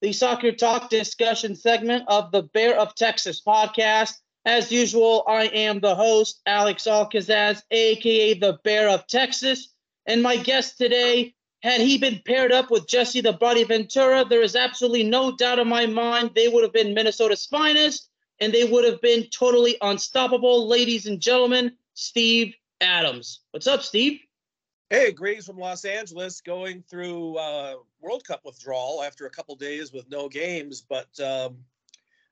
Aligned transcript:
the 0.00 0.12
soccer 0.12 0.52
talk 0.52 0.88
discussion 0.88 1.54
segment 1.54 2.04
of 2.08 2.32
the 2.32 2.42
Bear 2.42 2.78
of 2.78 2.94
Texas 2.94 3.42
podcast. 3.46 4.14
As 4.46 4.72
usual, 4.72 5.24
I 5.28 5.44
am 5.46 5.80
the 5.80 5.94
host, 5.94 6.40
Alex 6.46 6.86
Alcazaz, 6.86 7.62
aka 7.70 8.34
the 8.34 8.58
Bear 8.64 8.88
of 8.88 9.06
Texas. 9.06 9.68
And 10.06 10.22
my 10.22 10.36
guest 10.36 10.78
today, 10.78 11.34
had 11.62 11.82
he 11.82 11.98
been 11.98 12.22
paired 12.24 12.52
up 12.52 12.70
with 12.70 12.88
Jesse 12.88 13.20
the 13.20 13.34
Body 13.34 13.64
Ventura, 13.64 14.24
there 14.24 14.42
is 14.42 14.56
absolutely 14.56 15.02
no 15.02 15.36
doubt 15.36 15.58
in 15.58 15.68
my 15.68 15.84
mind 15.84 16.30
they 16.34 16.48
would 16.48 16.62
have 16.62 16.72
been 16.72 16.94
Minnesota's 16.94 17.44
finest 17.44 18.08
and 18.40 18.52
they 18.52 18.64
would 18.64 18.86
have 18.86 19.02
been 19.02 19.26
totally 19.28 19.76
unstoppable. 19.82 20.66
Ladies 20.66 21.06
and 21.06 21.20
gentlemen, 21.20 21.76
Steve 21.92 22.54
Adams. 22.80 23.40
What's 23.50 23.66
up, 23.66 23.82
Steve? 23.82 24.20
Hey, 24.92 25.12
greetings 25.12 25.46
from 25.46 25.56
Los 25.56 25.84
Angeles, 25.84 26.40
going 26.40 26.82
through 26.82 27.36
uh, 27.36 27.74
World 28.00 28.24
Cup 28.24 28.40
withdrawal 28.44 29.04
after 29.04 29.24
a 29.24 29.30
couple 29.30 29.54
days 29.54 29.92
with 29.92 30.10
no 30.10 30.28
games, 30.28 30.80
but 30.80 31.06
um, 31.20 31.58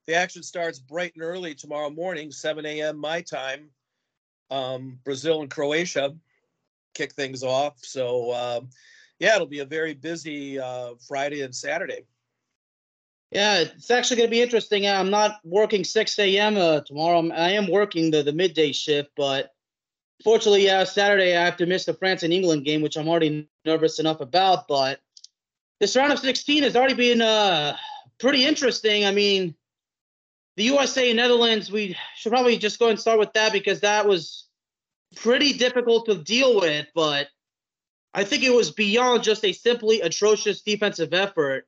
the 0.08 0.16
action 0.16 0.42
starts 0.42 0.80
bright 0.80 1.12
and 1.14 1.22
early 1.22 1.54
tomorrow 1.54 1.88
morning, 1.88 2.32
7 2.32 2.66
a.m. 2.66 2.98
my 2.98 3.20
time. 3.20 3.70
Um, 4.50 4.98
Brazil 5.04 5.40
and 5.42 5.48
Croatia 5.48 6.16
kick 6.94 7.12
things 7.12 7.44
off. 7.44 7.78
So, 7.78 8.34
um, 8.34 8.70
yeah, 9.20 9.36
it'll 9.36 9.46
be 9.46 9.60
a 9.60 9.64
very 9.64 9.94
busy 9.94 10.58
uh, 10.58 10.94
Friday 11.06 11.42
and 11.42 11.54
Saturday. 11.54 12.06
Yeah, 13.30 13.58
it's 13.58 13.92
actually 13.92 14.16
going 14.16 14.30
to 14.30 14.36
be 14.36 14.42
interesting. 14.42 14.84
I'm 14.84 15.10
not 15.10 15.36
working 15.44 15.84
6 15.84 16.18
a.m. 16.18 16.56
Uh, 16.56 16.80
tomorrow. 16.80 17.30
I 17.30 17.52
am 17.52 17.70
working 17.70 18.10
the, 18.10 18.24
the 18.24 18.32
midday 18.32 18.72
shift, 18.72 19.10
but 19.16 19.52
fortunately, 20.22 20.64
yeah, 20.64 20.84
Saturday 20.84 21.36
I 21.36 21.44
have 21.44 21.56
to 21.58 21.66
miss 21.66 21.84
the 21.84 21.94
France 21.94 22.22
and 22.22 22.32
England 22.32 22.64
game, 22.64 22.82
which 22.82 22.96
I'm 22.96 23.08
already 23.08 23.48
nervous 23.64 23.98
enough 23.98 24.20
about. 24.20 24.68
But 24.68 25.00
this 25.80 25.96
round 25.96 26.12
of 26.12 26.18
16 26.18 26.62
has 26.62 26.76
already 26.76 26.94
been 26.94 27.22
uh, 27.22 27.76
pretty 28.18 28.44
interesting. 28.44 29.06
I 29.06 29.12
mean, 29.12 29.54
the 30.56 30.64
USA 30.64 31.10
and 31.10 31.16
Netherlands, 31.16 31.70
we 31.70 31.96
should 32.16 32.32
probably 32.32 32.58
just 32.58 32.78
go 32.78 32.88
and 32.88 32.98
start 32.98 33.18
with 33.18 33.32
that 33.34 33.52
because 33.52 33.80
that 33.80 34.06
was 34.06 34.48
pretty 35.16 35.52
difficult 35.52 36.06
to 36.06 36.16
deal 36.16 36.60
with. 36.60 36.86
But 36.94 37.28
I 38.14 38.24
think 38.24 38.42
it 38.42 38.54
was 38.54 38.70
beyond 38.70 39.22
just 39.22 39.44
a 39.44 39.52
simply 39.52 40.00
atrocious 40.00 40.62
defensive 40.62 41.14
effort. 41.14 41.66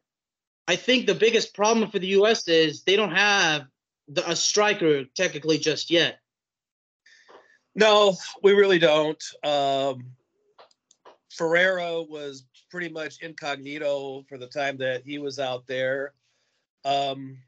I 0.67 0.77
think 0.77 1.07
the 1.07 1.15
biggest 1.15 1.55
problem 1.55 1.91
for 1.91 1.99
the 1.99 2.09
U.S. 2.09 2.47
is 2.49 2.83
they 2.83 2.97
don't 2.97 3.15
have 3.15 3.67
the, 4.09 4.29
a 4.29 4.37
striker 4.37 5.05
technically 5.17 5.59
just 5.59 5.91
yet. 5.91 6.20
No, 7.75 8.17
we 8.43 8.53
really 8.53 8.79
don't. 8.79 9.23
Um, 9.45 10.13
Ferreira 11.31 12.03
was 12.03 12.45
pretty 12.71 12.89
much 12.89 13.23
incognito 13.23 14.25
for 14.29 14.39
the 14.39 14.47
time 14.47 14.77
that 14.79 15.03
he 15.05 15.19
was 15.19 15.39
out 15.39 15.67
there. 15.67 16.13
Um, 16.85 17.39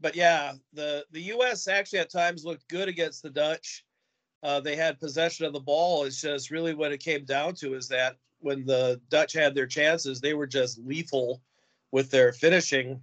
but 0.00 0.16
yeah, 0.16 0.52
the 0.72 1.04
the 1.12 1.22
U.S. 1.22 1.68
actually 1.68 2.00
at 2.00 2.10
times 2.10 2.44
looked 2.44 2.68
good 2.68 2.88
against 2.88 3.22
the 3.22 3.30
Dutch. 3.30 3.84
Uh, 4.42 4.60
they 4.60 4.76
had 4.76 4.98
possession 4.98 5.44
of 5.44 5.52
the 5.52 5.60
ball. 5.60 6.04
It's 6.04 6.20
just 6.20 6.50
really 6.50 6.74
what 6.74 6.92
it 6.92 7.00
came 7.00 7.24
down 7.24 7.54
to 7.56 7.74
is 7.74 7.88
that 7.88 8.16
when 8.38 8.64
the 8.64 9.00
Dutch 9.10 9.34
had 9.34 9.54
their 9.54 9.66
chances, 9.66 10.20
they 10.20 10.32
were 10.32 10.46
just 10.46 10.78
lethal 10.78 11.42
with 11.92 12.10
their 12.10 12.32
finishing. 12.32 13.00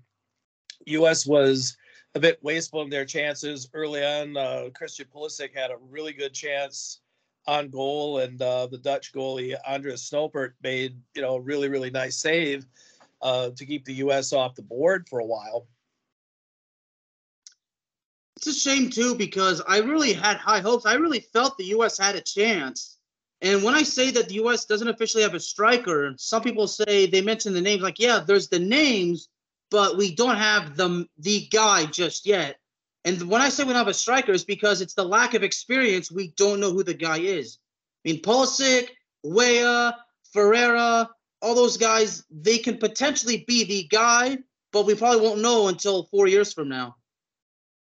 U.S. 0.85 1.25
was 1.25 1.77
a 2.15 2.19
bit 2.19 2.39
wasteful 2.41 2.81
in 2.81 2.89
their 2.89 3.05
chances 3.05 3.69
early 3.73 4.03
on. 4.03 4.35
Uh, 4.35 4.69
Christian 4.73 5.07
Pulisic 5.13 5.55
had 5.55 5.71
a 5.71 5.77
really 5.89 6.13
good 6.13 6.33
chance 6.33 7.01
on 7.45 7.69
goal, 7.69 8.19
and 8.19 8.41
uh, 8.41 8.67
the 8.67 8.77
Dutch 8.77 9.13
goalie 9.13 9.55
Andries 9.67 10.11
Noppert 10.11 10.53
made 10.61 10.99
you 11.15 11.21
know 11.21 11.35
a 11.35 11.41
really 11.41 11.69
really 11.69 11.91
nice 11.91 12.17
save 12.17 12.65
uh, 13.21 13.49
to 13.55 13.65
keep 13.65 13.85
the 13.85 13.95
U.S. 13.95 14.33
off 14.33 14.55
the 14.55 14.61
board 14.61 15.07
for 15.09 15.19
a 15.19 15.25
while. 15.25 15.67
It's 18.37 18.47
a 18.47 18.53
shame 18.53 18.89
too 18.89 19.15
because 19.15 19.61
I 19.67 19.79
really 19.79 20.13
had 20.13 20.37
high 20.37 20.59
hopes. 20.59 20.85
I 20.85 20.93
really 20.93 21.21
felt 21.21 21.57
the 21.57 21.65
U.S. 21.65 21.97
had 21.97 22.15
a 22.15 22.21
chance. 22.21 22.97
And 23.41 23.63
when 23.63 23.75
I 23.75 23.83
say 23.83 24.11
that 24.11 24.29
the 24.29 24.35
U.S. 24.35 24.65
doesn't 24.65 24.87
officially 24.87 25.23
have 25.23 25.35
a 25.35 25.39
striker, 25.39 26.13
some 26.17 26.41
people 26.41 26.67
say 26.67 27.05
they 27.05 27.21
mention 27.21 27.53
the 27.53 27.61
names. 27.61 27.81
Like, 27.81 27.99
yeah, 27.99 28.19
there's 28.19 28.47
the 28.47 28.59
names, 28.59 29.29
but 29.69 29.97
we 29.97 30.15
don't 30.15 30.37
have 30.37 30.75
the 30.75 31.07
the 31.17 31.47
guy 31.51 31.85
just 31.85 32.25
yet. 32.25 32.57
And 33.05 33.21
when 33.29 33.41
I 33.41 33.49
say 33.49 33.63
we 33.63 33.69
don't 33.69 33.77
have 33.77 33.87
a 33.87 33.93
striker, 33.93 34.33
it's 34.33 34.43
because 34.43 34.81
it's 34.81 34.93
the 34.93 35.03
lack 35.03 35.33
of 35.33 35.43
experience. 35.43 36.11
We 36.11 36.33
don't 36.35 36.59
know 36.59 36.71
who 36.71 36.83
the 36.83 36.93
guy 36.93 37.19
is. 37.19 37.57
I 38.05 38.11
mean, 38.11 38.21
Pulisic, 38.21 38.89
Weah, 39.23 39.95
Ferreira, 40.33 41.09
all 41.41 41.55
those 41.55 41.77
guys, 41.77 42.25
they 42.29 42.57
can 42.57 42.77
potentially 42.77 43.45
be 43.47 43.63
the 43.63 43.87
guy, 43.89 44.39
but 44.73 44.85
we 44.85 44.95
probably 44.95 45.21
won't 45.21 45.41
know 45.41 45.67
until 45.67 46.03
four 46.03 46.27
years 46.27 46.53
from 46.53 46.69
now. 46.69 46.95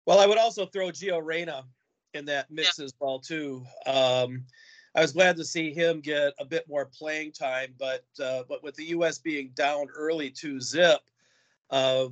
Well, 0.06 0.20
I 0.20 0.26
would 0.26 0.38
also 0.38 0.66
throw 0.66 0.90
Gio 0.90 1.24
Reyna 1.24 1.64
in 2.14 2.26
that 2.26 2.52
mix 2.52 2.80
yeah. 2.80 2.86
as 2.86 2.94
well 3.00 3.20
too. 3.20 3.66
Um, 3.88 4.46
I 4.96 5.02
was 5.02 5.12
glad 5.12 5.36
to 5.38 5.46
see 5.46 5.74
him 5.74 6.00
get 6.00 6.34
a 6.40 6.46
bit 6.46 6.68
more 6.70 6.86
playing 6.86 7.34
time, 7.34 7.74
but 7.78 8.06
uh, 8.22 8.44
but 8.48 8.64
with 8.64 8.76
the 8.76 8.86
U.S. 8.86 9.18
being 9.18 9.52
down 9.54 9.88
early 9.96 10.30
to 10.32 10.60
zip, 10.62 11.02
uh, 11.70 12.08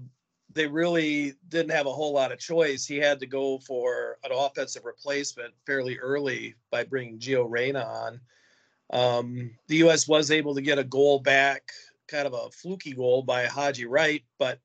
they 0.54 0.68
really 0.68 1.34
didn't 1.50 1.72
have 1.72 1.88
a 1.88 1.92
whole 1.92 2.14
lot 2.14 2.32
of 2.32 2.40
choice. 2.40 2.86
He 2.86 2.98
had 2.98 3.20
to 3.20 3.26
go 3.26 3.60
for 3.60 4.18
an 4.24 4.32
offensive 4.32 4.86
replacement 4.86 5.54
fairly 5.66 5.98
early 5.98 6.56
by 6.72 6.84
bringing 6.84 7.20
Gio 7.20 7.46
Reyna 7.50 7.82
on. 7.82 8.20
Um, 8.92 9.52
the 9.68 9.78
U.S. 9.78 10.08
was 10.08 10.30
able 10.30 10.54
to 10.54 10.62
get 10.62 10.78
a 10.78 10.84
goal 10.84 11.20
back, 11.20 11.72
kind 12.08 12.28
of 12.28 12.34
a 12.34 12.52
fluky 12.52 12.94
goal 12.94 13.24
by 13.24 13.46
Haji 13.46 13.86
Wright, 13.86 14.24
but 14.38 14.60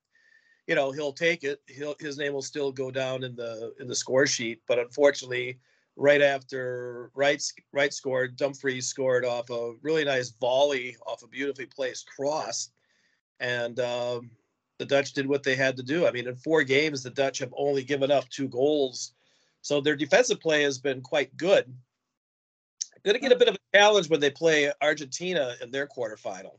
you 0.67 0.75
know 0.75 0.93
he'll 0.93 1.15
take 1.15 1.45
it. 1.45 1.63
He'll, 1.67 1.95
his 1.99 2.19
name 2.19 2.35
will 2.35 2.43
still 2.43 2.71
go 2.71 2.91
down 2.91 3.25
in 3.25 3.35
the 3.35 3.73
in 3.81 3.89
the 3.89 3.95
score 3.95 4.27
sheet. 4.27 4.61
But 4.69 4.79
unfortunately, 4.79 5.59
right 5.97 6.21
after 6.21 7.11
Wright 7.15 7.43
Wright 7.73 7.95
scored, 7.95 8.37
Dumfries 8.37 8.87
scored 8.87 9.25
off 9.25 9.49
a 9.49 9.73
really 9.81 10.05
nice 10.05 10.31
volley 10.31 10.97
off 11.07 11.23
a 11.23 11.29
beautifully 11.29 11.67
placed 11.67 12.07
cross, 12.07 12.71
and 13.41 13.81
um, 13.81 14.31
the 14.79 14.87
Dutch 14.87 15.13
did 15.13 15.27
what 15.27 15.43
they 15.43 15.57
had 15.57 15.77
to 15.77 15.83
do. 15.83 16.07
I 16.07 16.13
mean, 16.13 16.29
in 16.29 16.37
four 16.37 16.63
games, 16.63 17.03
the 17.03 17.11
Dutch 17.11 17.39
have 17.39 17.53
only 17.57 17.83
given 17.83 18.11
up 18.11 18.29
two 18.29 18.49
goals. 18.49 19.13
So 19.61 19.81
their 19.81 19.97
defensive 19.97 20.41
play 20.41 20.63
has 20.63 20.79
been 20.79 21.01
quite 21.01 21.37
good. 21.37 21.73
Going 23.05 23.15
to 23.15 23.21
get 23.21 23.33
a 23.33 23.37
bit 23.37 23.49
of 23.49 23.55
a 23.55 23.77
challenge 23.77 24.09
when 24.09 24.21
they 24.21 24.31
play 24.31 24.73
Argentina 24.81 25.55
in 25.63 25.71
their 25.71 25.87
quarterfinal. 25.87 26.59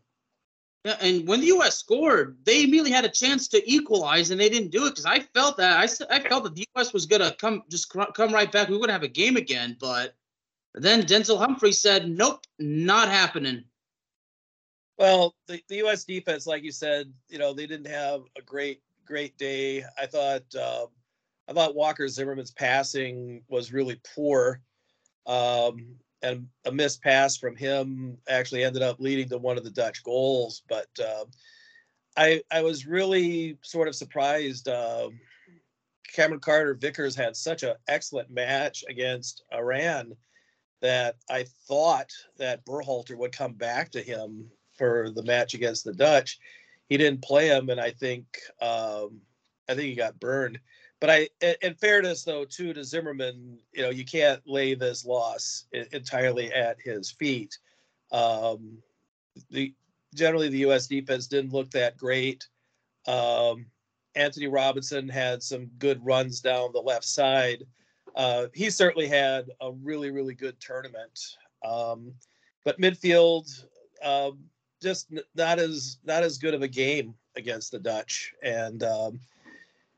Yeah, 0.85 0.95
and 1.01 1.27
when 1.27 1.41
the 1.41 1.47
U.S. 1.47 1.77
scored, 1.77 2.37
they 2.45 2.63
immediately 2.63 2.91
had 2.91 3.03
a 3.03 3.09
chance 3.09 3.49
to 3.49 3.71
equalize, 3.71 4.31
and 4.31 4.39
they 4.39 4.47
didn't 4.47 4.71
do 4.71 4.85
it 4.85 4.91
because 4.91 5.05
I 5.05 5.19
felt 5.19 5.57
that 5.57 5.77
I, 5.77 5.83
I 6.15 6.21
felt 6.21 6.45
that 6.45 6.55
the 6.55 6.65
U.S. 6.75 6.93
was 6.93 7.05
gonna 7.05 7.33
come 7.33 7.63
just 7.69 7.89
come 7.89 8.33
right 8.33 8.49
back. 8.49 8.69
We 8.69 8.79
gonna 8.79 8.93
have 8.93 9.03
a 9.03 9.09
game 9.09 9.35
again, 9.35 9.75
but 9.77 10.15
then 10.73 11.03
Denzel 11.03 11.39
Dumfries 11.39 11.81
said, 11.81 12.09
"Nope, 12.09 12.45
not 12.59 13.09
happening." 13.09 13.65
Well, 14.99 15.33
the, 15.47 15.61
the 15.69 15.77
U.S. 15.77 16.03
defense, 16.03 16.45
like 16.45 16.61
you 16.61 16.73
said, 16.73 17.11
you 17.29 17.39
know, 17.39 17.53
they 17.53 17.65
didn't 17.65 17.87
have 17.87 18.21
a 18.37 18.41
great 18.41 18.81
great 19.05 19.37
day. 19.37 19.83
I 19.97 20.05
thought 20.05 20.43
uh, 20.53 20.87
I 21.47 21.53
thought 21.53 21.73
Walker 21.73 22.07
Zimmerman's 22.09 22.51
passing 22.51 23.41
was 23.47 23.71
really 23.71 23.99
poor. 24.13 24.61
Um, 25.25 25.95
and 26.21 26.47
a 26.65 26.71
missed 26.71 27.01
pass 27.01 27.37
from 27.37 27.55
him 27.55 28.17
actually 28.27 28.65
ended 28.65 28.81
up 28.81 28.99
leading 28.99 29.29
to 29.29 29.37
one 29.37 29.57
of 29.57 29.63
the 29.63 29.71
Dutch 29.71 30.03
goals. 30.03 30.63
But 30.67 30.89
uh, 31.01 31.23
I 32.17 32.43
I 32.51 32.61
was 32.61 32.85
really 32.85 33.57
sort 33.61 33.87
of 33.87 33.95
surprised. 33.95 34.67
Uh, 34.67 35.11
Cameron 36.13 36.41
Carter 36.41 36.73
Vickers 36.73 37.15
had 37.15 37.37
such 37.37 37.63
an 37.63 37.75
excellent 37.87 38.29
match 38.31 38.83
against 38.89 39.43
Iran 39.53 40.13
that 40.81 41.15
I 41.29 41.45
thought 41.67 42.11
that 42.37 42.65
Berhalter 42.65 43.15
would 43.15 43.31
come 43.31 43.53
back 43.53 43.91
to 43.91 44.01
him 44.01 44.49
for 44.79 45.11
the 45.11 45.23
match 45.23 45.53
against 45.53 45.83
the 45.83 45.93
Dutch. 45.93 46.39
He 46.87 46.97
didn't 46.97 47.21
play 47.21 47.49
him, 47.49 47.69
and 47.69 47.79
I 47.79 47.91
think 47.91 48.25
um, 48.61 49.21
I 49.69 49.75
think 49.75 49.89
he 49.89 49.95
got 49.95 50.19
burned. 50.19 50.59
But 50.99 51.09
I, 51.11 51.29
in 51.61 51.75
fairness 51.75 52.23
though, 52.23 52.45
too 52.45 52.73
to 52.73 52.83
Zimmerman, 52.83 53.59
you 53.73 53.83
know, 53.83 53.89
you 53.89 54.03
can't 54.03 54.41
lay 54.47 54.73
this 54.73 55.05
loss 55.05 55.65
entirely 55.93 56.51
at 56.51 56.81
his 56.81 57.11
feet. 57.11 57.57
Um, 58.11 58.79
the 59.51 59.73
generally 60.15 60.49
the 60.49 60.59
U.S. 60.59 60.87
defense 60.87 61.27
didn't 61.27 61.53
look 61.53 61.69
that 61.71 61.97
great. 61.97 62.47
Um, 63.07 63.67
Antonee 64.15 64.47
Robinson 64.47 65.07
had 65.07 65.43
some 65.43 65.67
good 65.77 66.03
runs 66.03 66.41
down 66.41 66.71
the 66.73 66.79
left 66.79 67.05
side. 67.05 67.63
Uh, 68.15 68.47
he 68.53 68.69
certainly 68.69 69.07
had 69.07 69.49
a 69.61 69.71
really, 69.71 70.09
really 70.09 70.33
good 70.33 70.59
tournament. 70.59 71.37
Um, 71.63 72.13
but 72.65 72.79
midfield, 72.81 73.47
um, 74.03 74.39
just 74.81 75.11
not 75.35 75.59
as 75.59 75.97
not 76.03 76.23
as 76.23 76.37
good 76.37 76.53
of 76.53 76.61
a 76.61 76.67
game 76.67 77.13
against 77.35 77.71
the 77.71 77.79
Dutch. 77.79 78.33
And 78.43 78.83
um, 78.83 79.19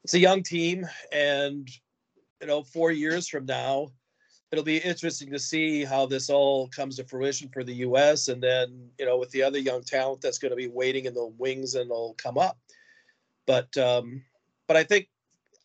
it's 0.03 0.13
a 0.13 0.19
young 0.19 0.43
team, 0.43 0.87
and 1.11 1.69
you 2.41 2.47
know, 2.47 2.63
four 2.63 2.91
years 2.91 3.27
from 3.27 3.45
now, 3.45 3.91
it'll 4.51 4.63
be 4.63 4.77
interesting 4.77 5.29
to 5.31 5.39
see 5.39 5.85
how 5.85 6.05
this 6.05 6.29
all 6.29 6.67
comes 6.69 6.97
to 6.97 7.03
fruition 7.03 7.49
for 7.49 7.63
the 7.63 7.75
U.S. 7.75 8.27
And 8.27 8.41
then, 8.41 8.89
you 8.99 9.05
know, 9.05 9.17
with 9.17 9.29
the 9.31 9.43
other 9.43 9.59
young 9.59 9.83
talent 9.83 10.21
that's 10.21 10.39
going 10.39 10.49
to 10.49 10.55
be 10.55 10.67
waiting 10.67 11.05
in 11.05 11.13
the 11.13 11.27
wings 11.37 11.75
and 11.75 11.89
they'll 11.89 12.15
come 12.15 12.37
up. 12.37 12.57
But 13.45 13.75
um, 13.77 14.23
but 14.67 14.75
I 14.75 14.83
think 14.83 15.07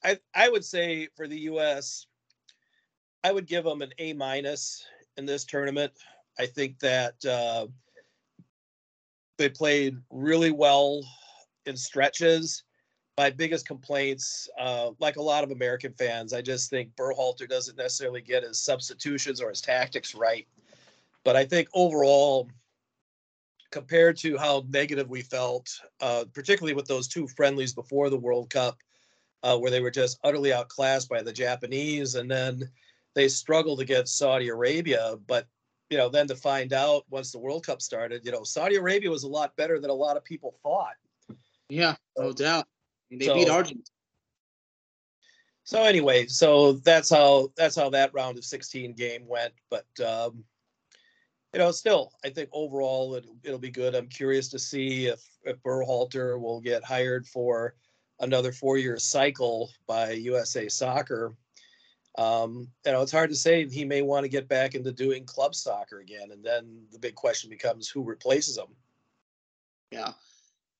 I 0.04 0.18
I 0.34 0.48
would 0.48 0.64
say 0.64 1.08
for 1.16 1.26
the 1.26 1.40
U.S. 1.40 2.06
I 3.24 3.32
would 3.32 3.46
give 3.46 3.64
them 3.64 3.82
an 3.82 3.92
A 3.98 4.12
minus 4.12 4.86
in 5.16 5.26
this 5.26 5.44
tournament. 5.44 5.92
I 6.38 6.46
think 6.46 6.78
that 6.80 7.24
uh, 7.24 7.66
they 9.36 9.48
played 9.48 9.98
really 10.10 10.50
well 10.50 11.02
in 11.66 11.76
stretches. 11.76 12.64
My 13.18 13.30
biggest 13.30 13.66
complaints, 13.66 14.48
uh, 14.58 14.90
like 14.98 15.16
a 15.16 15.22
lot 15.22 15.44
of 15.44 15.50
American 15.50 15.92
fans, 15.94 16.32
I 16.32 16.42
just 16.42 16.68
think 16.68 16.94
Berhalter 16.96 17.48
doesn't 17.48 17.78
necessarily 17.78 18.20
get 18.20 18.42
his 18.42 18.60
substitutions 18.60 19.40
or 19.40 19.48
his 19.48 19.62
tactics 19.62 20.14
right. 20.14 20.46
But 21.24 21.34
I 21.34 21.44
think 21.44 21.68
overall, 21.74 22.50
compared 23.70 24.16
to 24.18 24.36
how 24.36 24.64
negative 24.68 25.08
we 25.08 25.22
felt, 25.22 25.68
uh, 26.00 26.24
particularly 26.32 26.74
with 26.74 26.86
those 26.86 27.08
two 27.08 27.26
friendlies 27.26 27.72
before 27.72 28.10
the 28.10 28.18
World 28.18 28.50
Cup, 28.50 28.78
uh, 29.42 29.58
where 29.58 29.70
they 29.70 29.80
were 29.80 29.90
just 29.90 30.18
utterly 30.22 30.52
outclassed 30.52 31.08
by 31.08 31.22
the 31.22 31.32
Japanese, 31.32 32.14
and 32.14 32.30
then 32.30 32.68
they 33.14 33.28
struggled 33.28 33.80
against 33.80 34.18
Saudi 34.18 34.48
Arabia. 34.48 35.16
But 35.26 35.46
you 35.90 35.96
know, 35.96 36.08
then 36.08 36.26
to 36.28 36.36
find 36.36 36.72
out 36.72 37.04
once 37.10 37.30
the 37.30 37.38
World 37.38 37.64
Cup 37.64 37.80
started, 37.80 38.24
you 38.24 38.32
know, 38.32 38.42
Saudi 38.42 38.76
Arabia 38.76 39.10
was 39.10 39.22
a 39.22 39.28
lot 39.28 39.54
better 39.56 39.78
than 39.78 39.90
a 39.90 39.94
lot 39.94 40.16
of 40.16 40.24
people 40.24 40.58
thought. 40.62 40.94
Yeah, 41.68 41.96
no 42.16 42.32
doubt. 42.32 42.66
they 43.10 43.26
so, 43.26 43.34
beat 43.34 43.48
Argentina. 43.48 43.82
So 45.64 45.82
anyway, 45.82 46.26
so 46.26 46.74
that's 46.84 47.10
how 47.10 47.48
that's 47.56 47.74
how 47.74 47.90
that 47.90 48.14
round 48.14 48.38
of 48.38 48.44
16 48.44 48.94
game 48.94 49.26
went. 49.26 49.52
But 49.68 49.86
um, 50.04 50.44
you 51.52 51.58
know, 51.58 51.72
still, 51.72 52.12
I 52.24 52.30
think 52.30 52.50
overall 52.52 53.16
it, 53.16 53.26
it'll 53.42 53.58
be 53.58 53.70
good. 53.70 53.94
I'm 53.94 54.08
curious 54.08 54.48
to 54.50 54.58
see 54.58 55.06
if 55.06 55.20
if 55.42 55.60
Berhalter 55.62 56.40
will 56.40 56.60
get 56.60 56.84
hired 56.84 57.26
for 57.26 57.74
another 58.20 58.52
four-year 58.52 58.98
cycle 58.98 59.70
by 59.86 60.12
USA 60.12 60.68
Soccer. 60.68 61.34
Um, 62.16 62.68
you 62.84 62.92
know, 62.92 63.02
it's 63.02 63.12
hard 63.12 63.30
to 63.30 63.36
say 63.36 63.68
he 63.68 63.84
may 63.84 64.02
want 64.02 64.24
to 64.24 64.30
get 64.30 64.48
back 64.48 64.74
into 64.74 64.90
doing 64.90 65.24
club 65.24 65.54
soccer 65.54 66.00
again, 66.00 66.30
and 66.32 66.42
then 66.42 66.86
the 66.92 66.98
big 66.98 67.14
question 67.14 67.50
becomes 67.50 67.88
who 67.88 68.02
replaces 68.02 68.56
him. 68.56 68.74
Yeah, 69.90 70.12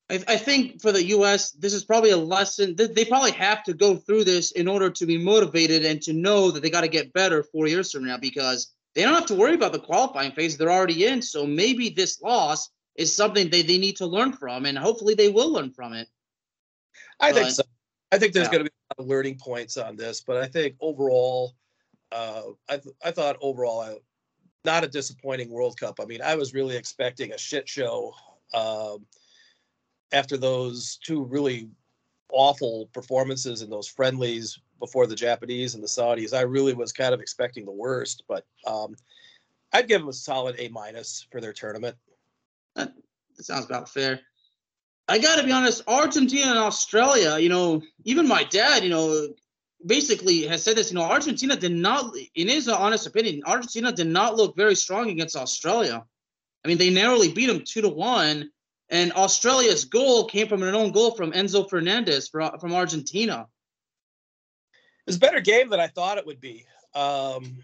I, 0.08 0.22
I 0.28 0.36
think 0.36 0.80
for 0.80 0.92
the 0.92 1.04
U.S., 1.04 1.50
this 1.52 1.74
is 1.74 1.84
probably 1.84 2.10
a 2.10 2.16
lesson. 2.16 2.76
They 2.76 3.04
probably 3.04 3.32
have 3.32 3.64
to 3.64 3.74
go 3.74 3.96
through 3.96 4.24
this 4.24 4.52
in 4.52 4.68
order 4.68 4.90
to 4.90 5.06
be 5.06 5.18
motivated 5.18 5.84
and 5.84 6.00
to 6.02 6.12
know 6.12 6.50
that 6.50 6.62
they 6.62 6.70
got 6.70 6.82
to 6.82 6.88
get 6.88 7.12
better 7.12 7.42
four 7.42 7.66
years 7.66 7.90
from 7.90 8.04
now 8.04 8.16
because 8.16 8.72
they 8.94 9.02
don't 9.02 9.14
have 9.14 9.26
to 9.26 9.34
worry 9.34 9.54
about 9.54 9.72
the 9.72 9.78
qualifying 9.78 10.32
phase 10.32 10.56
they're 10.56 10.70
already 10.70 11.06
in. 11.06 11.20
So 11.22 11.46
maybe 11.46 11.90
this 11.90 12.22
loss 12.22 12.70
is 12.94 13.14
something 13.14 13.50
they, 13.50 13.62
they 13.62 13.78
need 13.78 13.96
to 13.96 14.06
learn 14.06 14.32
from, 14.32 14.64
and 14.64 14.78
hopefully 14.78 15.14
they 15.14 15.28
will 15.28 15.52
learn 15.52 15.70
from 15.70 15.92
it. 15.92 16.08
I 17.20 17.32
but, 17.32 17.42
think 17.42 17.50
so. 17.50 17.62
I 18.12 18.18
think 18.18 18.32
there's 18.32 18.46
yeah. 18.46 18.52
going 18.52 18.64
to 18.64 18.70
be 18.70 18.75
a 18.75 18.75
lot 18.75 18.75
of 18.75 18.75
learning 18.98 19.38
points 19.38 19.76
on 19.76 19.96
this, 19.96 20.20
but 20.20 20.36
I 20.36 20.46
think 20.46 20.76
overall, 20.80 21.54
uh, 22.12 22.42
I 22.68 22.76
th- 22.78 22.94
I 23.04 23.10
thought 23.10 23.36
overall, 23.40 23.80
I, 23.80 23.96
not 24.64 24.84
a 24.84 24.88
disappointing 24.88 25.50
World 25.50 25.78
Cup. 25.78 25.98
I 26.00 26.04
mean, 26.04 26.22
I 26.22 26.34
was 26.34 26.54
really 26.54 26.76
expecting 26.76 27.32
a 27.32 27.38
shit 27.38 27.68
show 27.68 28.14
um, 28.54 29.06
after 30.12 30.36
those 30.36 30.98
two 31.04 31.24
really 31.24 31.68
awful 32.30 32.88
performances 32.92 33.62
in 33.62 33.70
those 33.70 33.88
friendlies 33.88 34.58
before 34.78 35.06
the 35.06 35.14
Japanese 35.14 35.74
and 35.74 35.82
the 35.82 35.88
Saudis. 35.88 36.36
I 36.36 36.42
really 36.42 36.74
was 36.74 36.92
kind 36.92 37.14
of 37.14 37.20
expecting 37.20 37.64
the 37.64 37.72
worst, 37.72 38.24
but 38.28 38.44
um, 38.66 38.96
I'd 39.72 39.88
give 39.88 40.00
them 40.00 40.08
a 40.08 40.12
solid 40.12 40.56
A 40.58 40.68
minus 40.68 41.26
for 41.30 41.40
their 41.40 41.52
tournament. 41.52 41.96
That 42.74 42.92
sounds 43.40 43.66
about 43.66 43.88
fair. 43.88 44.20
I 45.08 45.18
got 45.18 45.36
to 45.36 45.44
be 45.44 45.52
honest, 45.52 45.82
Argentina 45.86 46.48
and 46.48 46.58
Australia, 46.58 47.38
you 47.38 47.48
know, 47.48 47.82
even 48.04 48.26
my 48.26 48.44
dad, 48.44 48.82
you 48.82 48.90
know, 48.90 49.28
basically 49.84 50.42
has 50.46 50.64
said 50.64 50.76
this, 50.76 50.90
you 50.90 50.98
know, 50.98 51.04
Argentina 51.04 51.54
did 51.54 51.72
not, 51.72 52.12
in 52.34 52.48
his 52.48 52.68
honest 52.68 53.06
opinion, 53.06 53.42
Argentina 53.46 53.92
did 53.92 54.08
not 54.08 54.36
look 54.36 54.56
very 54.56 54.74
strong 54.74 55.10
against 55.10 55.36
Australia. 55.36 56.04
I 56.64 56.68
mean, 56.68 56.78
they 56.78 56.90
narrowly 56.90 57.32
beat 57.32 57.46
them 57.46 57.62
two 57.64 57.82
to 57.82 57.88
one. 57.88 58.50
And 58.88 59.12
Australia's 59.12 59.84
goal 59.84 60.26
came 60.26 60.48
from 60.48 60.62
an 60.62 60.74
own 60.74 60.92
goal 60.92 61.12
from 61.12 61.32
Enzo 61.32 61.68
Fernandez 61.68 62.28
from 62.28 62.72
Argentina. 62.72 63.46
It 64.72 65.10
was 65.10 65.16
a 65.16 65.20
better 65.20 65.40
game 65.40 65.70
than 65.70 65.80
I 65.80 65.88
thought 65.88 66.18
it 66.18 66.26
would 66.26 66.40
be. 66.40 66.66
Um, 66.94 67.58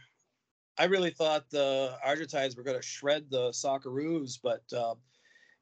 I 0.79 0.85
really 0.85 1.11
thought 1.11 1.49
the 1.51 1.97
Argentines 2.05 2.57
were 2.57 2.63
going 2.63 2.77
to 2.77 2.83
shred 2.83 3.27
the 3.31 3.51
Socceroos, 3.51 4.39
but 4.43 4.63
uh, 4.77 4.95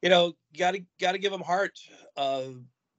you 0.01 0.09
know, 0.09 0.33
got 0.57 0.71
to 0.71 0.83
got 0.99 1.13
to 1.13 1.17
give 1.17 1.31
them 1.31 1.41
heart. 1.41 1.79
Uh, 2.17 2.43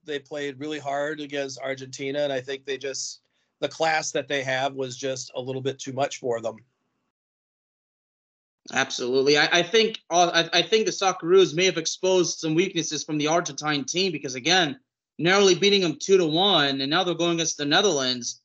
they 0.05 0.19
played 0.19 0.59
really 0.59 0.79
hard 0.79 1.19
against 1.19 1.59
Argentina, 1.59 2.19
and 2.19 2.33
I 2.33 2.41
think 2.41 2.65
they 2.65 2.77
just 2.77 3.21
the 3.59 3.67
class 3.67 4.11
that 4.11 4.27
they 4.27 4.43
have 4.43 4.73
was 4.73 4.97
just 4.97 5.31
a 5.35 5.41
little 5.41 5.61
bit 5.61 5.79
too 5.79 5.93
much 5.93 6.19
for 6.19 6.41
them. 6.41 6.57
Absolutely, 8.71 9.37
I, 9.37 9.59
I 9.59 9.63
think 9.63 9.99
uh, 10.09 10.47
I, 10.53 10.59
I, 10.59 10.61
think 10.61 10.85
the 10.85 10.91
Socceroos 10.91 11.53
may 11.53 11.65
have 11.65 11.77
exposed 11.77 12.39
some 12.39 12.55
weaknesses 12.55 13.03
from 13.03 13.17
the 13.17 13.27
Argentine 13.27 13.83
team 13.83 14.13
because 14.13 14.35
again, 14.35 14.79
narrowly 15.19 15.55
beating 15.55 15.81
them 15.81 15.97
two 15.99 16.17
to 16.17 16.25
one, 16.25 16.79
and 16.79 16.89
now 16.89 17.03
they're 17.03 17.13
going 17.13 17.35
against 17.35 17.57
the 17.57 17.65
Netherlands. 17.65 18.41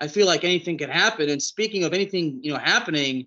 I 0.00 0.08
feel 0.08 0.26
like 0.26 0.44
anything 0.44 0.76
could 0.76 0.90
happen. 0.90 1.30
And 1.30 1.42
speaking 1.42 1.84
of 1.84 1.94
anything, 1.94 2.40
you 2.42 2.52
know, 2.52 2.58
happening, 2.58 3.26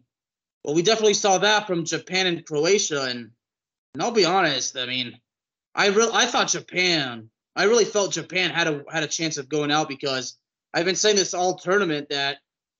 well, 0.63 0.75
we 0.75 0.84
definitely 0.84 1.15
saw 1.15 1.39
that 1.39 1.65
from 1.65 1.86
Japan 1.86 2.27
and 2.27 2.46
Croatia, 2.46 3.03
and 3.03 3.31
and 3.94 4.03
I'll 4.03 4.12
be 4.12 4.25
honest, 4.25 4.77
I 4.77 4.86
mean, 4.86 5.20
I 5.74 5.88
really 5.88 6.12
I 6.13 6.25
thought 6.25 6.50
Japan, 6.50 7.29
I 7.56 7.63
really 7.63 7.86
felt 7.86 8.12
Japan 8.12 8.51
had 8.51 8.67
a 8.67 8.84
had 8.89 9.03
a 9.03 9.08
chance 9.08 9.38
of 9.38 9.50
going 9.50 9.72
out 9.72 9.89
because 9.89 10.38
I've 10.74 10.86
been 10.86 10.96
saying 10.96 11.15
this 11.15 11.34
all 11.34 11.56
tournament 11.56 12.10
that 12.10 12.38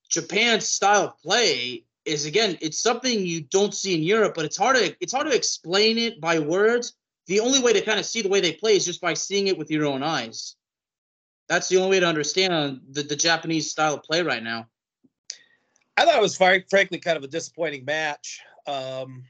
Japan's 0.10 0.68
style 0.68 1.04
of 1.06 1.18
play 1.20 1.86
is 2.06 2.26
again, 2.26 2.58
it's 2.62 2.80
something 2.80 3.26
you 3.26 3.42
don't 3.42 3.74
see 3.74 3.94
in 3.94 4.04
Europe, 4.04 4.34
but 4.36 4.46
it's 4.46 4.58
hard 4.58 4.78
to 4.78 4.96
it's 5.00 5.14
hard 5.14 5.28
to 5.28 5.36
explain 5.36 5.98
it 5.98 6.22
by 6.22 6.40
words. 6.40 6.94
The 7.28 7.42
only 7.42 7.60
way 7.60 7.74
to 7.74 7.82
kind 7.82 8.00
of 8.00 8.06
see 8.06 8.22
the 8.22 8.30
way 8.30 8.40
they 8.40 8.54
play 8.54 8.78
is 8.78 8.86
just 8.86 9.02
by 9.02 9.14
seeing 9.14 9.48
it 9.48 9.58
with 9.58 9.70
your 9.70 9.86
own 9.86 10.02
eyes. 10.02 10.56
That's 11.50 11.68
the 11.68 11.78
only 11.78 11.92
way 11.92 12.00
to 12.00 12.08
understand 12.08 12.82
the, 12.90 13.04
the 13.04 13.16
Japanese 13.16 13.70
style 13.70 13.96
of 13.96 14.04
play 14.04 14.22
right 14.22 14.44
now. 14.44 14.68
I 15.98 16.06
thought 16.06 16.16
it 16.16 16.22
was 16.22 16.38
frankly 16.38 17.00
kind 17.00 17.18
of 17.18 17.24
a 17.24 17.28
disappointing 17.28 17.84
match. 17.86 18.42
Um, 18.66 19.24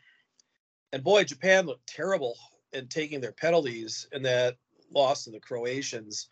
and 0.91 1.03
boy, 1.03 1.24
Japan 1.24 1.65
looked 1.65 1.88
terrible 1.88 2.36
in 2.74 2.88
taking 2.88 3.22
their 3.22 3.32
penalties 3.32 4.08
in 4.12 4.22
that 4.24 4.56
loss 4.91 5.24
to 5.24 5.32
the 5.32 5.39
Croatians. 5.39 6.27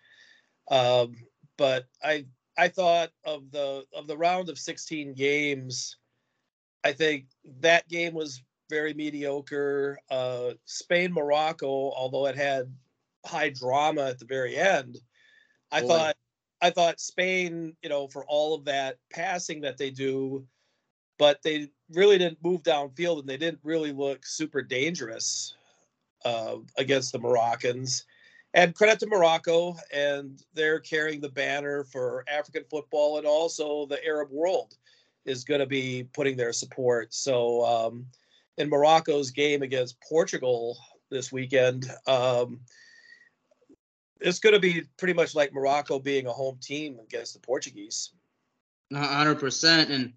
Um, 0.69 1.15
but 1.57 1.85
I 2.03 2.25
I 2.57 2.69
thought 2.69 3.11
of 3.25 3.51
the 3.51 3.85
of 3.93 4.07
the 4.07 4.17
round 4.17 4.49
of 4.49 4.57
16 4.57 5.13
games, 5.13 5.97
I 6.83 6.93
think 6.93 7.25
that 7.59 7.87
game 7.89 8.13
was 8.13 8.43
very 8.69 8.93
mediocre. 8.93 9.99
Uh, 10.09 10.51
Spain 10.65 11.13
Morocco, 11.13 11.67
although 11.67 12.27
it 12.27 12.35
had 12.35 12.73
high 13.25 13.49
drama 13.49 14.07
at 14.07 14.19
the 14.19 14.25
very 14.25 14.55
end, 14.55 14.97
I 15.71 15.81
Boy. 15.81 15.87
thought 15.87 16.15
I 16.61 16.69
thought 16.69 16.99
Spain, 16.99 17.75
you 17.83 17.89
know, 17.89 18.07
for 18.07 18.25
all 18.25 18.55
of 18.55 18.65
that 18.65 18.97
passing 19.11 19.61
that 19.61 19.77
they 19.77 19.91
do, 19.91 20.47
but 21.17 21.41
they 21.43 21.69
really 21.91 22.17
didn't 22.17 22.43
move 22.43 22.63
downfield 22.63 23.19
and 23.19 23.29
they 23.29 23.37
didn't 23.37 23.59
really 23.63 23.91
look 23.91 24.25
super 24.25 24.61
dangerous 24.61 25.55
uh, 26.23 26.57
against 26.77 27.11
the 27.11 27.19
Moroccans. 27.19 28.05
And 28.53 28.73
credit 28.73 28.99
to 28.99 29.07
Morocco, 29.07 29.75
and 29.93 30.41
they're 30.53 30.79
carrying 30.79 31.19
the 31.19 31.29
banner 31.29 31.83
for 31.83 32.23
African 32.27 32.63
football 32.69 33.17
and 33.17 33.27
also 33.27 33.85
the 33.85 34.03
Arab 34.05 34.29
world 34.31 34.75
is 35.25 35.43
going 35.43 35.59
to 35.59 35.65
be 35.65 36.07
putting 36.13 36.37
their 36.37 36.53
support. 36.53 37.13
So, 37.13 37.65
um, 37.65 38.05
in 38.57 38.69
Morocco's 38.69 39.31
game 39.31 39.61
against 39.61 39.99
Portugal 39.99 40.77
this 41.09 41.31
weekend, 41.31 41.91
um, 42.07 42.61
it's 44.21 44.39
going 44.39 44.53
to 44.53 44.59
be 44.59 44.83
pretty 44.97 45.13
much 45.13 45.35
like 45.35 45.53
Morocco 45.53 45.99
being 45.99 46.25
a 46.27 46.31
home 46.31 46.57
team 46.61 46.97
against 47.03 47.33
the 47.33 47.39
Portuguese. 47.41 48.11
hundred 48.93 49.35
percent. 49.35 49.89
And 49.89 50.13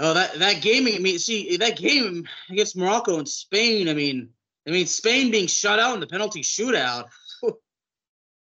oh, 0.00 0.14
that 0.14 0.38
that 0.38 0.62
game. 0.62 0.86
I 0.86 0.98
mean, 0.98 1.18
see 1.18 1.56
that 1.56 1.76
game 1.76 2.26
against 2.50 2.76
Morocco 2.76 3.18
and 3.18 3.28
Spain. 3.28 3.88
I 3.88 3.94
mean, 3.94 4.30
I 4.66 4.70
mean 4.70 4.86
Spain 4.86 5.30
being 5.30 5.46
shut 5.46 5.78
out 5.78 5.94
in 5.94 6.00
the 6.00 6.06
penalty 6.06 6.42
shootout. 6.42 7.08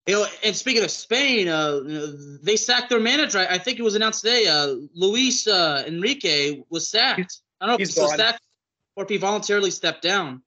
You 0.07 0.13
know, 0.13 0.25
and 0.41 0.55
speaking 0.55 0.85
of 0.85 0.91
Spain, 0.91 1.49
uh, 1.49 1.81
they 2.41 2.55
sacked 2.55 2.89
their 2.89 2.99
manager. 2.99 3.39
I, 3.39 3.55
I, 3.55 3.57
think 3.57 3.77
it 3.77 3.81
was 3.81 3.95
announced 3.95 4.21
today. 4.23 4.47
Uh, 4.47 4.75
Luis 4.95 5.45
uh, 5.47 5.83
Enrique 5.85 6.61
was 6.69 6.87
sacked. 6.87 7.41
I 7.59 7.65
don't 7.65 7.77
know 7.77 7.83
if 7.83 7.93
he 7.93 8.01
was 8.01 8.15
sacked 8.15 8.39
or 8.95 9.03
if 9.03 9.09
he 9.09 9.17
voluntarily 9.17 9.69
stepped 9.69 10.01
down. 10.01 10.43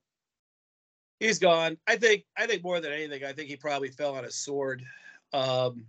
He's 1.19 1.39
gone. 1.39 1.77
I 1.87 1.97
think. 1.97 2.25
I 2.39 2.47
think 2.47 2.65
more 2.65 2.81
than 2.81 2.91
anything, 2.91 3.23
I 3.23 3.35
think 3.35 3.51
he 3.51 3.57
probably 3.57 3.91
fell 3.91 4.17
on 4.17 4.25
his 4.25 4.35
sword. 4.35 4.83
Um, 5.35 5.85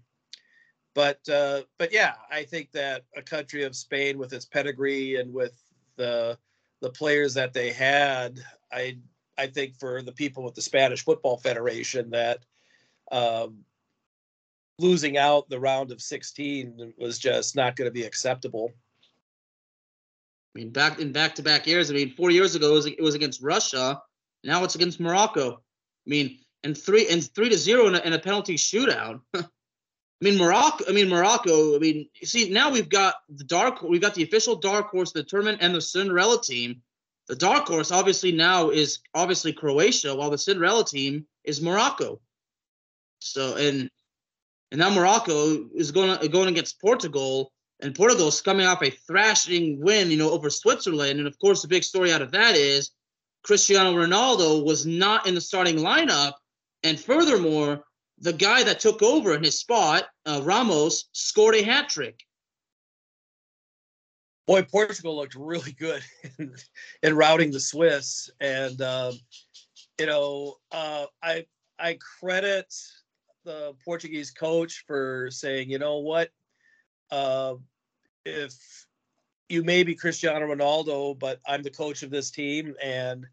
but 0.94 1.28
uh, 1.30 1.62
but 1.78 1.94
yeah, 1.94 2.14
I 2.30 2.44
think 2.44 2.72
that 2.72 3.04
a 3.16 3.22
country 3.22 3.64
of 3.64 3.76
Spain 3.76 4.18
with 4.18 4.34
its 4.34 4.46
pedigree 4.46 5.18
and 5.18 5.34
with 5.34 5.54
the 5.96 6.38
the 6.82 6.90
players 6.90 7.34
that 7.36 7.54
they 7.54 7.72
had, 7.72 8.40
I 8.72 8.98
I 9.38 9.48
think 9.48 9.80
for 9.80 10.02
the 10.02 10.12
people 10.12 10.44
with 10.44 10.56
the 10.56 10.62
Spanish 10.62 11.04
Football 11.04 11.38
Federation 11.38 12.10
that 12.12 12.40
um, 13.12 13.60
losing 14.80 15.18
out 15.18 15.50
the 15.50 15.60
round 15.60 15.92
of 15.92 16.02
16 16.02 16.94
was 16.98 17.20
just 17.20 17.56
not 17.56 17.76
going 17.76 17.88
to 17.88 17.94
be 17.94 18.04
acceptable. 18.04 18.72
I 20.54 20.60
mean, 20.60 20.70
back 20.72 21.00
in 21.00 21.12
back-to-back 21.12 21.66
years. 21.66 21.90
I 21.90 21.94
mean, 21.94 22.14
four 22.16 22.32
years 22.32 22.56
ago 22.56 22.72
it 22.72 22.74
was, 22.74 22.86
it 22.88 23.02
was 23.02 23.16
against 23.16 23.42
Russia. 23.42 24.02
Now 24.44 24.64
it's 24.64 24.76
against 24.76 25.00
Morocco. 25.00 25.54
I 25.54 26.10
mean, 26.10 26.40
and 26.64 26.78
three 26.78 27.08
and 27.08 27.24
three 27.34 27.50
to 27.50 27.58
zero 27.58 27.88
in 27.88 27.96
a, 27.96 28.00
in 28.00 28.14
a 28.14 28.20
penalty 28.20 28.56
shootout. 28.56 29.22
I 30.22 30.26
mean, 30.26 30.38
Morocco. 30.38 30.86
I 30.88 30.92
mean, 30.92 31.10
Morocco. 31.10 31.76
I 31.76 31.80
mean, 31.80 32.08
see, 32.24 32.50
now 32.50 32.70
we've 32.70 32.90
got 32.90 33.16
the 33.30 33.44
dark. 33.44 33.82
We've 33.82 34.02
got 34.02 34.14
the 34.14 34.24
official 34.24 34.56
dark 34.56 34.90
horse, 34.90 35.12
the 35.12 35.24
tournament, 35.24 35.60
and 35.62 35.74
the 35.74 35.82
Cinderella 35.82 36.42
team. 36.42 36.82
The 37.28 37.36
dark 37.36 37.68
horse, 37.68 37.92
obviously, 37.92 38.32
now 38.32 38.70
is 38.70 39.00
obviously 39.16 39.54
Croatia, 39.54 40.16
while 40.16 40.30
the 40.30 40.38
Cinderella 40.38 40.86
team 40.86 41.26
is 41.44 41.62
Morocco. 41.62 42.22
So 43.20 43.56
and 43.56 43.90
and 44.72 44.80
now 44.80 44.92
Morocco 44.92 45.70
is 45.74 45.92
going 45.92 46.30
going 46.30 46.50
against 46.50 46.80
Portugal, 46.80 47.52
and 47.80 47.96
Portugal 47.96 48.28
is 48.28 48.42
coming 48.42 48.68
off 48.68 48.84
a 48.84 48.92
thrashing 48.92 49.82
win, 49.82 50.12
you 50.12 50.18
know, 50.18 50.30
over 50.30 50.52
Switzerland. 50.52 51.18
And 51.18 51.28
of 51.28 51.38
course, 51.40 51.64
the 51.64 51.68
big 51.68 51.84
story 51.84 52.12
out 52.12 52.22
of 52.22 52.32
that 52.32 52.56
is 52.56 52.92
Cristiano 53.44 53.94
Ronaldo 53.94 54.64
was 54.64 54.86
not 54.86 55.26
in 55.26 55.34
the 55.34 55.42
starting 55.42 55.78
lineup, 55.78 56.34
and 56.84 57.00
furthermore, 57.00 57.84
the 58.22 58.34
guy 58.34 58.64
that 58.64 58.80
took 58.80 59.02
over 59.02 59.34
in 59.34 59.44
his 59.44 59.60
spot, 59.60 60.06
uh, 60.26 60.42
Ramos, 60.44 61.10
scored 61.12 61.56
a 61.56 61.64
hat 61.64 61.90
trick. 61.90 62.24
Boy, 64.46 64.62
Portugal 64.64 65.16
looked 65.16 65.36
really 65.36 65.72
good 65.72 66.04
in, 66.40 66.54
in 67.02 67.16
routing 67.16 67.52
the 67.52 67.60
Swiss, 67.60 68.30
and 68.40 68.80
um, 68.82 69.14
you 70.00 70.06
know, 70.06 70.56
uh, 70.72 71.06
I 71.22 71.46
I 71.80 71.98
credit 72.20 72.74
the 73.44 73.74
Portuguese 73.84 74.30
coach 74.32 74.84
for 74.86 75.30
saying, 75.32 75.72
you 75.72 75.80
know 75.80 75.98
what, 75.98 76.30
uh, 77.10 77.56
if 78.24 78.54
you 79.50 79.64
may 79.64 79.82
be 79.82 79.96
Cristiano 79.96 80.46
Ronaldo, 80.46 81.18
but 81.18 81.40
I'm 81.48 81.64
the 81.64 81.72
coach 81.72 82.04
of 82.04 82.12
this 82.12 82.30
team, 82.30 82.76
and 82.82 83.26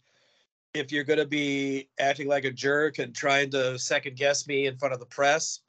if 0.74 0.92
you're 0.92 1.04
going 1.04 1.18
to 1.18 1.26
be 1.26 1.88
acting 1.98 2.28
like 2.28 2.44
a 2.44 2.50
jerk 2.50 2.98
and 2.98 3.14
trying 3.14 3.50
to 3.50 3.78
second 3.78 4.16
guess 4.16 4.46
me 4.46 4.66
in 4.66 4.76
front 4.76 4.94
of 4.94 5.00
the 5.00 5.06
press, 5.06 5.60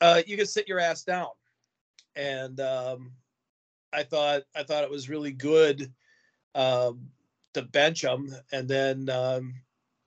uh, 0.00 0.22
you 0.26 0.36
can 0.36 0.46
sit 0.46 0.68
your 0.68 0.80
ass 0.80 1.02
down. 1.02 1.28
And 2.16 2.60
um, 2.60 3.12
I 3.92 4.02
thought 4.02 4.42
I 4.54 4.62
thought 4.62 4.84
it 4.84 4.90
was 4.90 5.08
really 5.08 5.32
good 5.32 5.92
um, 6.54 7.08
to 7.54 7.62
bench 7.62 8.02
him, 8.02 8.34
and 8.52 8.68
then 8.68 9.08
um, 9.08 9.54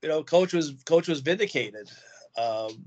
you 0.01 0.09
know, 0.09 0.23
coach 0.23 0.53
was 0.53 0.73
coach 0.85 1.07
was 1.07 1.21
vindicated. 1.21 1.89
Um, 2.37 2.85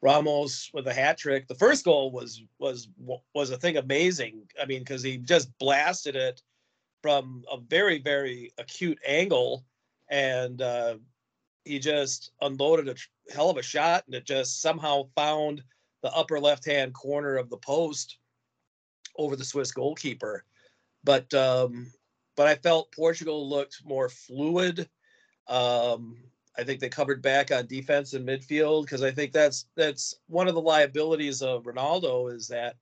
Ramos 0.00 0.70
with 0.72 0.86
a 0.86 0.92
hat 0.92 1.18
trick. 1.18 1.48
The 1.48 1.54
first 1.54 1.84
goal 1.84 2.10
was 2.10 2.42
was 2.58 2.88
was 3.34 3.50
a 3.50 3.56
thing 3.56 3.76
amazing. 3.76 4.42
I 4.60 4.66
mean, 4.66 4.80
because 4.80 5.02
he 5.02 5.18
just 5.18 5.56
blasted 5.58 6.14
it 6.14 6.42
from 7.02 7.44
a 7.50 7.58
very 7.58 7.98
very 7.98 8.52
acute 8.58 8.98
angle, 9.06 9.64
and 10.10 10.62
uh, 10.62 10.96
he 11.64 11.78
just 11.78 12.32
unloaded 12.40 12.88
a 12.88 13.32
hell 13.32 13.50
of 13.50 13.56
a 13.56 13.62
shot, 13.62 14.04
and 14.06 14.14
it 14.14 14.24
just 14.24 14.62
somehow 14.62 15.04
found 15.14 15.62
the 16.02 16.10
upper 16.12 16.40
left 16.40 16.64
hand 16.64 16.94
corner 16.94 17.36
of 17.36 17.50
the 17.50 17.56
post 17.58 18.18
over 19.16 19.36
the 19.36 19.44
Swiss 19.44 19.72
goalkeeper. 19.72 20.44
But 21.04 21.32
um, 21.34 21.92
but 22.36 22.46
I 22.46 22.54
felt 22.54 22.92
Portugal 22.92 23.48
looked 23.48 23.84
more 23.84 24.08
fluid. 24.08 24.88
Um, 25.48 26.16
I 26.56 26.64
think 26.64 26.80
they 26.80 26.88
covered 26.88 27.22
back 27.22 27.52
on 27.52 27.66
defense 27.66 28.14
and 28.14 28.26
midfield 28.26 28.82
because 28.82 29.02
I 29.02 29.10
think 29.10 29.32
that's 29.32 29.66
that's 29.76 30.14
one 30.26 30.48
of 30.48 30.54
the 30.54 30.60
liabilities 30.60 31.42
of 31.42 31.64
Ronaldo 31.64 32.32
is 32.32 32.48
that 32.48 32.76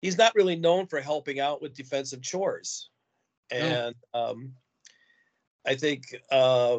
he's 0.00 0.18
not 0.18 0.34
really 0.34 0.56
known 0.56 0.86
for 0.86 1.00
helping 1.00 1.40
out 1.40 1.60
with 1.60 1.74
defensive 1.74 2.22
chores, 2.22 2.90
and 3.50 3.94
um, 4.14 4.52
I 5.70 5.76
think 5.76 6.16
uh, 6.32 6.78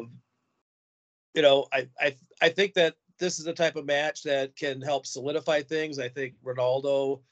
you 1.34 1.40
know 1.40 1.66
I 1.72 1.88
I 1.98 2.14
I 2.42 2.50
think 2.50 2.74
that 2.74 2.94
this 3.18 3.38
is 3.38 3.46
the 3.46 3.54
type 3.54 3.76
of 3.76 3.86
match 3.86 4.22
that 4.24 4.54
can 4.54 4.82
help 4.82 5.06
solidify 5.06 5.62
things. 5.62 5.98
I 5.98 6.10
think 6.10 6.34
Ronaldo 6.44 7.22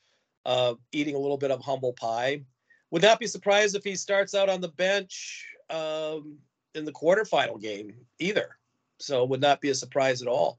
uh, 0.47 0.75
eating 0.93 1.17
a 1.17 1.19
little 1.19 1.37
bit 1.37 1.51
of 1.51 1.61
humble 1.61 1.93
pie. 1.93 2.45
Would 2.93 3.03
not 3.03 3.21
be 3.21 3.27
surprised 3.27 3.77
if 3.77 3.85
he 3.85 3.95
starts 3.95 4.35
out 4.35 4.49
on 4.49 4.63
the 4.63 4.69
bench 4.69 5.45
um, 5.69 6.39
in 6.75 6.87
the 6.87 6.93
quarterfinal 6.93 7.61
game 7.61 7.93
either. 8.19 8.57
So 8.99 9.25
would 9.27 9.43
not 9.43 9.61
be 9.61 9.69
a 9.69 9.75
surprise 9.75 10.23
at 10.23 10.29
all. 10.29 10.59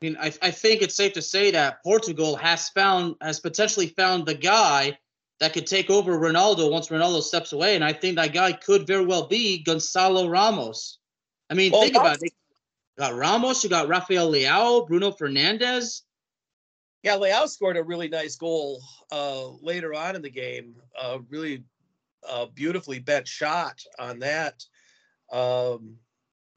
I 0.00 0.06
mean, 0.06 0.16
I, 0.18 0.32
I 0.40 0.50
think 0.50 0.80
it's 0.80 0.96
safe 0.96 1.12
to 1.12 1.22
say 1.22 1.50
that 1.50 1.82
Portugal 1.82 2.34
has 2.36 2.70
found 2.70 3.16
has 3.20 3.40
potentially 3.40 3.88
found 3.88 4.24
the 4.24 4.34
guy 4.34 4.98
that 5.40 5.54
could 5.54 5.66
take 5.66 5.88
over 5.90 6.18
Ronaldo 6.18 6.70
once 6.70 6.88
Ronaldo 6.88 7.22
steps 7.22 7.52
away, 7.52 7.74
and 7.74 7.82
I 7.82 7.92
think 7.92 8.16
that 8.16 8.34
guy 8.34 8.52
could 8.52 8.86
very 8.86 9.04
well 9.04 9.26
be 9.26 9.62
Gonzalo 9.62 10.28
Ramos. 10.28 10.98
I 11.48 11.54
mean, 11.54 11.72
well, 11.72 11.82
think 11.82 11.96
about 11.96 12.16
it. 12.22 12.24
You 12.24 12.30
got 12.98 13.14
Ramos, 13.14 13.64
you 13.64 13.70
got 13.70 13.88
Rafael 13.88 14.30
Leao, 14.30 14.86
Bruno 14.86 15.10
Fernandes. 15.10 16.02
Yeah, 17.02 17.16
Leao 17.16 17.48
scored 17.48 17.78
a 17.78 17.82
really 17.82 18.08
nice 18.08 18.36
goal 18.36 18.82
uh, 19.10 19.48
later 19.62 19.94
on 19.94 20.14
in 20.14 20.22
the 20.22 20.30
game. 20.30 20.76
Uh, 21.00 21.18
really 21.30 21.64
uh, 22.28 22.46
beautifully 22.54 22.98
bent 22.98 23.26
shot 23.26 23.80
on 23.98 24.18
that. 24.18 24.62
Um, 25.32 25.96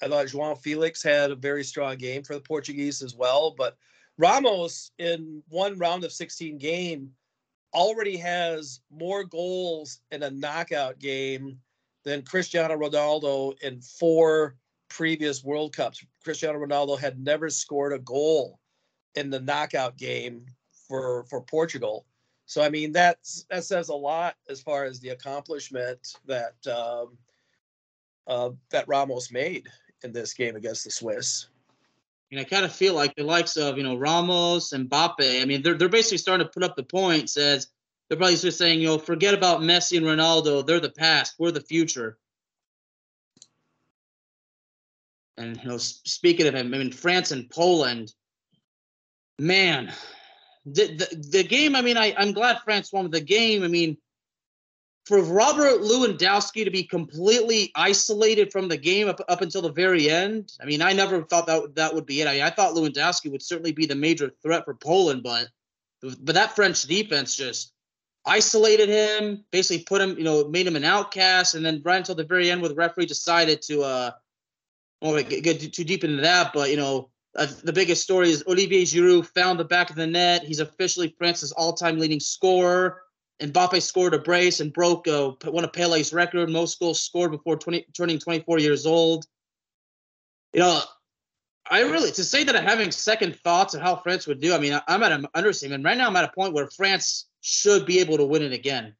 I 0.01 0.09
thought 0.09 0.25
João 0.25 0.57
Felix 0.57 1.01
had 1.01 1.31
a 1.31 1.35
very 1.35 1.63
strong 1.63 1.95
game 1.95 2.23
for 2.23 2.33
the 2.33 2.41
Portuguese 2.41 3.01
as 3.01 3.15
well. 3.15 3.55
But 3.57 3.77
Ramos, 4.17 4.91
in 4.99 5.41
one 5.47 5.77
round 5.77 6.03
of 6.03 6.11
16 6.11 6.57
game, 6.57 7.11
already 7.73 8.17
has 8.17 8.81
more 8.91 9.23
goals 9.23 9.99
in 10.11 10.23
a 10.23 10.29
knockout 10.29 10.99
game 10.99 11.59
than 12.03 12.21
Cristiano 12.21 12.77
Ronaldo 12.77 13.59
in 13.61 13.81
four 13.81 14.55
previous 14.89 15.43
World 15.43 15.75
Cups. 15.75 16.03
Cristiano 16.23 16.59
Ronaldo 16.59 16.99
had 16.99 17.19
never 17.19 17.49
scored 17.49 17.93
a 17.93 17.99
goal 17.99 18.59
in 19.15 19.29
the 19.29 19.39
knockout 19.39 19.97
game 19.97 20.45
for 20.87 21.23
for 21.25 21.41
Portugal. 21.41 22.05
So 22.45 22.61
I 22.61 22.69
mean 22.69 22.91
that's 22.91 23.45
that 23.49 23.63
says 23.63 23.89
a 23.89 23.95
lot 23.95 24.35
as 24.49 24.61
far 24.61 24.85
as 24.85 24.99
the 24.99 25.09
accomplishment 25.09 26.15
that 26.25 26.55
um, 26.67 27.17
uh, 28.27 28.51
that 28.69 28.87
Ramos 28.87 29.31
made 29.31 29.67
in 30.03 30.11
this 30.11 30.33
game 30.33 30.55
against 30.55 30.83
the 30.83 30.91
Swiss. 30.91 31.47
And 32.33 32.39
I 32.39 32.45
kind 32.45 32.65
of 32.65 32.73
feel 32.73 32.95
like 32.95 33.15
the 33.15 33.23
likes 33.23 33.57
of 33.57 33.77
you 33.77 33.83
know 33.83 33.95
Ramos 33.95 34.71
and 34.71 34.89
Mbappe. 34.89 35.39
I 35.39 35.45
mean, 35.45 35.61
they're 35.61 35.75
they're 35.75 35.87
basically 35.87 36.17
starting 36.17 36.47
to 36.47 36.51
put 36.51 36.63
up 36.63 36.75
the 36.75 36.81
points 36.81 37.37
as 37.37 37.67
they're 38.09 38.17
probably 38.17 38.37
just 38.37 38.57
saying, 38.57 38.81
you 38.81 38.87
know, 38.87 38.97
forget 38.97 39.35
about 39.35 39.61
Messi 39.61 39.97
and 39.97 40.05
Ronaldo. 40.07 40.65
They're 40.65 40.79
the 40.79 40.89
past. 40.89 41.35
We're 41.37 41.51
the 41.51 41.61
future. 41.61 42.17
And 45.37 45.57
you 45.61 45.69
know, 45.69 45.77
speaking 45.77 46.47
of 46.47 46.55
him, 46.55 46.73
I 46.73 46.77
mean, 46.79 46.91
France 46.91 47.29
and 47.29 47.47
Poland. 47.51 48.11
Man, 49.37 49.93
the 50.65 50.87
the, 50.87 51.27
the 51.29 51.43
game. 51.43 51.75
I 51.75 51.83
mean, 51.83 51.97
I 51.97 52.15
I'm 52.17 52.31
glad 52.31 52.61
France 52.61 52.91
won 52.91 53.11
the 53.11 53.21
game. 53.21 53.63
I 53.63 53.67
mean, 53.67 53.97
for 55.05 55.21
Robert 55.21 55.81
Lewandowski 55.81 56.63
to 56.63 56.71
be 56.71 56.83
completely 56.83 57.71
isolated 57.75 58.51
from 58.51 58.69
the 58.69 58.77
game 58.77 59.09
up, 59.09 59.19
up 59.27 59.41
until 59.41 59.61
the 59.61 59.71
very 59.71 60.09
end, 60.09 60.53
I 60.61 60.65
mean, 60.65 60.81
I 60.81 60.93
never 60.93 61.23
thought 61.23 61.45
that 61.47 61.75
that 61.75 61.93
would 61.93 62.05
be 62.05 62.21
it. 62.21 62.27
I, 62.27 62.47
I 62.47 62.49
thought 62.49 62.73
Lewandowski 62.73 63.29
would 63.31 63.41
certainly 63.41 63.73
be 63.73 63.85
the 63.85 63.95
major 63.95 64.31
threat 64.41 64.63
for 64.65 64.75
Poland, 64.75 65.23
but 65.23 65.47
but 66.01 66.35
that 66.35 66.55
French 66.55 66.83
defense 66.83 67.35
just 67.35 67.73
isolated 68.25 68.89
him, 68.89 69.45
basically 69.51 69.83
put 69.83 70.01
him, 70.01 70.17
you 70.17 70.23
know, 70.23 70.47
made 70.47 70.67
him 70.67 70.75
an 70.75 70.83
outcast, 70.83 71.55
and 71.55 71.65
then 71.65 71.81
right 71.83 71.97
until 71.97 72.15
the 72.15 72.25
very 72.25 72.49
end, 72.49 72.61
where 72.61 72.69
the 72.69 72.75
referee 72.75 73.05
decided 73.05 73.61
to, 73.61 73.81
uh, 73.81 74.11
well, 75.01 75.21
get, 75.23 75.43
get 75.43 75.73
too 75.73 75.83
deep 75.83 76.03
into 76.03 76.21
that, 76.21 76.51
but 76.53 76.69
you 76.69 76.77
know, 76.77 77.09
uh, 77.35 77.47
the 77.63 77.73
biggest 77.73 78.03
story 78.03 78.29
is 78.29 78.43
Olivier 78.47 78.83
Giroud 78.83 79.25
found 79.27 79.59
the 79.59 79.65
back 79.65 79.89
of 79.89 79.95
the 79.95 80.07
net. 80.07 80.43
He's 80.43 80.59
officially 80.59 81.15
France's 81.17 81.51
all-time 81.51 81.99
leading 81.99 82.19
scorer. 82.19 83.01
Mbappe 83.43 83.81
scored 83.81 84.13
a 84.13 84.19
brace 84.19 84.61
and 84.61 84.71
broke 84.71 85.07
uh, 85.07 85.31
one 85.45 85.65
of 85.65 85.73
Pele's 85.73 86.13
record, 86.13 86.49
most 86.49 86.79
goals 86.79 87.01
scored 87.01 87.31
before 87.31 87.57
20, 87.57 87.85
turning 87.93 88.17
24 88.17 88.59
years 88.59 88.85
old. 88.85 89.25
You 90.53 90.61
know, 90.61 90.81
I 91.69 91.81
really 91.81 92.11
to 92.11 92.23
say 92.23 92.43
that 92.45 92.55
I'm 92.55 92.63
having 92.63 92.91
second 92.91 93.35
thoughts 93.37 93.73
of 93.73 93.81
how 93.81 93.97
France 93.97 94.27
would 94.27 94.39
do. 94.39 94.53
I 94.53 94.59
mean, 94.59 94.79
I'm 94.87 95.03
at 95.03 95.11
an 95.11 95.27
understatement 95.33 95.83
right 95.83 95.97
now. 95.97 96.07
I'm 96.07 96.15
at 96.15 96.25
a 96.25 96.31
point 96.31 96.53
where 96.53 96.69
France 96.69 97.25
should 97.41 97.85
be 97.85 97.99
able 97.99 98.17
to 98.17 98.25
win 98.25 98.43
it 98.43 98.53
again. 98.53 98.95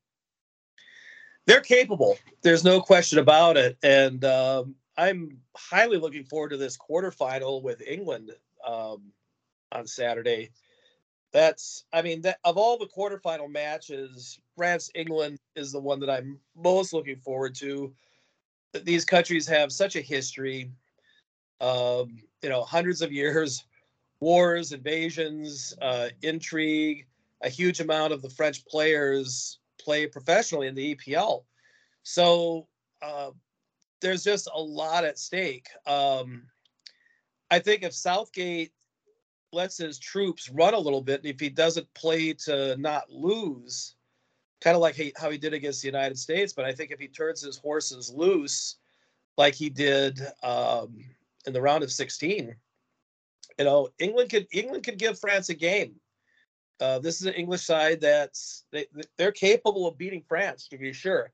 They're 1.46 1.62
capable. 1.62 2.18
There's 2.42 2.64
no 2.64 2.82
question 2.82 3.20
about 3.20 3.58
it, 3.58 3.78
and 3.84 4.24
um, 4.26 4.76
I'm 4.98 5.40
highly 5.56 5.98
looking 5.98 6.24
forward 6.24 6.50
to 6.50 6.58
this 6.58 6.78
quarterfinal 6.78 7.64
with 7.64 7.82
England 7.82 8.32
um, 8.66 9.12
on 9.72 9.88
Saturday 9.88 10.52
that's 11.34 11.86
I 11.92 12.02
mean 12.04 12.22
that 12.22 12.38
of 12.46 12.58
all 12.58 12.78
the 12.78 12.86
quarterfinal 12.86 13.52
matches, 13.52 14.40
France 14.56 14.90
England 14.96 15.40
is 15.56 15.72
the 15.72 15.80
one 15.80 16.00
that 16.00 16.10
I'm 16.10 16.40
most 16.56 16.94
looking 16.94 17.18
forward 17.18 17.56
to. 17.56 17.94
These 18.84 19.04
countries 19.04 19.48
have 19.48 19.72
such 19.72 19.96
a 19.96 20.02
history, 20.02 20.72
um, 21.60 22.20
you 22.42 22.50
know, 22.50 22.64
hundreds 22.64 23.02
of 23.02 23.12
years, 23.12 23.66
wars, 24.20 24.72
invasions, 24.72 25.74
uh, 25.82 26.10
intrigue. 26.22 27.06
A 27.42 27.50
huge 27.50 27.82
amount 27.82 28.14
of 28.14 28.22
the 28.22 28.30
French 28.30 28.66
players 28.66 29.60
play 29.78 30.08
professionally 30.08 30.68
in 30.68 30.76
the 30.76 30.96
EPL, 30.96 31.44
so 32.04 32.68
uh, 33.02 33.32
there's 34.00 34.24
just 34.24 34.48
a 34.54 34.62
lot 34.62 35.04
at 35.04 35.20
stake. 35.20 35.68
Um, 35.86 36.44
I 37.52 37.60
think 37.60 37.84
if 37.84 37.94
Southgate 37.94 38.72
lets 39.54 39.78
his 39.78 40.00
troops 40.00 40.50
run 40.50 40.74
a 40.74 40.80
little 40.80 41.02
bit, 41.02 41.22
and 41.22 41.30
if 41.30 41.40
he 41.40 41.50
doesn't 41.50 41.94
play 41.94 42.34
to 42.34 42.76
not 42.78 43.10
lose, 43.10 43.96
kind 44.62 44.76
of 44.76 44.82
like 44.82 44.96
he, 44.96 45.14
how 45.16 45.30
he 45.30 45.38
did 45.38 45.54
against 45.54 45.82
the 45.82 45.88
United 45.88 46.18
States, 46.18 46.54
but 46.54 46.66
I 46.66 46.74
think 46.74 46.92
if 46.92 47.00
he 47.00 47.08
turns 47.08 47.42
his 47.42 47.58
horses 47.58 48.12
loose, 48.14 48.78
like 49.38 49.56
he 49.56 49.70
did 49.70 50.20
um, 50.42 50.98
in 51.46 51.54
the 51.54 51.62
round 51.62 51.84
of 51.84 51.92
16, 51.92 52.56
you 53.60 53.66
know, 53.66 53.90
England 54.00 54.30
could 54.30 54.48
England 54.52 54.84
could 54.84 54.98
give 54.98 55.20
France 55.20 55.50
a 55.50 55.54
game. 55.54 55.96
Uh, 56.80 57.00
this 57.00 57.22
is 57.22 57.28
an 57.28 57.34
English 57.34 57.62
side 57.62 58.02
that's 58.02 58.66
they, 58.72 58.88
they're 59.18 59.32
capable 59.32 59.88
of 59.88 59.98
beating 59.98 60.24
France 60.28 60.68
to 60.68 60.78
be 60.78 60.92
sure. 60.92 61.32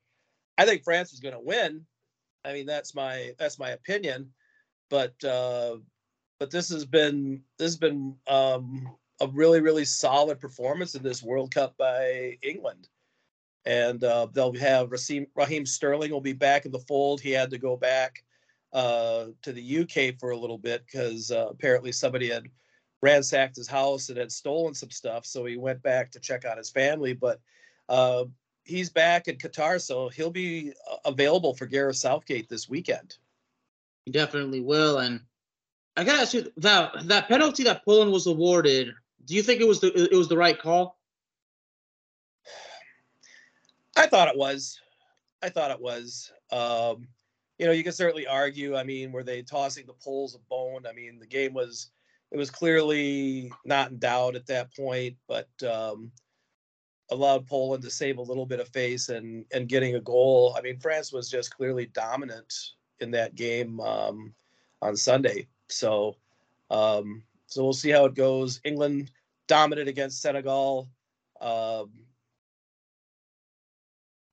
I 0.57 0.65
think 0.65 0.83
France 0.83 1.13
is 1.13 1.19
going 1.19 1.33
to 1.33 1.39
win. 1.39 1.85
I 2.43 2.53
mean, 2.53 2.65
that's 2.65 2.93
my 2.93 3.33
that's 3.37 3.59
my 3.59 3.69
opinion, 3.71 4.31
but 4.89 5.21
uh, 5.23 5.77
but 6.39 6.49
this 6.49 6.69
has 6.69 6.85
been 6.85 7.41
this 7.57 7.67
has 7.67 7.77
been 7.77 8.15
um, 8.27 8.89
a 9.21 9.27
really 9.27 9.61
really 9.61 9.85
solid 9.85 10.39
performance 10.39 10.95
in 10.95 11.03
this 11.03 11.21
World 11.21 11.53
Cup 11.53 11.77
by 11.77 12.37
England, 12.41 12.87
and 13.65 14.03
uh, 14.03 14.27
they'll 14.31 14.53
have 14.53 14.91
Raheem, 14.91 15.27
Raheem 15.35 15.65
Sterling 15.65 16.11
will 16.11 16.21
be 16.21 16.33
back 16.33 16.65
in 16.65 16.71
the 16.71 16.79
fold. 16.79 17.21
He 17.21 17.31
had 17.31 17.49
to 17.51 17.57
go 17.57 17.75
back 17.75 18.23
uh, 18.73 19.25
to 19.41 19.51
the 19.51 19.79
UK 19.79 20.19
for 20.19 20.31
a 20.31 20.37
little 20.37 20.57
bit 20.57 20.85
because 20.85 21.31
uh, 21.31 21.47
apparently 21.49 21.91
somebody 21.91 22.29
had 22.29 22.47
ransacked 23.01 23.55
his 23.55 23.67
house 23.67 24.09
and 24.09 24.17
had 24.17 24.31
stolen 24.31 24.73
some 24.73 24.91
stuff, 24.91 25.25
so 25.25 25.45
he 25.45 25.57
went 25.57 25.83
back 25.83 26.11
to 26.11 26.19
check 26.19 26.45
on 26.49 26.57
his 26.57 26.69
family. 26.69 27.13
But 27.13 27.41
uh, 27.89 28.25
he's 28.63 28.89
back 28.89 29.27
in 29.27 29.35
Qatar, 29.35 29.81
so 29.81 30.07
he'll 30.07 30.31
be 30.31 30.71
uh, 30.89 30.97
available 31.05 31.53
for 31.53 31.65
Gareth 31.65 31.97
Southgate 31.97 32.47
this 32.47 32.69
weekend. 32.69 33.17
He 34.05 34.11
definitely 34.11 34.61
will, 34.61 34.99
and 34.99 35.21
I 35.97 36.03
gotta 36.03 36.21
ask 36.21 36.33
you 36.33 36.51
that 36.57 37.07
that 37.07 37.27
penalty 37.27 37.63
that 37.63 37.83
Poland 37.83 38.11
was 38.11 38.27
awarded. 38.27 38.93
Do 39.25 39.35
you 39.35 39.43
think 39.43 39.61
it 39.61 39.67
was 39.67 39.81
the 39.81 40.09
it 40.11 40.15
was 40.15 40.27
the 40.27 40.37
right 40.37 40.59
call? 40.59 40.97
I 43.95 44.07
thought 44.07 44.29
it 44.29 44.37
was. 44.37 44.79
I 45.41 45.49
thought 45.49 45.71
it 45.71 45.81
was. 45.81 46.31
Um, 46.51 47.07
you 47.57 47.65
know, 47.65 47.73
you 47.73 47.83
can 47.83 47.91
certainly 47.91 48.25
argue. 48.25 48.75
I 48.75 48.83
mean, 48.83 49.11
were 49.11 49.23
they 49.23 49.41
tossing 49.41 49.85
the 49.85 49.93
poles 49.93 50.33
of 50.35 50.47
bone? 50.47 50.85
I 50.87 50.93
mean, 50.93 51.19
the 51.19 51.27
game 51.27 51.53
was 51.53 51.91
it 52.31 52.37
was 52.37 52.49
clearly 52.49 53.51
not 53.65 53.91
in 53.91 53.99
doubt 53.99 54.35
at 54.35 54.47
that 54.47 54.73
point, 54.75 55.17
but 55.27 55.49
um, 55.63 56.11
allowed 57.11 57.47
Poland 57.47 57.83
to 57.83 57.89
save 57.89 58.17
a 58.17 58.21
little 58.23 58.45
bit 58.45 58.59
of 58.59 58.69
face 58.69 59.09
and 59.09 59.45
and 59.51 59.67
getting 59.67 59.95
a 59.95 60.01
goal. 60.01 60.55
I 60.57 60.61
mean, 60.61 60.79
France 60.79 61.11
was 61.11 61.29
just 61.29 61.55
clearly 61.55 61.87
dominant 61.87 62.53
in 62.99 63.11
that 63.11 63.35
game 63.35 63.79
um, 63.81 64.33
on 64.81 64.95
Sunday. 64.95 65.47
So, 65.69 66.15
um, 66.69 67.23
so 67.47 67.63
we'll 67.63 67.73
see 67.73 67.89
how 67.89 68.05
it 68.05 68.15
goes. 68.15 68.61
England 68.63 69.11
dominant 69.47 69.89
against 69.89 70.21
Senegal. 70.21 70.89
Um, 71.41 71.91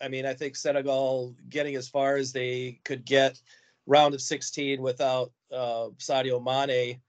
I 0.01 0.09
mean, 0.09 0.27
I 0.27 0.35
think 0.35 0.57
Senegal 0.57 1.35
getting 1.49 1.77
as 1.77 1.89
far 1.89 2.17
as 2.17 2.33
they 2.33 2.81
could 2.85 3.05
get 3.05 3.41
round 3.87 4.15
of 4.15 4.21
16 4.21 4.83
without 4.83 5.33
uh, 5.53 5.89
Sadio 5.99 6.43
Mane. 6.43 7.01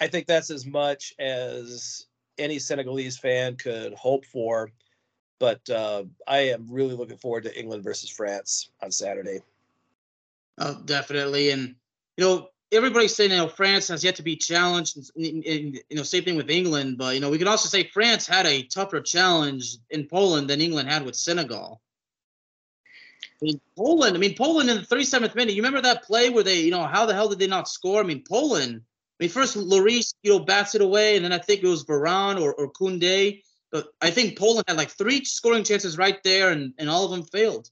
I 0.00 0.06
think 0.06 0.26
that's 0.26 0.50
as 0.50 0.66
much 0.66 1.14
as 1.18 2.06
any 2.38 2.58
Senegalese 2.58 3.18
fan 3.18 3.56
could 3.56 3.94
hope 3.94 4.24
for. 4.26 4.70
But 5.40 5.68
uh, 5.70 6.04
I 6.26 6.38
am 6.38 6.66
really 6.68 6.94
looking 6.94 7.16
forward 7.16 7.44
to 7.44 7.58
England 7.58 7.84
versus 7.84 8.10
France 8.10 8.70
on 8.82 8.90
Saturday. 8.90 9.40
Oh, 10.58 10.80
definitely. 10.84 11.50
And, 11.50 11.76
you 12.16 12.24
know, 12.24 12.48
everybody's 12.72 13.14
saying 13.14 13.30
you 13.30 13.36
know 13.36 13.48
France 13.48 13.88
has 13.88 14.04
yet 14.04 14.16
to 14.16 14.22
be 14.22 14.36
challenged, 14.36 14.96
and, 15.16 15.44
and, 15.44 15.80
you 15.88 15.96
know 15.96 16.02
same 16.02 16.24
thing 16.24 16.36
with 16.36 16.50
England. 16.50 16.98
But 16.98 17.14
you 17.14 17.20
know 17.20 17.30
we 17.30 17.38
can 17.38 17.48
also 17.48 17.68
say 17.68 17.84
France 17.84 18.26
had 18.26 18.46
a 18.46 18.62
tougher 18.62 19.00
challenge 19.00 19.76
in 19.90 20.06
Poland 20.06 20.50
than 20.50 20.60
England 20.60 20.88
had 20.88 21.04
with 21.04 21.16
Senegal. 21.16 21.80
I 23.40 23.44
mean 23.44 23.60
Poland. 23.76 24.16
I 24.16 24.18
mean 24.18 24.34
Poland 24.36 24.70
in 24.70 24.76
the 24.76 24.82
37th 24.82 25.34
minute. 25.34 25.54
You 25.54 25.62
remember 25.62 25.82
that 25.82 26.04
play 26.04 26.30
where 26.30 26.44
they 26.44 26.60
you 26.60 26.70
know 26.70 26.84
how 26.84 27.06
the 27.06 27.14
hell 27.14 27.28
did 27.28 27.38
they 27.38 27.46
not 27.46 27.68
score? 27.68 28.00
I 28.00 28.04
mean 28.04 28.24
Poland. 28.28 28.82
I 29.20 29.24
mean 29.24 29.30
first 29.30 29.56
Lloris 29.56 30.14
you 30.22 30.32
know 30.32 30.40
bats 30.40 30.74
it 30.74 30.82
away, 30.82 31.16
and 31.16 31.24
then 31.24 31.32
I 31.32 31.38
think 31.38 31.62
it 31.62 31.68
was 31.68 31.84
Varane 31.84 32.40
or 32.40 32.54
or 32.54 32.72
Koundé. 32.72 33.42
But 33.70 33.88
I 34.00 34.10
think 34.10 34.38
Poland 34.38 34.64
had 34.66 34.78
like 34.78 34.90
three 34.90 35.24
scoring 35.24 35.64
chances 35.64 35.98
right 35.98 36.22
there, 36.22 36.50
and 36.50 36.74
and 36.78 36.88
all 36.88 37.04
of 37.04 37.10
them 37.10 37.24
failed. 37.24 37.70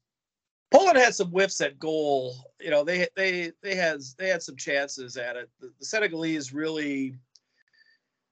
Poland 0.70 0.98
had 0.98 1.14
some 1.14 1.29
whiffs 1.29 1.61
at 1.61 1.79
goal. 1.79 2.35
You 2.61 2.70
know, 2.70 2.85
they 2.85 3.07
they 3.16 3.52
they 3.62 3.74
had 3.74 4.00
they 4.18 4.29
had 4.29 4.42
some 4.42 4.57
chances 4.57 5.16
at 5.16 5.37
it. 5.37 5.48
The, 5.61 5.72
the 5.79 5.85
Senegalese 5.85 6.52
really 6.52 7.14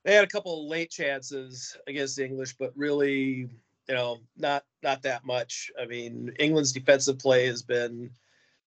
they 0.05 0.15
had 0.15 0.25
a 0.25 0.29
couple 0.29 0.63
of 0.63 0.69
late 0.69 0.91
chances 0.91 1.77
against 1.87 2.17
the 2.17 2.25
English, 2.25 2.55
but 2.59 2.73
really, 2.77 3.49
you 3.89 3.95
know, 3.95 4.19
not 4.37 4.65
not 4.83 5.03
that 5.03 5.25
much. 5.25 5.71
I 5.81 5.87
mean, 5.87 6.33
England's 6.39 6.73
defensive 6.73 7.19
play 7.19 7.47
has 7.47 7.63
been, 7.63 8.11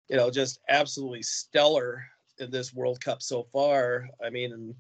you 0.10 0.15
know, 0.15 0.32
just 0.32 0.60
absolutely 0.69 1.23
stellar 1.23 2.03
in 2.39 2.49
this 2.51 2.73
World 2.73 3.01
Cup 3.01 3.21
so 3.21 3.43
far. 3.51 4.10
I 4.23 4.30
mean, 4.30 4.51
in 4.51 4.75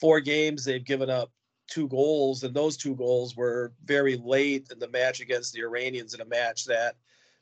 four 0.00 0.20
games 0.20 0.64
they've 0.64 0.84
given 0.84 1.08
up 1.08 1.30
two 1.66 1.88
goals, 1.88 2.42
and 2.42 2.54
those 2.54 2.76
two 2.76 2.94
goals 2.94 3.36
were 3.36 3.72
very 3.84 4.16
late 4.16 4.68
in 4.70 4.78
the 4.78 4.88
match 4.88 5.20
against 5.20 5.54
the 5.54 5.62
Iranians 5.62 6.12
in 6.12 6.20
a 6.20 6.26
match 6.26 6.66
that 6.66 6.96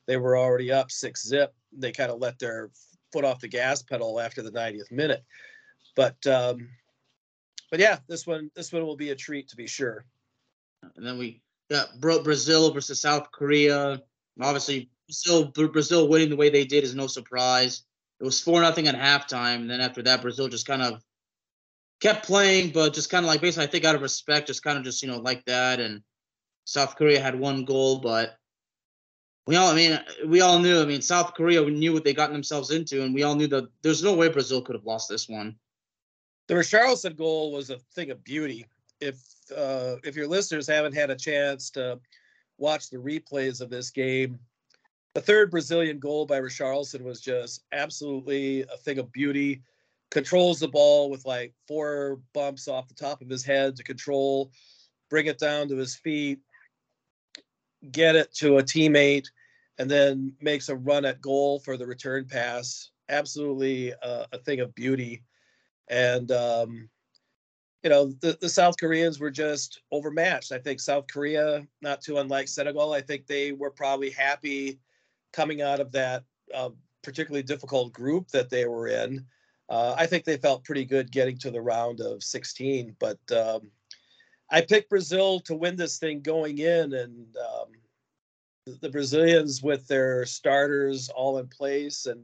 they 0.07 0.17
were 0.17 0.37
already 0.37 0.71
up 0.71 0.91
six 0.91 1.25
zip. 1.25 1.53
They 1.71 1.91
kind 1.91 2.11
of 2.11 2.19
let 2.19 2.39
their 2.39 2.71
foot 3.11 3.25
off 3.25 3.39
the 3.39 3.47
gas 3.47 3.81
pedal 3.81 4.19
after 4.19 4.41
the 4.41 4.51
90th 4.51 4.91
minute. 4.91 5.23
But 5.95 6.25
um, 6.27 6.69
but 7.71 7.79
yeah, 7.79 7.99
this 8.07 8.27
one 8.27 8.51
this 8.55 8.71
one 8.73 8.85
will 8.85 8.97
be 8.97 9.11
a 9.11 9.15
treat 9.15 9.47
to 9.49 9.55
be 9.55 9.67
sure. 9.67 10.05
And 10.95 11.05
then 11.05 11.17
we 11.17 11.41
got 11.69 11.99
Brazil 11.99 12.71
versus 12.73 13.01
South 13.01 13.31
Korea. 13.31 14.01
Obviously, 14.41 14.89
Brazil 15.07 15.45
Brazil 15.45 16.07
winning 16.07 16.29
the 16.29 16.35
way 16.35 16.49
they 16.49 16.65
did 16.65 16.83
is 16.83 16.95
no 16.95 17.07
surprise. 17.07 17.83
It 18.19 18.23
was 18.23 18.41
four 18.41 18.61
nothing 18.61 18.87
at 18.87 18.95
halftime, 18.95 19.55
and 19.55 19.69
then 19.69 19.81
after 19.81 20.01
that, 20.03 20.21
Brazil 20.21 20.47
just 20.47 20.67
kind 20.67 20.81
of 20.81 21.01
kept 21.99 22.25
playing, 22.25 22.71
but 22.71 22.93
just 22.93 23.09
kind 23.09 23.25
of 23.25 23.27
like 23.27 23.41
basically, 23.41 23.65
I 23.65 23.71
think 23.71 23.85
out 23.85 23.95
of 23.95 24.01
respect, 24.01 24.47
just 24.47 24.63
kind 24.63 24.77
of 24.77 24.83
just 24.83 25.01
you 25.01 25.07
know 25.07 25.19
like 25.19 25.45
that. 25.45 25.79
And 25.79 26.01
South 26.65 26.95
Korea 26.95 27.21
had 27.21 27.39
one 27.39 27.65
goal, 27.65 27.99
but 27.99 28.37
we 29.45 29.55
all, 29.55 29.69
I 29.69 29.75
mean, 29.75 29.99
we 30.25 30.41
all 30.41 30.59
knew. 30.59 30.81
I 30.81 30.85
mean, 30.85 31.01
South 31.01 31.33
Korea 31.33 31.61
we 31.61 31.71
knew 31.71 31.93
what 31.93 32.03
they 32.03 32.13
got 32.13 32.31
themselves 32.31 32.71
into, 32.71 33.03
and 33.03 33.13
we 33.13 33.23
all 33.23 33.35
knew 33.35 33.47
that 33.47 33.67
there's 33.81 34.03
no 34.03 34.13
way 34.13 34.29
Brazil 34.29 34.61
could 34.61 34.75
have 34.75 34.85
lost 34.85 35.09
this 35.09 35.27
one. 35.27 35.55
The 36.47 36.55
Richarlison 36.55 37.15
goal 37.15 37.51
was 37.51 37.69
a 37.69 37.77
thing 37.93 38.11
of 38.11 38.23
beauty. 38.23 38.65
If 39.01 39.17
uh, 39.55 39.95
if 40.03 40.15
your 40.15 40.27
listeners 40.27 40.67
haven't 40.67 40.93
had 40.95 41.09
a 41.09 41.15
chance 41.15 41.69
to 41.71 41.99
watch 42.57 42.89
the 42.89 42.97
replays 42.97 43.59
of 43.59 43.69
this 43.69 43.89
game, 43.89 44.39
The 45.13 45.21
third 45.21 45.51
Brazilian 45.51 45.99
goal 45.99 46.25
by 46.25 46.39
Richarlison 46.39 47.01
was 47.01 47.21
just 47.21 47.63
absolutely 47.71 48.63
a 48.63 48.77
thing 48.77 48.97
of 48.97 49.11
beauty. 49.11 49.61
Controls 50.09 50.59
the 50.59 50.67
ball 50.67 51.09
with 51.09 51.25
like 51.25 51.53
four 51.67 52.19
bumps 52.33 52.67
off 52.67 52.87
the 52.87 52.95
top 52.95 53.21
of 53.21 53.29
his 53.29 53.43
head 53.43 53.75
to 53.75 53.83
control, 53.83 54.51
bring 55.09 55.27
it 55.27 55.37
down 55.37 55.67
to 55.69 55.77
his 55.77 55.95
feet, 55.95 56.39
get 57.91 58.15
it 58.15 58.33
to 58.35 58.57
a 58.57 58.63
teammate, 58.63 59.25
and 59.77 59.89
then 59.89 60.33
makes 60.41 60.69
a 60.69 60.75
run 60.75 61.05
at 61.05 61.21
goal 61.21 61.59
for 61.59 61.77
the 61.77 61.87
return 61.87 62.25
pass. 62.25 62.91
Absolutely 63.09 63.91
a, 63.91 64.27
a 64.31 64.37
thing 64.39 64.59
of 64.59 64.73
beauty. 64.75 65.23
And, 65.89 66.31
um, 66.31 66.89
you 67.83 67.89
know, 67.89 68.13
the, 68.21 68.37
the 68.39 68.49
South 68.49 68.77
Koreans 68.79 69.19
were 69.19 69.31
just 69.31 69.81
overmatched. 69.91 70.51
I 70.51 70.59
think 70.59 70.79
South 70.79 71.05
Korea, 71.11 71.67
not 71.81 72.01
too 72.01 72.17
unlike 72.17 72.47
Senegal, 72.47 72.93
I 72.93 73.01
think 73.01 73.27
they 73.27 73.51
were 73.51 73.71
probably 73.71 74.09
happy 74.09 74.79
coming 75.33 75.61
out 75.61 75.79
of 75.79 75.91
that 75.91 76.23
uh, 76.53 76.69
particularly 77.03 77.43
difficult 77.43 77.91
group 77.91 78.29
that 78.29 78.49
they 78.49 78.65
were 78.65 78.87
in. 78.87 79.25
Uh, 79.69 79.95
I 79.97 80.05
think 80.05 80.23
they 80.23 80.37
felt 80.37 80.63
pretty 80.63 80.85
good 80.85 81.11
getting 81.11 81.37
to 81.39 81.51
the 81.51 81.61
round 81.61 81.99
of 81.99 82.23
16, 82.23 82.95
but 82.99 83.19
um, 83.31 83.71
I 84.53 84.61
picked 84.61 84.91
Brazil 84.91 85.39
to 85.41 85.55
win 85.55 85.75
this 85.75 85.97
thing 85.97 86.21
going 86.21 86.59
in, 86.59 86.93
and 86.93 87.35
um, 87.37 87.69
the, 88.81 88.89
Brazilians 88.89 89.63
with 89.63 89.87
their 89.87 90.27
starters 90.27 91.09
all 91.09 91.39
in 91.39 91.47
place 91.47 92.05
and 92.05 92.23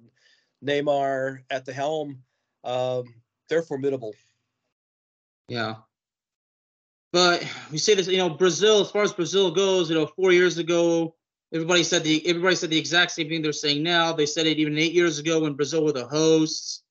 Neymar 0.64 1.40
at 1.50 1.66
the 1.66 1.74
helm, 1.74 2.22
um, 2.64 3.16
they're 3.50 3.64
formidable. 3.64 4.14
Yeah. 5.48 5.78
But 7.12 7.44
we 7.72 7.80
say 7.80 7.96
this, 7.96 8.08
you 8.08 8.18
know, 8.18 8.30
Brazil, 8.30 8.82
as 8.82 8.92
far 8.92 9.02
as 9.02 9.12
Brazil 9.12 9.50
goes, 9.50 9.90
you 9.90 9.96
know, 9.96 10.06
four 10.06 10.32
years 10.32 10.60
ago, 10.60 11.16
everybody 11.52 11.84
said 11.84 12.04
the 12.04 12.26
everybody 12.28 12.56
said 12.56 12.70
the 12.70 12.78
exact 12.78 13.10
same 13.12 13.28
thing 13.28 13.42
they're 13.42 13.52
saying 13.52 13.82
now. 13.82 14.14
They 14.14 14.28
said 14.28 14.46
it 14.46 14.60
even 14.60 14.78
eight 14.78 14.94
years 14.94 15.18
ago 15.18 15.40
when 15.40 15.56
Brazil 15.56 15.84
were 15.84 15.94
the 15.94 16.06
hosts. 16.06 16.84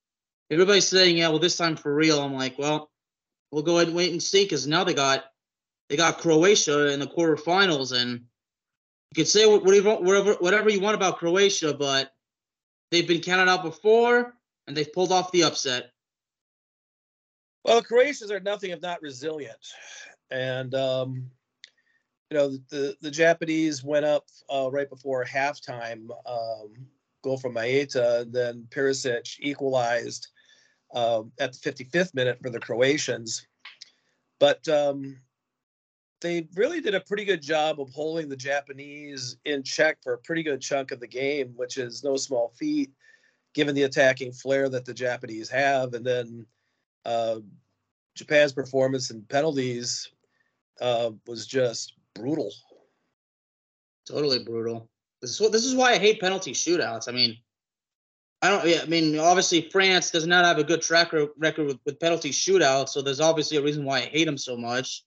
Everybody's 0.51 0.89
saying, 0.89 1.19
yeah, 1.19 1.29
well, 1.29 1.39
this 1.39 1.57
time 1.57 1.77
for 1.77 1.95
real. 1.95 2.21
I'm 2.21 2.35
like, 2.35 2.59
well, 2.59 2.91
we'll 3.51 3.63
go 3.63 3.77
ahead 3.77 3.89
and 3.89 3.97
wait 3.97 4.13
and 4.13 4.23
see 4.23 4.45
because 4.45 4.67
now 4.67 4.85
they 4.85 4.95
got 4.95 5.25
they 5.89 5.97
got 5.97 6.19
Croatia 6.19 6.93
in 6.93 7.01
the 7.01 7.07
quarterfinals, 7.07 7.99
and 7.99 8.13
you 8.13 9.15
could 9.15 9.29
say 9.29 9.47
whatever 9.47 9.97
whatever 9.97 10.35
whatever 10.35 10.71
you 10.71 10.81
want 10.81 10.97
about 10.97 11.19
Croatia, 11.19 11.75
but 11.75 12.13
they've 12.91 13.09
been 13.09 13.21
counted 13.21 13.51
out 13.51 13.63
before 13.63 14.35
and 14.67 14.77
they've 14.77 14.93
pulled 14.93 15.13
off 15.13 15.33
the 15.33 15.45
upset. 15.45 15.91
Well, 17.65 17.83
Croatians 17.83 18.31
are 18.31 18.41
nothing 18.41 18.71
if 18.71 18.81
not 18.81 19.03
resilient, 19.03 19.59
and 20.31 20.75
um, 20.75 21.31
you 22.31 22.37
know 22.37 22.51
the 22.71 22.97
the 23.01 23.11
Japanese 23.11 23.83
went 23.83 24.05
up 24.05 24.27
uh, 24.53 24.69
right 24.71 24.89
before 24.89 25.25
halftime, 25.25 26.09
um, 26.27 26.73
goal 27.23 27.39
from 27.39 27.55
Maeda, 27.55 28.31
then 28.31 28.67
Perisic 28.71 29.37
equalized 29.41 30.29
uh, 30.95 31.23
at 31.39 31.53
the 31.53 31.71
55th 31.71 32.15
minute 32.15 32.39
for 32.43 32.51
the 32.51 32.61
Croatians, 32.61 33.47
but 34.41 34.67
um, 34.69 35.19
they 36.21 36.49
really 36.55 36.81
did 36.81 36.95
a 36.95 37.01
pretty 37.01 37.25
good 37.25 37.43
job 37.43 37.81
of 37.81 37.91
holding 37.91 38.29
the 38.29 38.37
Japanese 38.37 39.37
in 39.45 39.63
check 39.63 39.99
for 40.03 40.15
a 40.15 40.19
pretty 40.19 40.43
good 40.43 40.61
chunk 40.61 40.91
of 40.91 41.01
the 41.01 41.07
game, 41.07 41.53
which 41.57 41.77
is 41.77 42.03
no 42.03 42.17
small 42.17 42.53
feat 42.59 42.91
given 43.55 43.75
the 43.75 43.85
attacking 43.85 44.33
flair 44.33 44.69
that 44.69 44.85
the 44.85 44.95
Japanese 44.95 45.49
have, 45.49 45.95
and 45.95 46.05
then 46.05 46.47
uh, 47.05 47.41
Japan's 48.15 48.53
performance 48.53 49.11
and 49.11 49.29
penalties 49.29 50.11
uh, 50.81 51.11
was 51.27 51.47
just 51.47 51.95
brutal. 52.15 52.53
Totally 54.07 54.45
brutal. 54.45 54.89
This 55.21 55.41
is 55.41 55.51
this 55.51 55.65
is 55.65 55.75
why 55.75 55.93
I 55.93 55.99
hate 55.99 56.21
penalty 56.21 56.53
shootouts. 56.53 57.09
I 57.09 57.13
mean, 57.13 57.37
I 58.41 58.51
don't. 58.51 58.67
Yeah, 58.67 58.81
I 58.83 58.87
mean, 58.87 59.19
obviously 59.19 59.69
France 59.71 60.11
does 60.11 60.27
not 60.27 60.45
have 60.45 60.59
a 60.59 60.65
good 60.65 60.83
track 60.83 61.13
record 61.37 61.67
with, 61.67 61.79
with 61.85 62.01
penalty 62.01 62.31
shootouts, 62.31 62.91
so 62.91 63.03
there's 63.03 63.21
obviously 63.21 63.57
a 63.57 63.63
reason 63.63 63.85
why 63.85 63.99
I 63.99 64.03
hate 64.03 64.27
them 64.27 64.39
so 64.39 64.57
much. 64.57 65.05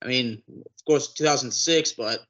I 0.00 0.06
mean, 0.06 0.42
of 0.48 0.84
course, 0.86 1.12
2006, 1.12 1.92
but 1.92 2.20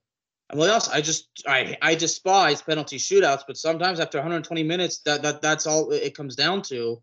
I 0.51 0.57
mean, 0.57 0.69
else? 0.69 0.89
I 0.89 1.03
just 1.03 1.29
I 1.47 1.77
I 1.83 1.95
despise 1.95 2.63
penalty 2.63 2.97
shootouts, 2.97 3.43
but 3.47 3.59
sometimes 3.59 4.01
after 4.01 4.19
120 4.19 4.63
minutes, 4.63 5.01
that 5.01 5.23
that 5.23 5.43
that's 5.43 5.67
all 5.67 5.91
it 5.93 6.17
comes 6.17 6.35
down 6.35 6.63
to. 6.63 7.03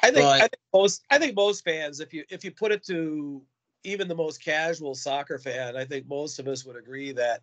I 0.00 0.12
think, 0.12 0.24
but, 0.24 0.36
I 0.36 0.40
think 0.40 0.60
most 0.72 1.04
I 1.10 1.18
think 1.18 1.34
most 1.34 1.64
fans, 1.64 1.98
if 1.98 2.14
you 2.14 2.24
if 2.30 2.44
you 2.44 2.52
put 2.52 2.70
it 2.70 2.84
to 2.86 3.42
even 3.82 4.06
the 4.06 4.14
most 4.14 4.44
casual 4.44 4.94
soccer 4.94 5.38
fan, 5.38 5.76
I 5.76 5.84
think 5.84 6.06
most 6.06 6.38
of 6.38 6.46
us 6.46 6.64
would 6.64 6.76
agree 6.76 7.10
that 7.12 7.42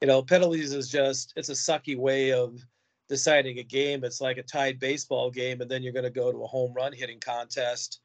you 0.00 0.08
know 0.08 0.22
penalties 0.22 0.72
is 0.72 0.88
just 0.88 1.34
it's 1.36 1.50
a 1.50 1.52
sucky 1.52 1.96
way 1.96 2.32
of 2.32 2.58
deciding 3.10 3.58
a 3.58 3.64
game. 3.64 4.04
It's 4.04 4.20
like 4.20 4.38
a 4.38 4.42
tied 4.42 4.78
baseball 4.78 5.30
game, 5.30 5.60
and 5.60 5.70
then 5.70 5.82
you're 5.82 5.92
going 5.92 6.04
to 6.04 6.10
go 6.10 6.30
to 6.30 6.44
a 6.44 6.46
home 6.46 6.72
run 6.72 6.92
hitting 6.92 7.18
contest 7.18 8.00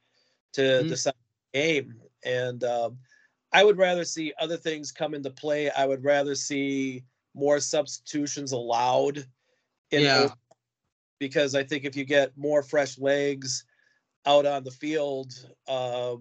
to 0.53 0.61
mm-hmm. 0.61 0.89
decide 0.89 1.13
the 1.53 1.59
game. 1.59 1.93
And 2.25 2.63
um, 2.63 2.97
I 3.53 3.63
would 3.63 3.77
rather 3.77 4.03
see 4.03 4.33
other 4.39 4.57
things 4.57 4.91
come 4.91 5.13
into 5.13 5.29
play. 5.29 5.69
I 5.69 5.85
would 5.85 6.03
rather 6.03 6.33
see 6.33 7.05
more 7.35 7.59
substitutions 7.59 8.51
allowed 8.51 9.17
in 9.91 10.01
yeah. 10.01 10.29
because 11.19 11.53
I 11.53 11.63
think 11.63 11.85
if 11.85 11.95
you 11.95 12.03
get 12.03 12.35
more 12.35 12.63
fresh 12.63 12.97
legs 12.97 13.63
out 14.25 14.47
on 14.47 14.63
the 14.63 14.71
field, 14.71 15.33
uh, 15.67 16.15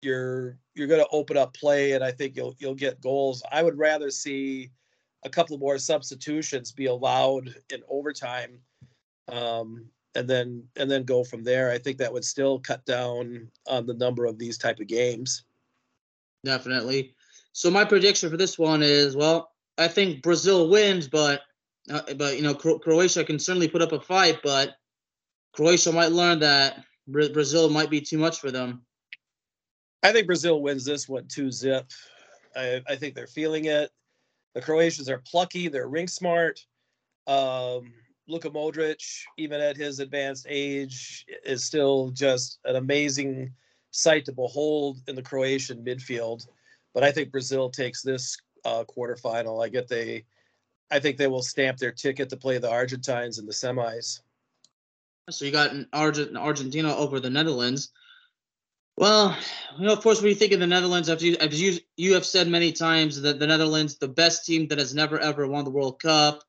you're 0.00 0.58
you're 0.74 0.86
going 0.86 1.00
to 1.00 1.10
open 1.10 1.36
up 1.36 1.54
play, 1.54 1.92
and 1.92 2.04
I 2.04 2.12
think 2.12 2.36
you'll 2.36 2.54
you'll 2.58 2.76
get 2.76 3.00
goals. 3.00 3.42
I 3.50 3.64
would 3.64 3.76
rather 3.76 4.10
see 4.10 4.70
a 5.22 5.30
couple 5.30 5.58
more 5.58 5.78
substitutions 5.78 6.72
be 6.72 6.86
allowed 6.86 7.54
in 7.70 7.82
overtime, 7.88 8.58
um, 9.28 9.86
and 10.14 10.28
then 10.28 10.64
and 10.76 10.90
then 10.90 11.04
go 11.04 11.24
from 11.24 11.44
there. 11.44 11.70
I 11.70 11.78
think 11.78 11.98
that 11.98 12.12
would 12.12 12.24
still 12.24 12.58
cut 12.58 12.84
down 12.86 13.48
on 13.66 13.86
the 13.86 13.94
number 13.94 14.24
of 14.24 14.38
these 14.38 14.58
type 14.58 14.80
of 14.80 14.86
games. 14.86 15.44
Definitely. 16.44 17.14
So 17.52 17.70
my 17.70 17.84
prediction 17.84 18.30
for 18.30 18.36
this 18.36 18.58
one 18.58 18.82
is 18.82 19.16
well, 19.16 19.52
I 19.76 19.88
think 19.88 20.22
Brazil 20.22 20.68
wins, 20.70 21.08
but 21.08 21.42
uh, 21.90 22.02
but 22.16 22.36
you 22.36 22.42
know 22.42 22.54
Cro- 22.54 22.78
Croatia 22.78 23.24
can 23.24 23.38
certainly 23.38 23.68
put 23.68 23.82
up 23.82 23.92
a 23.92 24.00
fight, 24.00 24.40
but 24.42 24.74
Croatia 25.52 25.92
might 25.92 26.12
learn 26.12 26.40
that 26.40 26.84
Brazil 27.06 27.68
might 27.68 27.90
be 27.90 28.00
too 28.00 28.18
much 28.18 28.40
for 28.40 28.50
them. 28.50 28.82
I 30.02 30.12
think 30.12 30.26
Brazil 30.26 30.62
wins 30.62 30.84
this 30.84 31.08
one 31.08 31.26
two 31.28 31.50
zip. 31.50 31.90
I, 32.56 32.82
I 32.88 32.96
think 32.96 33.14
they're 33.14 33.26
feeling 33.26 33.66
it. 33.66 33.90
The 34.54 34.60
Croatians 34.60 35.08
are 35.08 35.18
plucky. 35.18 35.68
They're 35.68 35.88
ring 35.88 36.08
smart. 36.08 36.64
Um, 37.26 37.92
Luka 38.26 38.50
Modric, 38.50 39.02
even 39.36 39.60
at 39.60 39.76
his 39.76 39.98
advanced 39.98 40.46
age, 40.48 41.26
is 41.44 41.64
still 41.64 42.10
just 42.10 42.58
an 42.64 42.76
amazing 42.76 43.52
sight 43.90 44.24
to 44.24 44.32
behold 44.32 44.98
in 45.08 45.16
the 45.16 45.22
Croatian 45.22 45.84
midfield. 45.84 46.46
But 46.94 47.02
I 47.04 47.10
think 47.10 47.30
Brazil 47.30 47.70
takes 47.70 48.02
this 48.02 48.36
uh, 48.64 48.84
quarterfinal. 48.84 49.64
I 49.64 49.68
get 49.68 49.88
they, 49.88 50.24
I 50.90 51.00
think 51.00 51.16
they 51.16 51.26
will 51.26 51.42
stamp 51.42 51.78
their 51.78 51.92
ticket 51.92 52.28
to 52.30 52.36
play 52.36 52.58
the 52.58 52.70
Argentines 52.70 53.38
in 53.38 53.46
the 53.46 53.52
semis. 53.52 54.20
So 55.28 55.44
you 55.44 55.52
got 55.52 55.72
Argent- 55.92 56.36
Argentina 56.36 56.94
over 56.96 57.20
the 57.20 57.30
Netherlands. 57.30 57.90
Well, 59.00 59.34
you 59.78 59.86
know, 59.86 59.94
of 59.94 60.02
course, 60.02 60.20
when 60.20 60.28
you 60.28 60.34
think 60.34 60.52
of 60.52 60.60
the 60.60 60.66
Netherlands, 60.66 61.08
as 61.08 61.22
you, 61.22 61.34
as 61.40 61.58
you, 61.58 61.78
you 61.96 62.12
have 62.12 62.26
said 62.26 62.48
many 62.48 62.70
times 62.70 63.18
that 63.22 63.38
the 63.38 63.46
Netherlands, 63.46 63.96
the 63.96 64.08
best 64.08 64.44
team 64.44 64.68
that 64.68 64.78
has 64.78 64.94
never 64.94 65.18
ever 65.18 65.48
won 65.48 65.64
the 65.64 65.70
World 65.70 66.02
Cup. 66.02 66.44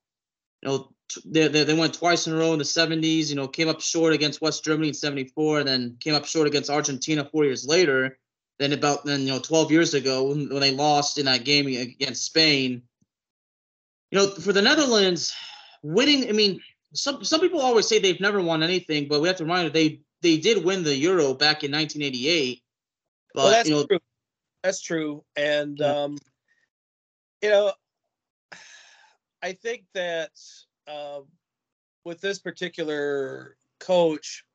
You 0.61 0.67
know, 0.67 0.89
they, 1.25 1.47
they, 1.47 1.63
they 1.63 1.73
went 1.73 1.93
twice 1.93 2.27
in 2.27 2.33
a 2.33 2.35
row 2.35 2.51
in 2.51 2.59
the 2.59 2.65
70s. 2.65 3.29
You 3.29 3.37
know, 3.37 3.47
came 3.47 3.69
up 3.69 3.79
short 3.79 4.11
against 4.11 4.41
West 4.41 4.65
Germany 4.65 4.89
in 4.89 4.93
74, 4.93 5.59
and 5.59 5.67
then 5.69 5.95
came 6.01 6.13
up 6.13 6.25
short 6.25 6.45
against 6.45 6.69
Argentina 6.69 7.23
four 7.23 7.45
years 7.45 7.65
later. 7.65 8.17
Then 8.59 8.73
about 8.73 9.05
then 9.05 9.21
you 9.21 9.27
know 9.27 9.39
12 9.39 9.71
years 9.71 9.93
ago 9.93 10.25
when, 10.25 10.49
when 10.49 10.59
they 10.59 10.71
lost 10.71 11.17
in 11.17 11.27
that 11.27 11.45
game 11.45 11.67
against 11.67 12.25
Spain. 12.25 12.81
You 14.11 14.19
know, 14.19 14.27
for 14.27 14.51
the 14.51 14.61
Netherlands, 14.61 15.33
winning. 15.83 16.27
I 16.27 16.33
mean, 16.33 16.59
some 16.93 17.23
some 17.23 17.39
people 17.39 17.61
always 17.61 17.87
say 17.87 17.99
they've 17.99 18.19
never 18.19 18.41
won 18.41 18.61
anything, 18.61 19.07
but 19.07 19.21
we 19.21 19.29
have 19.29 19.37
to 19.37 19.45
remind 19.45 19.63
you 19.63 19.69
they 19.69 20.01
they 20.21 20.37
did 20.37 20.63
win 20.63 20.83
the 20.83 20.95
Euro 20.95 21.33
back 21.33 21.63
in 21.63 21.71
1988. 21.71 22.61
But 23.33 23.43
well, 23.43 23.51
that's 23.51 23.69
you 23.69 23.75
know, 23.75 23.85
true. 23.85 23.99
That's 24.63 24.81
true, 24.81 25.23
and 25.35 25.79
yeah. 25.79 26.03
um, 26.03 26.17
you 27.41 27.49
know, 27.49 27.73
I 29.41 29.53
think 29.53 29.85
that 29.93 30.31
uh, 30.87 31.21
with 32.05 32.21
this 32.21 32.39
particular 32.39 33.55
coach, 33.79 34.45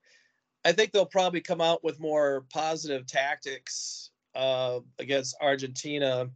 I 0.64 0.72
think 0.72 0.92
they'll 0.92 1.06
probably 1.06 1.40
come 1.40 1.60
out 1.60 1.82
with 1.82 1.98
more 1.98 2.44
positive 2.52 3.06
tactics 3.06 4.10
uh, 4.34 4.80
against 4.98 5.36
Argentina. 5.40 6.30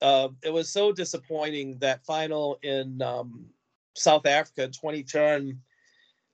Uh, 0.00 0.28
it 0.42 0.52
was 0.52 0.68
so 0.68 0.92
disappointing 0.92 1.78
that 1.78 2.04
final 2.04 2.58
in 2.62 3.00
um, 3.02 3.46
South 3.94 4.26
Africa 4.26 4.64
in 4.64 4.72
2010 4.72 5.60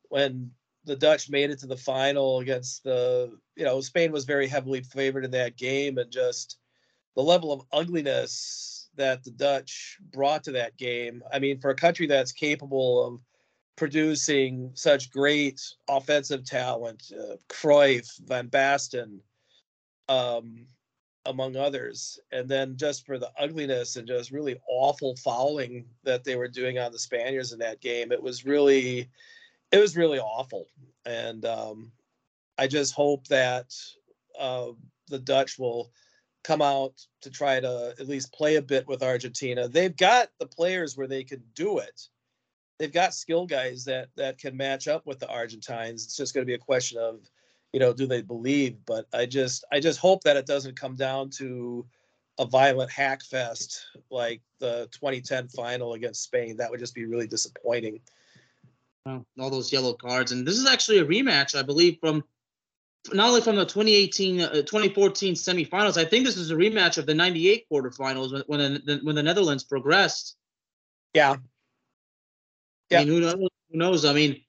when 0.09 0.51
the 0.89 0.97
Dutch 0.97 1.31
made 1.31 1.51
it 1.51 1.61
to 1.61 1.67
the 1.67 1.77
final 1.77 2.41
against 2.41 2.83
the, 2.83 3.31
you 3.55 3.65
know, 3.65 3.81
Spain 3.81 4.11
was 4.11 4.25
very 4.25 4.49
heavily 4.49 4.81
favored 4.81 5.25
in 5.25 5.31
that 5.33 5.57
game 5.57 5.99
and 5.99 6.11
just 6.11 6.59
the 7.15 7.23
level 7.23 7.53
of 7.53 7.63
ugliness 7.73 8.89
that 8.97 9.23
the 9.23 9.31
Dutch 9.31 9.99
brought 10.13 10.45
to 10.45 10.53
that 10.53 10.77
game. 10.77 11.23
I 11.33 11.39
mean, 11.39 11.61
for 11.61 11.71
a 11.71 11.77
country 11.77 12.07
that's 12.07 12.33
capable 12.33 13.07
of 13.07 13.21
producing 13.77 14.71
such 14.75 15.13
great 15.13 15.61
offensive 15.89 16.45
talent, 16.45 17.13
uh, 17.13 17.37
Cruyff, 17.49 18.09
Van 18.27 18.49
Basten, 18.49 19.21
um, 20.09 20.67
among 21.27 21.57
others, 21.57 22.19
and 22.33 22.49
then 22.49 22.77
just 22.79 23.05
for 23.05 23.19
the 23.19 23.31
ugliness 23.39 23.97
and 23.97 24.09
just 24.09 24.31
really 24.31 24.57
awful 24.69 25.15
fouling 25.17 25.85
that 26.03 26.25
they 26.25 26.37
were 26.37 26.49
doing 26.49 26.79
on 26.79 26.91
the 26.91 26.99
Spaniards 26.99 27.53
in 27.53 27.59
that 27.59 27.83
game, 27.83 28.11
it 28.11 28.23
was 28.23 28.47
really, 28.47 29.11
it 29.73 29.79
was 29.79 29.97
really 29.97 30.19
awful. 30.19 30.67
And 31.05 31.45
um, 31.45 31.93
I 32.59 32.67
just 32.67 32.95
hope 32.95 33.27
that 33.29 33.75
uh, 34.39 34.69
the 35.09 35.19
Dutch 35.19 35.59
will 35.59 35.91
come 36.45 36.63
out 36.63 36.95
to 37.23 37.31
try 37.31 37.61
to 37.61 37.95
at 37.99 38.09
least 38.09 38.33
play 38.33 38.57
a 38.57 38.63
bit 38.63 38.87
with 38.87 39.03
Argentina. 39.03 39.69
They've 39.69 39.97
got 39.97 40.29
the 40.39 40.47
players 40.47 40.97
where 40.97 41.07
they 41.07 41.25
can 41.25 41.43
do 41.55 41.79
it. 41.79 42.09
They've 42.79 42.93
got 42.93 43.15
skill 43.15 43.47
guys 43.47 43.85
that 43.85 44.09
that 44.17 44.39
can 44.39 44.57
match 44.57 44.87
up 44.87 45.05
with 45.05 45.19
the 45.19 45.29
Argentines. 45.29 46.05
It's 46.05 46.17
just 46.17 46.33
going 46.33 46.43
to 46.43 46.51
be 46.51 46.55
a 46.55 46.59
question 46.59 46.99
of, 46.99 47.21
you 47.73 47.81
know, 47.81 47.93
do 47.93 48.07
they 48.07 48.23
believe? 48.23 48.77
But 48.87 49.07
I 49.13 49.27
just 49.27 49.65
I 49.73 49.81
just 49.81 49.99
hope 49.99 50.23
that 50.25 50.37
it 50.37 50.47
doesn't 50.47 50.79
come 50.79 50.95
down 50.95 51.31
to 51.31 51.85
a 52.39 52.47
violent 52.47 52.91
hack 52.91 53.23
fest 53.25 53.85
like 54.11 54.41
the 54.61 54.89
2010 54.93 55.49
final 55.49 55.95
against 55.95 56.23
Spain. 56.23 56.57
That 56.57 56.71
would 56.71 56.81
just 56.81 56.95
be 56.95 57.05
really 57.05 57.27
disappointing. 57.27 58.01
All 59.39 59.51
those 59.51 59.73
yellow 59.73 59.95
cards, 59.95 60.33
and 60.33 60.47
this 60.47 60.57
is 60.57 60.67
actually 60.67 60.99
a 60.99 61.05
rematch, 61.05 61.59
I 61.59 61.63
believe, 61.63 61.99
from 62.01 62.25
not 63.13 63.29
only 63.29 63.41
from 63.41 63.57
the 63.57 63.65
2018 63.65 64.41
uh, 64.41 64.51
2014 64.51 65.35
semifinals 65.35 65.97
i 65.97 66.05
think 66.05 66.25
this 66.25 66.37
is 66.37 66.51
a 66.51 66.55
rematch 66.55 66.99
of 66.99 67.07
the 67.07 67.15
98 67.15 67.67
quarterfinals 67.71 68.33
when 68.33 68.43
when 68.47 68.83
the, 68.85 69.01
when 69.03 69.15
the 69.15 69.23
netherlands 69.23 69.65
progressed. 69.65 70.37
Yeah. 71.15 71.37
Yeah 72.91 73.01
I 73.01 73.05
mean, 73.05 73.15
who 73.15 73.21
knows 73.21 73.49
who 73.71 73.79
knows? 73.79 74.05
I 74.05 74.13
mean 74.13 74.43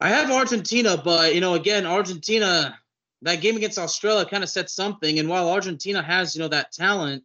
i 0.00 0.08
have 0.08 0.30
argentina 0.30 1.00
but 1.02 1.34
you 1.34 1.40
know 1.40 1.54
again 1.54 1.86
argentina 1.86 2.78
that 3.22 3.40
game 3.40 3.56
against 3.56 3.78
australia 3.78 4.26
kind 4.26 4.42
of 4.42 4.50
set 4.50 4.68
something. 4.68 5.18
And 5.18 5.28
while 5.28 5.48
argentina 5.48 6.02
has 6.02 6.34
you 6.34 6.42
know 6.42 6.48
that 6.48 6.72
talent 6.72 7.24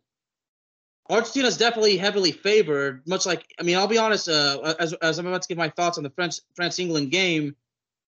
argentina 1.10 1.48
is 1.48 1.58
definitely 1.58 1.98
heavily 1.98 2.32
favored 2.32 3.02
much 3.08 3.26
like 3.26 3.46
i 3.60 3.64
mean 3.64 3.78
i'll 3.78 3.88
be 3.88 3.98
honest 3.98 4.30
uh, 4.30 4.76
as, 4.80 4.94
as 4.94 5.20
i'm 5.20 5.28
about 5.28 5.42
to 5.42 5.48
give 5.48 5.58
my 5.58 5.70
thoughts 5.70 5.98
on 5.98 6.04
the 6.04 6.10
french 6.12 6.36
france 6.56 6.80
england 6.80 7.12
game 7.12 7.56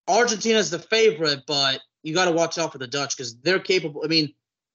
argentina 0.08 0.58
is 0.58 0.70
the 0.70 0.78
favorite 0.78 1.42
but 1.46 1.80
you 2.04 2.14
got 2.14 2.26
to 2.26 2.32
watch 2.32 2.58
out 2.58 2.70
for 2.70 2.78
the 2.78 2.86
Dutch 2.86 3.16
because 3.16 3.36
they're 3.38 3.58
capable. 3.58 4.02
I 4.04 4.08
mean, 4.08 4.32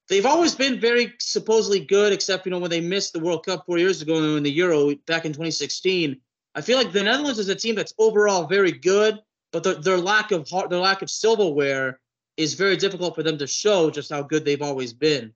they've 0.08 0.26
always 0.26 0.54
been 0.54 0.78
very 0.78 1.14
supposedly 1.20 1.80
good, 1.80 2.12
except 2.12 2.44
you 2.44 2.50
know 2.50 2.58
when 2.58 2.70
they 2.70 2.80
missed 2.80 3.14
the 3.14 3.20
World 3.20 3.46
Cup 3.46 3.64
four 3.64 3.78
years 3.78 4.02
ago 4.02 4.36
in 4.36 4.42
the 4.42 4.50
Euro 4.50 4.94
back 5.06 5.24
in 5.24 5.32
2016. 5.32 6.20
I 6.56 6.60
feel 6.60 6.76
like 6.76 6.92
the 6.92 7.04
Netherlands 7.04 7.38
is 7.38 7.48
a 7.48 7.54
team 7.54 7.76
that's 7.76 7.94
overall 7.96 8.48
very 8.48 8.72
good, 8.72 9.20
but 9.52 9.62
the, 9.62 9.74
their 9.74 9.96
lack 9.96 10.32
of 10.32 10.48
heart, 10.48 10.68
their 10.68 10.80
lack 10.80 11.00
of 11.00 11.08
silverware 11.08 12.00
is 12.36 12.54
very 12.54 12.76
difficult 12.76 13.14
for 13.14 13.22
them 13.22 13.38
to 13.38 13.46
show 13.46 13.90
just 13.90 14.10
how 14.10 14.22
good 14.22 14.44
they've 14.44 14.62
always 14.62 14.92
been, 14.92 15.32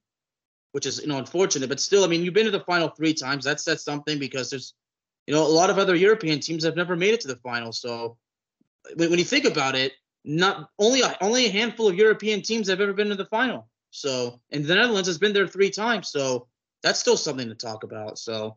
which 0.75 0.87
is 0.87 1.01
you 1.01 1.07
know 1.07 1.19
unfortunate. 1.19 1.69
But 1.69 1.79
still, 1.79 2.03
I 2.03 2.09
mean, 2.09 2.25
you've 2.25 2.35
been 2.35 2.47
to 2.47 2.51
the 2.51 2.59
final 2.59 2.89
three 2.89 3.15
times. 3.15 3.45
That 3.45 3.61
says 3.61 3.85
something 3.85 4.19
because 4.19 4.51
there's 4.51 4.75
you 5.25 5.33
know 5.33 5.47
a 5.47 5.47
lot 5.47 5.71
of 5.71 5.79
other 5.79 5.95
European 5.95 6.41
teams 6.41 6.65
have 6.65 6.75
never 6.75 6.97
made 6.97 7.15
it 7.15 7.21
to 7.21 7.29
the 7.29 7.37
final. 7.37 7.71
So 7.71 8.17
when, 8.97 9.09
when 9.11 9.21
you 9.21 9.25
think 9.25 9.45
about 9.45 9.77
it, 9.77 9.93
not 10.25 10.71
only 10.81 11.03
only 11.21 11.47
a 11.47 11.51
handful 11.51 11.87
of 11.87 11.95
European 11.95 12.43
teams 12.43 12.69
have 12.69 12.81
ever 12.81 12.93
been 12.93 13.09
to 13.11 13.15
the 13.15 13.25
final. 13.27 13.69
So, 13.93 14.41
and 14.51 14.65
the 14.65 14.75
Netherlands 14.75 15.07
has 15.07 15.17
been 15.17 15.33
there 15.33 15.47
three 15.47 15.71
times. 15.71 16.09
So 16.09 16.49
that's 16.83 16.99
still 16.99 17.17
something 17.17 17.49
to 17.49 17.55
talk 17.55 17.85
about. 17.85 18.19
So, 18.19 18.57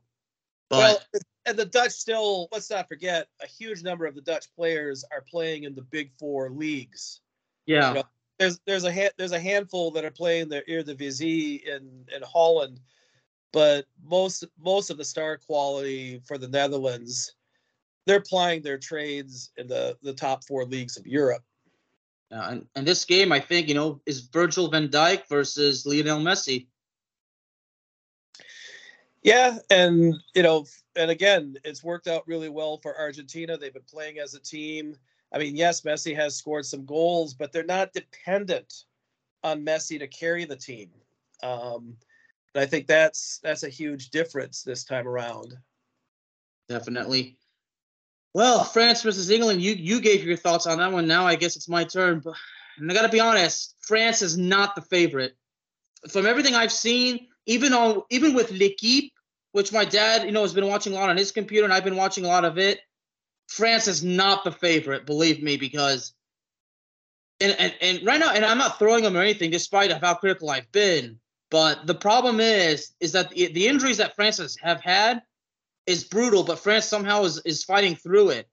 but 0.72 0.78
well, 1.14 1.22
and 1.46 1.56
the 1.56 1.66
Dutch 1.66 1.92
still 1.92 2.48
let's 2.52 2.72
not 2.72 2.88
forget 2.88 3.28
a 3.44 3.48
huge 3.48 3.84
number 3.84 4.08
of 4.08 4.16
the 4.16 4.22
Dutch 4.22 4.48
players 4.56 5.06
are 5.12 5.24
playing 5.30 5.66
in 5.66 5.76
the 5.76 5.84
Big 5.84 6.10
Four 6.18 6.50
leagues. 6.50 7.22
Yeah. 7.68 7.90
You 7.90 7.94
know, 7.94 8.04
there's 8.40 8.60
there's 8.66 8.84
a 8.84 8.94
ha- 8.94 9.14
there's 9.18 9.32
a 9.32 9.40
handful 9.40 9.92
that 9.92 10.06
are 10.06 10.12
playing 10.12 10.50
the 10.50 10.64
Eredivisie 10.70 11.64
in 11.64 12.06
in 12.16 12.22
Holland, 12.24 12.80
but 13.52 13.86
most 14.04 14.46
most 14.60 14.90
of 14.90 14.98
the 14.98 15.06
star 15.06 15.38
quality 15.38 16.22
for 16.26 16.38
the 16.38 16.48
Netherlands, 16.48 17.36
they're 18.06 18.22
plying 18.22 18.62
their 18.62 18.78
trades 18.78 19.52
in 19.58 19.68
the 19.68 19.98
the 20.02 20.14
top 20.14 20.46
four 20.46 20.66
leagues 20.66 20.98
of 20.98 21.08
Europe. 21.08 21.44
Uh, 22.32 22.48
and, 22.50 22.66
and 22.76 22.86
this 22.86 23.06
game, 23.06 23.32
I 23.32 23.40
think, 23.40 23.70
you 23.70 23.74
know, 23.74 24.02
is 24.06 24.20
Virgil 24.20 24.70
van 24.70 24.90
Dijk 24.90 25.28
versus 25.30 25.86
Lionel 25.86 26.20
Messi. 26.20 26.68
Yeah, 29.24 29.58
and 29.70 30.16
you 30.36 30.44
know, 30.44 30.66
and 30.96 31.10
again, 31.10 31.58
it's 31.64 31.84
worked 31.84 32.08
out 32.08 32.28
really 32.28 32.50
well 32.50 32.78
for 32.78 32.98
Argentina. 32.98 33.58
They've 33.58 33.74
been 33.74 33.82
playing 33.90 34.20
as 34.20 34.34
a 34.36 34.40
team. 34.40 34.96
I 35.32 35.40
mean, 35.40 35.56
yes, 35.56 35.82
Messi 35.82 36.16
has 36.16 36.36
scored 36.36 36.66
some 36.66 36.86
goals, 36.86 37.34
but 37.34 37.52
they're 37.52 37.64
not 37.64 37.94
dependent 37.94 38.86
on 39.44 39.66
Messi 39.66 40.00
to 40.00 40.08
carry 40.08 40.46
the 40.46 40.56
team. 40.56 40.90
Um, 41.44 41.98
and 42.54 42.64
I 42.64 42.66
think 42.66 42.88
that's 42.88 43.40
that's 43.44 43.64
a 43.64 43.70
huge 43.70 44.10
difference 44.10 44.64
this 44.64 44.84
time 44.84 45.08
around. 45.08 45.58
Definitely. 46.70 47.38
Well, 48.34 48.64
France 48.64 49.04
versus 49.04 49.30
England, 49.30 49.62
you 49.62 49.74
you 49.74 50.02
gave 50.02 50.24
your 50.24 50.38
thoughts 50.38 50.68
on 50.68 50.78
that 50.78 50.92
one. 50.92 51.08
Now 51.08 51.26
I 51.26 51.36
guess 51.36 51.56
it's 51.56 51.70
my 51.70 51.84
turn. 51.84 52.20
But 52.20 52.36
and 52.78 52.90
I 52.90 52.94
gotta 52.94 53.10
be 53.10 53.20
honest, 53.20 53.76
France 53.82 54.22
is 54.22 54.38
not 54.38 54.76
the 54.76 54.82
favorite. 54.82 55.36
From 56.10 56.26
everything 56.26 56.56
I've 56.56 56.72
seen, 56.72 57.28
even 57.46 57.74
on 57.74 58.04
even 58.10 58.34
with 58.34 58.52
L'Equipe, 58.52 59.12
which 59.52 59.74
my 59.74 59.86
dad, 59.86 60.26
you 60.26 60.32
know, 60.32 60.42
has 60.42 60.54
been 60.54 60.68
watching 60.68 60.94
a 60.94 60.96
lot 60.96 61.10
on 61.10 61.18
his 61.18 61.32
computer, 61.32 61.66
and 61.66 61.74
I've 61.74 61.84
been 61.84 61.96
watching 61.96 62.26
a 62.26 62.28
lot 62.28 62.46
of 62.46 62.58
it. 62.58 62.80
France 63.48 63.88
is 63.88 64.04
not 64.04 64.44
the 64.44 64.52
favorite, 64.52 65.06
believe 65.06 65.42
me, 65.42 65.58
because 65.58 66.14
and, 67.40 67.56
and, 67.60 67.74
and 67.82 68.06
right 68.06 68.20
now, 68.20 68.34
and 68.34 68.44
I'm 68.44 68.58
not 68.58 68.80
throwing 68.80 69.04
them 69.04 69.16
or 69.16 69.22
anything, 69.22 69.52
despite 69.52 69.92
of 69.92 70.02
how 70.02 70.16
critical 70.16 70.50
I've 70.50 70.72
been. 70.72 71.20
But 71.50 71.86
the 71.86 71.96
problem 71.96 72.40
is, 72.40 72.94
is 73.00 73.12
that 73.14 73.30
the, 73.30 73.48
the 73.48 73.68
injuries 73.68 73.98
that 73.98 74.16
France 74.16 74.38
has, 74.38 74.58
have 74.62 74.82
had 74.82 75.22
is 75.86 76.04
brutal, 76.04 76.44
but 76.44 76.60
France 76.60 76.86
somehow 76.86 77.24
is, 77.24 77.42
is 77.46 77.64
fighting 77.64 77.96
through 77.96 78.30
it. 78.30 78.50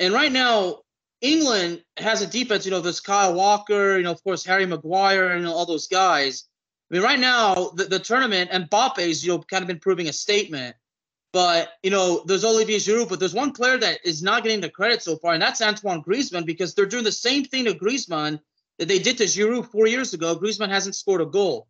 And 0.00 0.12
right 0.12 0.32
now, 0.32 0.80
England 1.20 1.82
has 1.96 2.22
a 2.22 2.26
defense, 2.26 2.64
you 2.64 2.70
know, 2.70 2.80
there's 2.80 3.00
Kyle 3.00 3.34
Walker, 3.34 3.96
you 3.96 4.04
know, 4.04 4.12
of 4.12 4.22
course, 4.22 4.44
Harry 4.44 4.66
Maguire, 4.66 5.30
and 5.30 5.46
all 5.46 5.66
those 5.66 5.88
guys. 5.88 6.44
I 6.90 6.94
mean, 6.94 7.02
right 7.02 7.18
now, 7.18 7.70
the, 7.70 7.84
the 7.84 7.98
tournament, 7.98 8.50
and 8.52 8.68
Mbappe's, 8.68 9.24
you 9.24 9.32
know, 9.32 9.38
kind 9.38 9.62
of 9.62 9.68
been 9.68 9.80
proving 9.80 10.08
a 10.08 10.12
statement. 10.12 10.76
But, 11.32 11.70
you 11.82 11.90
know, 11.90 12.22
there's 12.26 12.44
Olivier 12.44 12.78
Giroud, 12.78 13.08
but 13.08 13.20
there's 13.20 13.34
one 13.34 13.52
player 13.52 13.76
that 13.78 13.98
is 14.04 14.22
not 14.22 14.42
getting 14.42 14.60
the 14.60 14.70
credit 14.70 15.02
so 15.02 15.16
far, 15.16 15.34
and 15.34 15.42
that's 15.42 15.60
Antoine 15.60 16.02
Griezmann, 16.02 16.46
because 16.46 16.74
they're 16.74 16.86
doing 16.86 17.04
the 17.04 17.12
same 17.12 17.44
thing 17.44 17.66
to 17.66 17.74
Griezmann 17.74 18.40
that 18.78 18.88
they 18.88 18.98
did 18.98 19.18
to 19.18 19.24
Giroud 19.24 19.70
four 19.70 19.86
years 19.86 20.14
ago. 20.14 20.36
Griezmann 20.36 20.70
hasn't 20.70 20.94
scored 20.94 21.20
a 21.20 21.26
goal. 21.26 21.66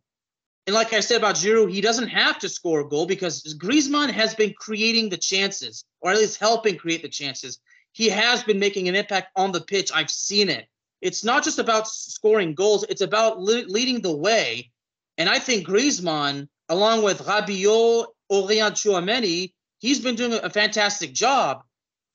And 0.65 0.75
like 0.75 0.93
I 0.93 0.99
said 0.99 1.17
about 1.17 1.35
Giroud, 1.35 1.71
he 1.71 1.81
doesn't 1.81 2.09
have 2.09 2.39
to 2.39 2.47
score 2.47 2.81
a 2.81 2.87
goal 2.87 3.05
because 3.05 3.55
Griezmann 3.55 4.11
has 4.11 4.35
been 4.35 4.53
creating 4.57 5.09
the 5.09 5.17
chances, 5.17 5.83
or 5.99 6.11
at 6.11 6.17
least 6.17 6.39
helping 6.39 6.77
create 6.77 7.01
the 7.01 7.09
chances. 7.09 7.59
He 7.91 8.07
has 8.09 8.43
been 8.43 8.59
making 8.59 8.87
an 8.87 8.95
impact 8.95 9.31
on 9.35 9.51
the 9.51 9.61
pitch. 9.61 9.91
I've 9.93 10.11
seen 10.11 10.47
it. 10.47 10.67
It's 11.01 11.23
not 11.23 11.43
just 11.43 11.59
about 11.59 11.87
scoring 11.87 12.53
goals; 12.53 12.85
it's 12.87 13.01
about 13.01 13.39
le- 13.39 13.65
leading 13.67 14.01
the 14.01 14.15
way. 14.15 14.71
And 15.17 15.27
I 15.27 15.39
think 15.39 15.67
Griezmann, 15.67 16.47
along 16.69 17.03
with 17.03 17.25
Rabiot, 17.25 18.07
Aurélien 18.31 18.71
Tchouameni, 18.71 19.53
he's 19.79 19.99
been 19.99 20.15
doing 20.15 20.33
a 20.33 20.49
fantastic 20.49 21.13
job. 21.13 21.63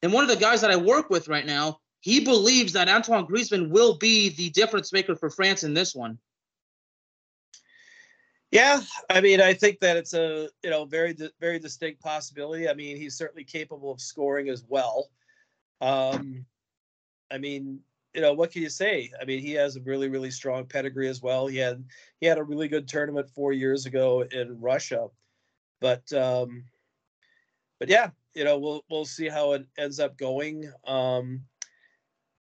And 0.02 0.12
one 0.12 0.22
of 0.22 0.30
the 0.30 0.36
guys 0.36 0.60
that 0.60 0.70
I 0.70 0.76
work 0.76 1.10
with 1.10 1.28
right 1.28 1.46
now, 1.46 1.78
he 2.00 2.20
believes 2.20 2.74
that 2.74 2.88
Antoine 2.88 3.26
Griezmann 3.26 3.70
will 3.70 3.96
be 3.96 4.28
the 4.28 4.50
difference 4.50 4.92
maker 4.92 5.16
for 5.16 5.30
France 5.30 5.64
in 5.64 5.72
this 5.72 5.94
one. 5.94 6.18
Yeah, 8.50 8.82
I 9.10 9.20
mean, 9.20 9.40
I 9.40 9.52
think 9.52 9.80
that 9.80 9.96
it's 9.96 10.14
a 10.14 10.48
you 10.62 10.70
know 10.70 10.84
very 10.84 11.16
very 11.40 11.58
distinct 11.58 12.00
possibility. 12.00 12.68
I 12.68 12.74
mean, 12.74 12.96
he's 12.96 13.16
certainly 13.16 13.42
capable 13.42 13.90
of 13.90 14.00
scoring 14.00 14.48
as 14.48 14.62
well. 14.68 15.08
Um, 15.80 16.44
I 17.32 17.38
mean, 17.38 17.80
you 18.14 18.20
know, 18.20 18.32
what 18.32 18.52
can 18.52 18.62
you 18.62 18.68
say? 18.68 19.10
I 19.20 19.24
mean, 19.24 19.40
he 19.40 19.52
has 19.54 19.74
a 19.74 19.80
really 19.80 20.08
really 20.08 20.30
strong 20.30 20.66
pedigree 20.66 21.08
as 21.08 21.20
well. 21.20 21.48
He 21.48 21.56
had 21.56 21.84
he 22.20 22.26
had 22.26 22.38
a 22.38 22.44
really 22.44 22.68
good 22.68 22.86
tournament 22.86 23.28
four 23.34 23.52
years 23.52 23.86
ago 23.86 24.24
in 24.30 24.60
Russia, 24.60 25.08
but 25.84 26.10
um, 26.14 26.64
but 27.78 27.90
yeah, 27.90 28.08
you 28.34 28.42
know, 28.42 28.58
we'll 28.58 28.82
we'll 28.88 29.04
see 29.04 29.28
how 29.28 29.52
it 29.52 29.66
ends 29.76 30.00
up 30.00 30.16
going. 30.16 30.72
Um, 30.86 31.42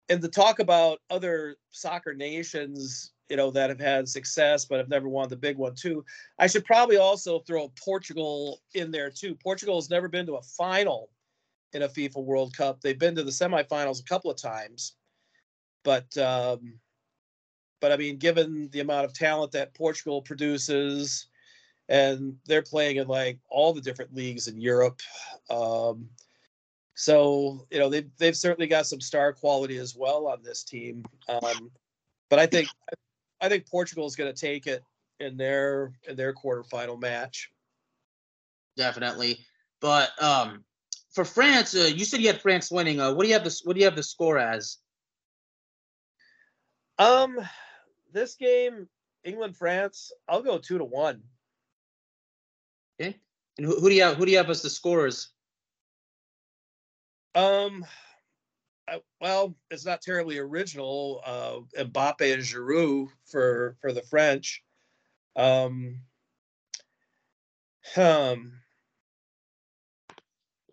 and 0.10 0.20
to 0.24 0.28
talk 0.28 0.58
about 0.58 1.02
other 1.12 1.58
soccer 1.70 2.16
nations 2.16 3.12
you 3.30 3.38
know 3.38 3.52
that 3.52 3.70
have 3.70 3.80
had 3.80 4.08
success 4.08 4.64
but 4.64 4.78
have 4.78 4.90
never 4.90 5.08
won 5.08 5.30
the 5.30 5.36
big 5.36 5.56
one 5.56 5.76
too. 5.76 6.04
I 6.40 6.48
should 6.48 6.66
probably 6.66 6.98
also 6.98 7.42
throw 7.42 7.72
Portugal 7.80 8.60
in 8.74 8.90
there 8.90 9.12
too. 9.12 9.36
Portugal 9.36 9.76
has 9.76 9.92
never 9.92 10.08
been 10.08 10.26
to 10.26 10.38
a 10.38 10.42
final 10.42 11.12
in 11.74 11.84
a 11.84 11.90
FIFA 11.90 12.24
World 12.24 12.58
Cup. 12.58 12.82
They've 12.82 12.98
been 12.98 13.16
to 13.16 13.24
the 13.24 13.30
semifinals 13.30 14.00
a 14.00 14.06
couple 14.06 14.32
of 14.32 14.42
times, 14.42 14.94
but 15.84 16.18
um, 16.18 16.80
but 17.82 17.92
I 17.92 17.98
mean, 17.98 18.18
given 18.18 18.70
the 18.72 18.80
amount 18.80 19.06
of 19.06 19.14
talent 19.14 19.52
that 19.52 19.76
Portugal 19.76 20.24
produces, 20.24 21.28
and 21.90 22.38
they're 22.46 22.62
playing 22.62 22.98
in 22.98 23.08
like 23.08 23.40
all 23.50 23.74
the 23.74 23.82
different 23.82 24.14
leagues 24.14 24.48
in 24.48 24.60
Europe. 24.60 25.02
Um, 25.50 26.10
so 26.96 27.66
you 27.70 27.80
know 27.80 27.90
they've 27.90 28.10
they've 28.18 28.36
certainly 28.36 28.68
got 28.68 28.88
some 28.88 29.00
star 29.00 29.32
quality 29.34 29.78
as 29.78 29.96
well 29.96 30.28
on 30.28 30.42
this 30.44 30.64
team. 30.64 31.06
Um, 31.30 31.72
but 32.30 32.40
I 32.40 32.46
think 32.46 32.68
I 33.40 33.50
think 33.50 33.70
Portugal 33.70 34.06
is 34.08 34.16
going 34.16 34.34
to 34.34 34.40
take 34.40 34.68
it 34.68 34.84
in 35.20 35.38
their 35.38 35.94
in 36.08 36.16
their 36.16 36.34
quarterfinal 36.34 37.00
match. 37.00 37.52
Definitely, 38.76 39.40
but 39.80 40.12
um, 40.22 40.64
for 41.12 41.24
France, 41.24 41.76
uh, 41.76 41.90
you 41.94 42.06
said 42.06 42.20
you 42.20 42.28
had 42.28 42.42
France 42.42 42.70
winning. 42.72 43.00
Uh, 43.00 43.14
what 43.14 43.24
do 43.24 43.30
you 43.30 43.34
have 43.34 43.44
the 43.44 43.62
what 43.64 43.74
do 43.74 43.80
you 43.80 43.86
have 43.86 43.96
the 43.96 44.04
score 44.04 44.38
as? 44.38 44.78
Um, 47.00 47.40
this 48.12 48.36
game, 48.36 48.88
England 49.24 49.56
France, 49.56 50.12
I'll 50.28 50.42
go 50.42 50.58
two 50.58 50.80
to 50.80 50.84
one. 50.84 51.22
And 53.58 53.66
who, 53.66 53.80
who 53.80 53.90
do 53.90 53.96
you 53.96 54.04
have? 54.04 54.18
Who 54.18 54.26
do 54.26 54.32
you 54.32 54.38
have 54.38 54.50
as 54.50 54.62
the 54.62 54.70
scorers? 54.70 55.30
Um, 57.36 57.86
I, 58.88 59.02
well, 59.20 59.56
it's 59.70 59.86
not 59.86 60.02
terribly 60.02 60.38
original. 60.38 61.22
Uh, 61.26 61.84
Mbappe 61.84 62.34
and 62.34 62.44
Giroud 62.44 63.08
for 63.26 63.76
for 63.82 63.92
the 63.92 64.02
French. 64.04 64.64
Um, 65.36 66.02
um, 67.96 68.54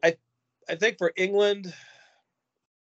I 0.02 0.16
I 0.68 0.76
think 0.76 0.98
for 0.98 1.12
England, 1.16 1.72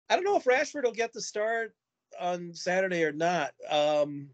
I 0.09 0.15
don't 0.15 0.25
know 0.25 0.37
if 0.37 0.45
Rashford 0.45 0.85
will 0.85 0.93
get 0.93 1.13
the 1.13 1.21
start 1.21 1.75
on 2.21 2.55
Saturday 2.55 3.05
or 3.05 3.13
not. 3.13 3.53
Um, 3.69 4.31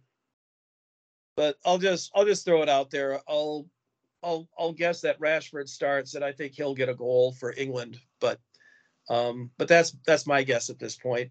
but 1.36 1.56
I'll 1.64 1.78
just 1.78 2.10
I'll 2.14 2.26
just 2.26 2.44
throw 2.44 2.62
it 2.62 2.68
out 2.68 2.90
there. 2.90 3.20
I'll 3.28 3.66
I'll 4.22 4.48
I'll 4.58 4.72
guess 4.72 5.00
that 5.02 5.20
Rashford 5.20 5.68
starts, 5.68 6.14
and 6.14 6.24
I 6.24 6.32
think 6.32 6.54
he'll 6.54 6.74
get 6.74 6.88
a 6.88 6.94
goal 6.94 7.32
for 7.32 7.54
England. 7.56 7.98
But 8.20 8.38
um, 9.08 9.50
but 9.58 9.68
that's 9.68 9.96
that's 10.06 10.26
my 10.26 10.42
guess 10.42 10.70
at 10.70 10.78
this 10.78 10.96
point. 10.96 11.30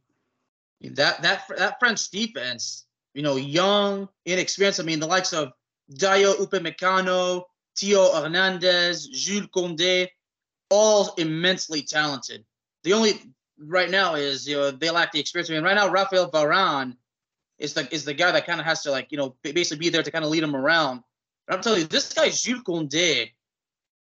That 0.82 1.22
that 1.22 1.44
that 1.58 1.80
French 1.80 2.10
defense, 2.10 2.86
you 3.14 3.22
know, 3.22 3.36
young, 3.36 4.10
inexperienced. 4.26 4.80
I 4.80 4.84
mean, 4.84 5.00
the 5.00 5.08
likes 5.08 5.34
of 5.34 5.52
Dayot 5.94 6.38
Upamecano, 6.38 7.44
Theo 7.78 8.12
Hernandez, 8.14 9.08
Jules 9.08 9.48
Koundé, 9.48 10.10
all 10.70 11.14
immensely 11.18 11.84
talented. 11.84 12.44
The 12.84 12.94
only 12.94 13.22
right 13.60 13.90
now 13.90 14.16
is 14.16 14.48
you 14.48 14.56
know 14.56 14.72
they 14.72 14.90
lack 14.90 15.12
the 15.12 15.20
experience. 15.20 15.50
I 15.50 15.54
mean, 15.54 15.64
right 15.64 15.76
now 15.76 15.90
Rafael 15.90 16.32
Varane 16.32 16.96
is 17.60 17.74
the 17.74 17.88
is 17.94 18.06
the 18.06 18.14
guy 18.14 18.32
that 18.32 18.46
kind 18.46 18.60
of 18.60 18.66
has 18.66 18.82
to 18.84 18.92
like 18.92 19.12
you 19.12 19.18
know 19.18 19.36
basically 19.44 19.86
be 19.86 19.90
there 19.90 20.04
to 20.04 20.12
kind 20.12 20.26
of 20.26 20.32
lead 20.32 20.44
him 20.44 20.56
around. 20.56 21.04
I'm 21.50 21.62
telling 21.62 21.82
you, 21.82 21.88
this 21.88 22.14
guy 22.14 22.30
Jules 22.30 22.64
Koundé, 22.64 23.32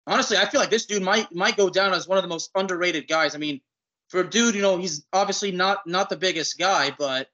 honestly, 0.07 0.37
I 0.37 0.47
feel 0.47 0.61
like 0.61 0.71
this 0.71 0.87
dude 0.87 1.03
might 1.03 1.33
might 1.35 1.57
go 1.57 1.71
down 1.71 1.93
as 1.93 2.09
one 2.09 2.19
of 2.19 2.23
the 2.23 2.29
most 2.29 2.51
underrated 2.55 3.09
guys. 3.09 3.35
I 3.35 3.39
mean, 3.39 3.61
for 4.09 4.21
a 4.21 4.29
dude, 4.29 4.55
you 4.55 4.63
know, 4.63 4.77
he's 4.77 5.07
obviously 5.13 5.53
not 5.53 5.87
not 5.87 6.11
the 6.11 6.17
biggest 6.17 6.59
guy, 6.59 6.95
but 6.99 7.29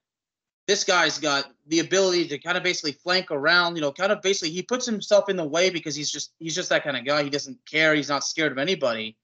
this 0.66 0.84
guy's 0.84 1.18
got 1.18 1.46
the 1.66 1.80
ability 1.80 2.28
to 2.28 2.38
kind 2.38 2.56
of 2.56 2.62
basically 2.62 2.92
flank 2.92 3.30
around, 3.30 3.76
you 3.76 3.82
know, 3.82 3.92
kind 3.92 4.12
of 4.12 4.22
basically 4.22 4.50
he 4.50 4.62
puts 4.62 4.86
himself 4.86 5.28
in 5.28 5.36
the 5.36 5.44
way 5.44 5.70
because 5.70 5.94
he's 5.94 6.10
just 6.10 6.32
he's 6.38 6.54
just 6.54 6.70
that 6.70 6.84
kind 6.84 6.96
of 6.96 7.04
guy. 7.04 7.22
He 7.22 7.30
doesn't 7.30 7.58
care. 7.66 7.94
He's 7.94 8.08
not 8.08 8.24
scared 8.24 8.52
of 8.52 8.58
anybody. 8.58 9.16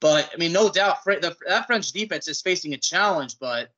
But 0.00 0.28
I 0.34 0.36
mean, 0.36 0.52
no 0.52 0.68
doubt, 0.68 1.04
the, 1.04 1.36
that 1.46 1.66
French 1.66 1.92
defense 1.92 2.26
is 2.26 2.42
facing 2.42 2.74
a 2.74 2.78
challenge. 2.78 3.36
But 3.38 3.70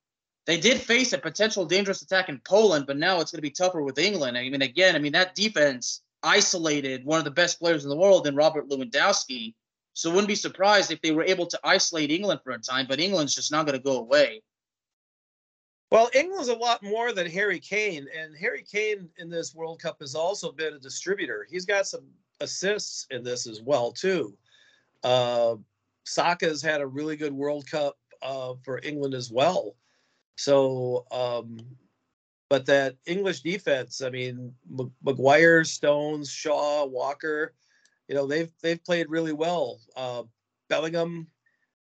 they 0.46 0.58
did 0.58 0.80
face 0.80 1.12
a 1.12 1.18
potential 1.18 1.66
dangerous 1.66 2.02
attack 2.02 2.28
in 2.28 2.40
Poland, 2.40 2.86
but 2.86 2.96
now 2.96 3.20
it's 3.20 3.30
going 3.30 3.38
to 3.38 3.42
be 3.42 3.50
tougher 3.50 3.82
with 3.82 3.98
England. 3.98 4.36
I 4.36 4.48
mean, 4.48 4.62
again, 4.62 4.94
I 4.94 4.98
mean 4.98 5.12
that 5.12 5.34
defense 5.34 6.00
isolated 6.24 7.04
one 7.04 7.18
of 7.18 7.24
the 7.24 7.30
best 7.30 7.60
players 7.60 7.84
in 7.84 7.90
the 7.90 7.96
world 7.96 8.26
in 8.26 8.34
Robert 8.34 8.68
Lewandowski. 8.68 9.54
So 9.92 10.10
wouldn't 10.10 10.26
be 10.26 10.34
surprised 10.34 10.90
if 10.90 11.00
they 11.02 11.12
were 11.12 11.22
able 11.22 11.46
to 11.46 11.60
isolate 11.62 12.10
England 12.10 12.40
for 12.42 12.50
a 12.50 12.58
time, 12.58 12.86
but 12.88 12.98
England's 12.98 13.34
just 13.34 13.52
not 13.52 13.64
going 13.66 13.78
to 13.78 13.84
go 13.84 13.98
away. 13.98 14.42
Well, 15.92 16.10
England's 16.12 16.48
a 16.48 16.56
lot 16.56 16.82
more 16.82 17.12
than 17.12 17.30
Harry 17.30 17.60
Kane, 17.60 18.08
and 18.18 18.36
Harry 18.36 18.64
Kane 18.64 19.08
in 19.18 19.30
this 19.30 19.54
World 19.54 19.80
Cup 19.80 19.98
has 20.00 20.16
also 20.16 20.50
been 20.50 20.74
a 20.74 20.78
distributor. 20.80 21.46
He's 21.48 21.64
got 21.64 21.86
some 21.86 22.06
assists 22.40 23.06
in 23.10 23.22
this 23.22 23.46
as 23.46 23.62
well 23.62 23.92
too. 23.92 24.36
Uh, 25.04 25.54
Saka's 26.04 26.60
had 26.60 26.80
a 26.80 26.86
really 26.86 27.16
good 27.16 27.32
World 27.32 27.70
Cup 27.70 27.96
uh, 28.22 28.54
for 28.64 28.80
England 28.82 29.14
as 29.14 29.30
well. 29.30 29.76
So, 30.36 31.06
um, 31.12 31.60
but 32.48 32.66
that 32.66 32.96
English 33.06 33.40
defense, 33.40 34.02
I 34.02 34.10
mean, 34.10 34.54
Maguire, 35.02 35.64
Stones, 35.64 36.30
Shaw, 36.30 36.84
Walker, 36.84 37.54
you 38.08 38.14
know, 38.14 38.26
they've 38.26 38.52
they've 38.62 38.82
played 38.84 39.08
really 39.08 39.32
well. 39.32 39.80
Uh, 39.96 40.24
Bellingham, 40.68 41.26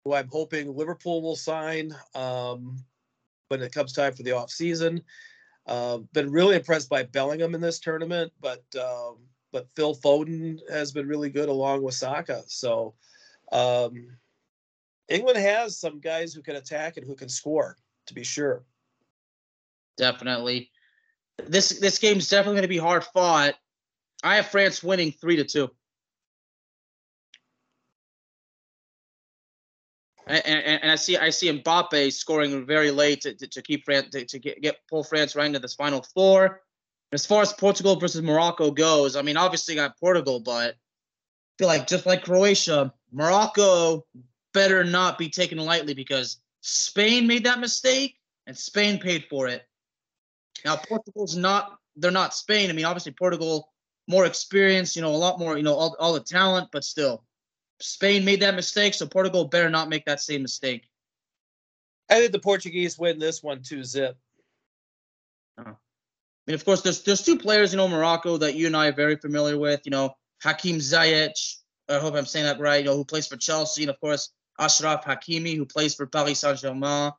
who 0.03 0.13
I'm 0.13 0.29
hoping 0.31 0.75
Liverpool 0.75 1.21
will 1.21 1.35
sign 1.35 1.93
um, 2.13 2.77
when 3.49 3.61
it 3.61 3.73
comes 3.73 3.93
time 3.93 4.13
for 4.13 4.23
the 4.23 4.31
off 4.31 4.49
season. 4.49 5.01
Uh, 5.67 5.97
been 6.13 6.31
really 6.31 6.55
impressed 6.55 6.89
by 6.89 7.03
Bellingham 7.03 7.55
in 7.55 7.61
this 7.61 7.79
tournament, 7.79 8.31
but 8.39 8.63
um, 8.79 9.17
but 9.51 9.67
Phil 9.75 9.95
Foden 9.95 10.59
has 10.71 10.91
been 10.91 11.07
really 11.07 11.29
good 11.29 11.49
along 11.49 11.81
with 11.81 11.95
Saka. 11.95 12.43
So 12.47 12.93
um, 13.51 14.07
England 15.09 15.39
has 15.39 15.77
some 15.79 15.99
guys 15.99 16.33
who 16.33 16.41
can 16.41 16.55
attack 16.55 16.97
and 16.97 17.05
who 17.05 17.15
can 17.15 17.29
score, 17.29 17.77
to 18.07 18.13
be 18.13 18.23
sure. 18.23 18.63
Definitely, 19.97 20.71
this 21.47 21.69
this 21.79 21.99
game's 21.99 22.29
definitely 22.29 22.55
going 22.55 22.63
to 22.63 22.67
be 22.67 22.77
hard 22.77 23.03
fought. 23.03 23.55
I 24.23 24.37
have 24.37 24.47
France 24.47 24.83
winning 24.83 25.11
three 25.11 25.37
to 25.37 25.43
two. 25.43 25.69
And, 30.27 30.45
and, 30.45 30.81
and, 30.83 30.91
I 30.91 30.95
see 30.95 31.17
I 31.17 31.29
see 31.29 31.51
Mbappe 31.51 32.11
scoring 32.11 32.65
very 32.65 32.89
late 32.89 33.21
to, 33.21 33.35
to, 33.35 33.47
to 33.47 33.61
keep 33.61 33.85
France 33.85 34.09
to, 34.11 34.25
to 34.25 34.39
get, 34.39 34.61
get 34.61 34.77
pull 34.89 35.03
France 35.03 35.35
right 35.35 35.45
into 35.45 35.59
this 35.59 35.75
final 35.75 36.01
four. 36.01 36.61
As 37.11 37.25
far 37.25 37.43
as 37.43 37.53
Portugal 37.53 37.99
versus 37.99 38.23
Morocco 38.23 38.71
goes, 38.71 39.15
I 39.15 39.21
mean 39.21 39.37
obviously 39.37 39.75
got 39.75 39.99
Portugal, 39.99 40.39
but 40.39 40.71
I 40.71 40.73
feel 41.59 41.67
like 41.67 41.85
just 41.85 42.07
like 42.07 42.23
Croatia, 42.23 42.91
Morocco 43.11 44.05
better 44.53 44.83
not 44.83 45.19
be 45.19 45.29
taken 45.29 45.59
lightly 45.59 45.93
because 45.93 46.37
Spain 46.61 47.27
made 47.27 47.43
that 47.43 47.59
mistake 47.59 48.17
and 48.47 48.57
Spain 48.57 48.99
paid 48.99 49.25
for 49.29 49.47
it. 49.47 49.67
Now 50.65 50.75
Portugal's 50.75 51.35
not 51.37 51.77
they're 51.95 52.11
not 52.11 52.33
Spain. 52.33 52.69
I 52.69 52.73
mean 52.73 52.85
obviously 52.85 53.13
Portugal 53.13 53.71
more 54.07 54.25
experience, 54.25 54.95
you 54.95 55.01
know, 55.01 55.09
a 55.09 55.17
lot 55.17 55.39
more, 55.39 55.57
you 55.57 55.63
know, 55.63 55.73
all, 55.73 55.95
all 55.99 56.13
the 56.13 56.19
talent, 56.19 56.69
but 56.71 56.83
still 56.83 57.23
Spain 57.79 58.25
made 58.25 58.41
that 58.41 58.55
mistake, 58.55 58.93
so 58.93 59.05
Portugal 59.07 59.45
better 59.45 59.69
not 59.69 59.89
make 59.89 60.05
that 60.05 60.21
same 60.21 60.41
mistake. 60.41 60.87
I 62.09 62.19
think 62.19 62.31
the 62.31 62.39
Portuguese 62.39 62.97
win 62.97 63.19
this 63.19 63.41
one 63.41 63.61
two 63.61 63.83
zip. 63.83 64.17
I 65.57 65.73
mean, 66.47 66.55
of 66.55 66.65
course, 66.65 66.81
there's 66.81 67.03
there's 67.03 67.23
two 67.23 67.37
players, 67.37 67.73
you 67.73 67.77
know, 67.77 67.87
Morocco 67.87 68.37
that 68.37 68.55
you 68.55 68.67
and 68.67 68.77
I 68.77 68.87
are 68.87 68.93
very 68.93 69.15
familiar 69.15 69.57
with. 69.57 69.81
You 69.85 69.91
know, 69.91 70.15
Hakim 70.41 70.77
Ziyech. 70.77 71.55
I 71.89 71.99
hope 71.99 72.15
I'm 72.15 72.25
saying 72.25 72.45
that 72.45 72.59
right. 72.59 72.83
You 72.83 72.85
know, 72.85 72.95
who 72.95 73.05
plays 73.05 73.27
for 73.27 73.37
Chelsea, 73.37 73.83
and 73.83 73.89
of 73.89 73.99
course, 73.99 74.31
Achraf 74.59 75.03
Hakimi, 75.03 75.55
who 75.55 75.65
plays 75.65 75.95
for 75.95 76.05
Paris 76.05 76.39
Saint 76.39 76.59
Germain. 76.59 76.83
I 76.83 77.11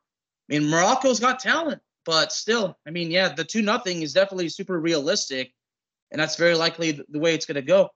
mean, 0.47 0.69
Morocco's 0.69 1.19
got 1.19 1.39
talent, 1.39 1.81
but 2.07 2.31
still, 2.31 2.77
I 2.87 2.91
mean, 2.91 3.11
yeah, 3.11 3.33
the 3.33 3.43
two 3.43 3.61
nothing 3.61 4.01
is 4.01 4.13
definitely 4.13 4.47
super 4.47 4.79
realistic, 4.79 5.53
and 6.09 6.21
that's 6.21 6.37
very 6.37 6.55
likely 6.55 7.03
the 7.09 7.19
way 7.19 7.35
it's 7.35 7.45
going 7.45 7.55
to 7.55 7.61
go. 7.61 7.89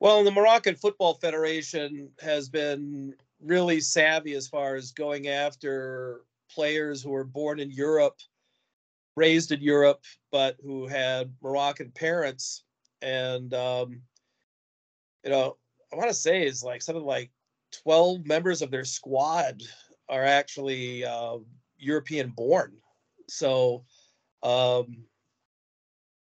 Well, 0.00 0.24
the 0.24 0.32
Moroccan 0.32 0.74
Football 0.74 1.14
Federation 1.14 2.10
has 2.20 2.48
been 2.48 3.14
really 3.40 3.80
savvy 3.80 4.34
as 4.34 4.48
far 4.48 4.74
as 4.74 4.90
going 4.90 5.28
after 5.28 6.22
players 6.52 7.00
who 7.02 7.10
were 7.10 7.22
born 7.22 7.60
in 7.60 7.70
Europe, 7.70 8.16
raised 9.14 9.52
in 9.52 9.60
Europe, 9.60 10.02
but 10.32 10.56
who 10.60 10.88
had 10.88 11.32
Moroccan 11.40 11.92
parents. 11.92 12.64
And, 13.00 13.54
um, 13.54 14.02
you 15.22 15.30
know, 15.30 15.56
I 15.92 15.96
want 15.96 16.08
to 16.08 16.14
say 16.14 16.44
is 16.44 16.64
like 16.64 16.82
something 16.82 17.04
like 17.04 17.30
12 17.84 18.26
members 18.26 18.60
of 18.60 18.72
their 18.72 18.84
squad 18.84 19.62
are 20.08 20.24
actually 20.24 21.04
uh, 21.04 21.38
European 21.78 22.30
born. 22.30 22.76
So, 23.28 23.84
um, 24.42 25.04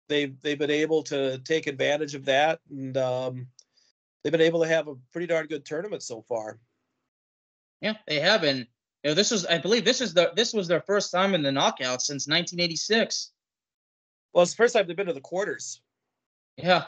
they've 0.10 0.40
they've 0.42 0.60
been 0.60 0.72
able 0.72 1.04
to 1.04 1.38
take 1.40 1.68
advantage 1.68 2.16
of 2.16 2.26
that 2.26 2.60
and 2.70 2.96
um, 2.98 3.48
they've 4.24 4.32
been 4.32 4.42
able 4.42 4.62
to 4.62 4.68
have 4.68 4.88
a 4.88 4.96
pretty 5.12 5.28
darn 5.28 5.48
good 5.48 5.66
tournament 5.66 6.04
so 6.04 6.22
far. 6.22 6.60
Yeah, 7.82 7.96
they 8.08 8.20
have 8.20 8.42
been. 8.42 8.68
You 9.04 9.10
know, 9.10 9.16
this 9.16 9.32
was, 9.32 9.46
I 9.46 9.58
believe, 9.58 9.84
this 9.84 10.00
is 10.00 10.14
the 10.14 10.32
this 10.34 10.54
was 10.54 10.70
their 10.70 10.80
first 10.80 11.12
time 11.12 11.34
in 11.34 11.42
the 11.42 11.52
knockout 11.52 12.02
since 12.02 12.26
1986. 12.26 13.32
Well, 14.34 14.44
it's 14.44 14.54
the 14.54 14.58
first 14.58 14.74
time 14.74 14.88
they've 14.88 14.96
been 14.96 15.08
to 15.08 15.14
the 15.14 15.20
quarters. 15.20 15.82
Yeah, 16.56 16.86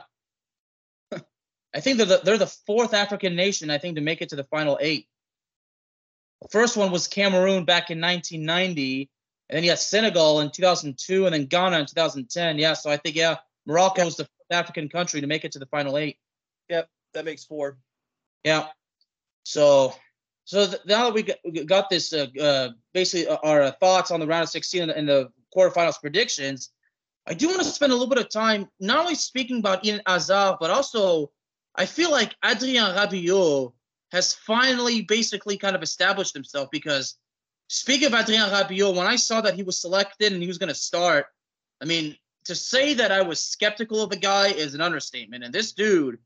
I 1.12 1.82
think 1.82 1.98
they're 1.98 2.06
the, 2.06 2.22
they're 2.24 2.38
the 2.38 2.48
fourth 2.48 2.94
African 2.94 3.36
nation 3.36 3.70
I 3.70 3.80
think 3.80 3.96
to 3.96 4.02
make 4.02 4.22
it 4.22 4.30
to 4.30 4.38
the 4.38 4.46
final 4.46 4.78
eight. 4.80 5.08
First 6.52 6.78
one 6.78 6.92
was 6.92 7.08
Cameroon 7.08 7.66
back 7.66 7.92
in 7.92 8.00
1990, 8.00 9.10
and 9.50 9.58
then 9.58 9.64
you 9.64 9.70
had 9.70 9.80
Senegal 9.80 10.42
in 10.42 10.52
2002, 10.52 11.26
and 11.26 11.34
then 11.34 11.46
Ghana 11.46 11.80
in 11.80 11.86
2010. 11.86 12.58
Yeah, 12.58 12.74
so 12.74 12.90
I 12.90 12.98
think 12.98 13.16
yeah, 13.16 13.38
Morocco 13.66 14.06
was 14.06 14.16
the 14.18 14.28
African 14.52 14.90
country 14.90 15.22
to 15.22 15.28
make 15.28 15.46
it 15.46 15.52
to 15.54 15.60
the 15.60 15.66
final 15.68 15.98
eight. 15.98 16.18
Yep, 16.70 16.90
that 17.14 17.26
makes 17.26 17.44
four. 17.44 17.78
Yeah. 18.44 18.68
So, 19.44 19.94
so 20.46 20.68
th- 20.68 20.82
now 20.86 21.06
that 21.06 21.14
we 21.14 21.24
got, 21.24 21.38
we 21.44 21.64
got 21.64 21.90
this, 21.90 22.14
uh, 22.14 22.28
uh, 22.40 22.70
basically 22.94 23.28
uh, 23.28 23.38
our 23.44 23.72
thoughts 23.72 24.12
on 24.12 24.20
the 24.20 24.28
round 24.28 24.44
of 24.44 24.50
16 24.50 24.84
and, 24.84 24.92
and 24.92 25.08
the 25.08 25.32
quarterfinals 25.56 26.00
predictions, 26.00 26.72
I 27.28 27.34
do 27.34 27.48
want 27.48 27.60
to 27.60 27.66
spend 27.66 27.92
a 27.92 27.96
little 27.96 28.10
bit 28.10 28.24
of 28.24 28.30
time 28.30 28.70
not 28.80 29.00
only 29.00 29.16
speaking 29.16 29.60
about 29.60 29.84
Eden 29.84 30.02
Hazard, 30.06 30.58
but 30.60 30.70
also 30.70 31.32
I 31.76 31.86
feel 31.86 32.12
like 32.12 32.36
Adrien 32.44 32.96
Rabiot 32.96 33.74
has 34.12 34.34
finally 34.34 35.02
basically 35.02 35.58
kind 35.58 35.76
of 35.76 35.84
established 35.84 36.34
himself 36.34 36.70
because 36.72 37.16
speaking 37.68 38.08
of 38.08 38.14
Adrien 38.14 38.50
Rabiot, 38.50 38.96
when 38.96 39.08
I 39.08 39.16
saw 39.16 39.42
that 39.42 39.56
he 39.56 39.64
was 39.64 39.80
selected 39.80 40.32
and 40.32 40.42
he 40.42 40.48
was 40.48 40.58
going 40.58 40.70
to 40.70 40.76
start, 40.76 41.26
I 41.82 41.86
mean, 41.86 42.16
to 42.46 42.56
say 42.56 42.94
that 42.94 43.12
I 43.12 43.22
was 43.22 43.44
skeptical 43.44 44.02
of 44.02 44.10
the 44.10 44.18
guy 44.18 44.48
is 44.48 44.76
an 44.76 44.82
understatement. 44.82 45.44
And 45.44 45.54
this 45.54 45.74
dude 45.74 46.20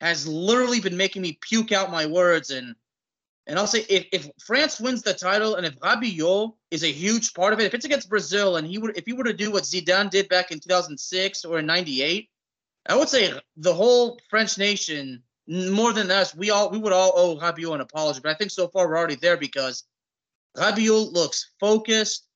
has 0.00 0.26
literally 0.26 0.80
been 0.80 0.96
making 0.96 1.22
me 1.22 1.38
puke 1.40 1.72
out 1.72 1.90
my 1.90 2.06
words. 2.06 2.50
And 2.50 2.74
and 3.46 3.58
I'll 3.58 3.66
say 3.66 3.84
if, 3.88 4.06
if 4.12 4.30
France 4.40 4.80
wins 4.80 5.02
the 5.02 5.14
title 5.14 5.56
and 5.56 5.66
if 5.66 5.78
Rabiot 5.80 6.52
is 6.70 6.84
a 6.84 6.92
huge 6.92 7.34
part 7.34 7.52
of 7.52 7.60
it, 7.60 7.64
if 7.64 7.74
it's 7.74 7.84
against 7.84 8.08
Brazil 8.08 8.56
and 8.56 8.66
he 8.66 8.78
would 8.78 8.96
if 8.96 9.06
he 9.06 9.12
were 9.12 9.24
to 9.24 9.32
do 9.32 9.50
what 9.50 9.64
Zidane 9.64 10.10
did 10.10 10.28
back 10.28 10.50
in 10.50 10.60
2006 10.60 11.44
or 11.44 11.58
in 11.58 11.66
98, 11.66 12.28
I 12.88 12.96
would 12.96 13.08
say 13.08 13.32
the 13.56 13.74
whole 13.74 14.18
French 14.28 14.58
nation, 14.58 15.22
more 15.50 15.92
than 15.92 16.10
us, 16.12 16.34
we 16.34 16.50
all 16.50 16.70
we 16.70 16.78
would 16.78 16.92
all 16.92 17.12
owe 17.16 17.36
Rabiot 17.36 17.74
an 17.74 17.80
apology. 17.80 18.20
But 18.22 18.30
I 18.30 18.34
think 18.34 18.52
so 18.52 18.68
far 18.68 18.88
we're 18.88 18.96
already 18.96 19.16
there 19.16 19.36
because 19.36 19.84
Rabiot 20.56 21.12
looks 21.12 21.50
focused, 21.58 22.28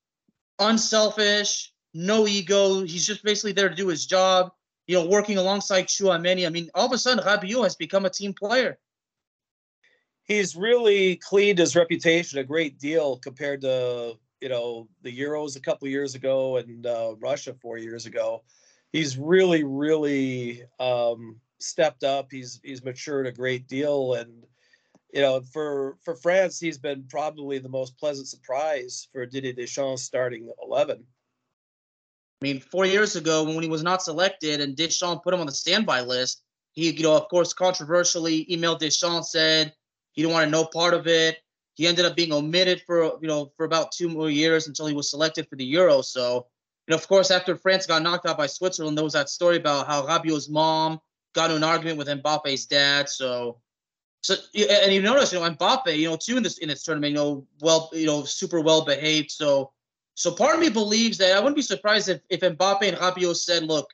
unselfish, 0.58 1.72
no 1.94 2.26
ego. 2.26 2.82
He's 2.82 3.06
just 3.06 3.22
basically 3.22 3.52
there 3.52 3.68
to 3.68 3.74
do 3.74 3.88
his 3.88 4.06
job. 4.06 4.50
You 4.88 4.98
know, 4.98 5.06
working 5.06 5.38
alongside 5.38 5.86
Tchouameni. 5.86 6.44
I 6.44 6.50
mean, 6.50 6.68
all 6.74 6.86
of 6.86 6.92
a 6.92 6.98
sudden 6.98 7.24
Rabiot 7.24 7.62
has 7.62 7.76
become 7.76 8.04
a 8.04 8.10
team 8.10 8.34
player. 8.34 8.78
He's 10.24 10.56
really 10.56 11.16
cleaned 11.16 11.58
his 11.58 11.76
reputation 11.76 12.38
a 12.38 12.44
great 12.44 12.78
deal 12.78 13.18
compared 13.18 13.60
to 13.60 14.18
you 14.40 14.48
know 14.48 14.88
the 15.02 15.16
Euros 15.16 15.56
a 15.56 15.60
couple 15.60 15.86
years 15.86 16.16
ago 16.16 16.56
and 16.56 16.84
uh, 16.84 17.14
Russia 17.20 17.54
four 17.62 17.78
years 17.78 18.06
ago. 18.06 18.42
He's 18.92 19.16
really, 19.16 19.64
really 19.64 20.64
um, 20.78 21.40
stepped 21.58 22.04
up. 22.04 22.28
He's 22.30 22.60
he's 22.62 22.84
matured 22.84 23.26
a 23.26 23.32
great 23.32 23.66
deal, 23.66 24.14
and 24.14 24.44
you 25.12 25.20
know 25.20 25.40
for 25.40 25.96
for 26.04 26.14
France, 26.16 26.60
he's 26.60 26.78
been 26.78 27.04
probably 27.08 27.58
the 27.58 27.68
most 27.68 27.98
pleasant 27.98 28.28
surprise 28.28 29.08
for 29.12 29.26
Didier 29.26 29.52
Deschamps 29.52 30.02
starting 30.02 30.50
eleven. 30.62 31.04
I 32.42 32.44
mean, 32.44 32.60
four 32.60 32.84
years 32.84 33.16
ago 33.16 33.44
when 33.44 33.62
he 33.62 33.68
was 33.68 33.82
not 33.82 34.02
selected 34.02 34.60
and 34.60 34.76
Deschamps 34.76 35.22
put 35.24 35.32
him 35.32 35.40
on 35.40 35.46
the 35.46 35.52
standby 35.52 36.02
list, 36.02 36.42
he, 36.72 36.90
you 36.90 37.02
know, 37.02 37.16
of 37.16 37.28
course, 37.28 37.52
controversially 37.52 38.44
emailed 38.50 38.80
Deschamps 38.80 39.32
said 39.32 39.72
he 40.12 40.22
didn't 40.22 40.34
want 40.34 40.44
to 40.44 40.50
no 40.50 40.64
part 40.64 40.94
of 40.94 41.06
it. 41.06 41.38
He 41.74 41.86
ended 41.86 42.04
up 42.04 42.14
being 42.14 42.32
omitted 42.32 42.82
for 42.86 43.18
you 43.20 43.28
know 43.28 43.52
for 43.56 43.64
about 43.64 43.92
two 43.92 44.08
more 44.08 44.30
years 44.30 44.68
until 44.68 44.86
he 44.86 44.94
was 44.94 45.10
selected 45.10 45.48
for 45.48 45.56
the 45.56 45.64
Euro. 45.64 46.02
So, 46.02 46.46
know, 46.88 46.96
of 46.96 47.08
course, 47.08 47.30
after 47.30 47.56
France 47.56 47.86
got 47.86 48.02
knocked 48.02 48.26
out 48.26 48.36
by 48.36 48.46
Switzerland, 48.46 48.96
there 48.96 49.04
was 49.04 49.14
that 49.14 49.28
story 49.28 49.56
about 49.56 49.86
how 49.86 50.06
Rabiot's 50.06 50.48
mom 50.48 51.00
got 51.34 51.50
into 51.50 51.56
an 51.56 51.64
argument 51.64 51.98
with 51.98 52.08
Mbappe's 52.08 52.66
dad. 52.66 53.08
So, 53.08 53.58
so 54.22 54.34
and 54.54 54.92
you 54.92 55.02
notice, 55.02 55.32
you 55.32 55.40
know, 55.40 55.50
Mbappe, 55.50 55.96
you 55.96 56.08
know, 56.08 56.16
too 56.16 56.36
in 56.36 56.42
this 56.42 56.58
in 56.58 56.68
this 56.68 56.82
tournament, 56.82 57.10
you 57.10 57.16
know, 57.16 57.46
well, 57.60 57.90
you 57.92 58.06
know, 58.06 58.24
super 58.24 58.60
well 58.60 58.84
behaved. 58.84 59.30
So 59.30 59.72
so 60.14 60.32
part 60.32 60.54
of 60.54 60.60
me 60.60 60.70
believes 60.70 61.18
that 61.18 61.36
I 61.36 61.40
wouldn't 61.40 61.56
be 61.56 61.62
surprised 61.62 62.08
if, 62.08 62.20
if 62.30 62.40
Mbappe 62.40 62.82
and 62.82 62.96
Rabiot 62.96 63.36
said, 63.36 63.64
look, 63.64 63.90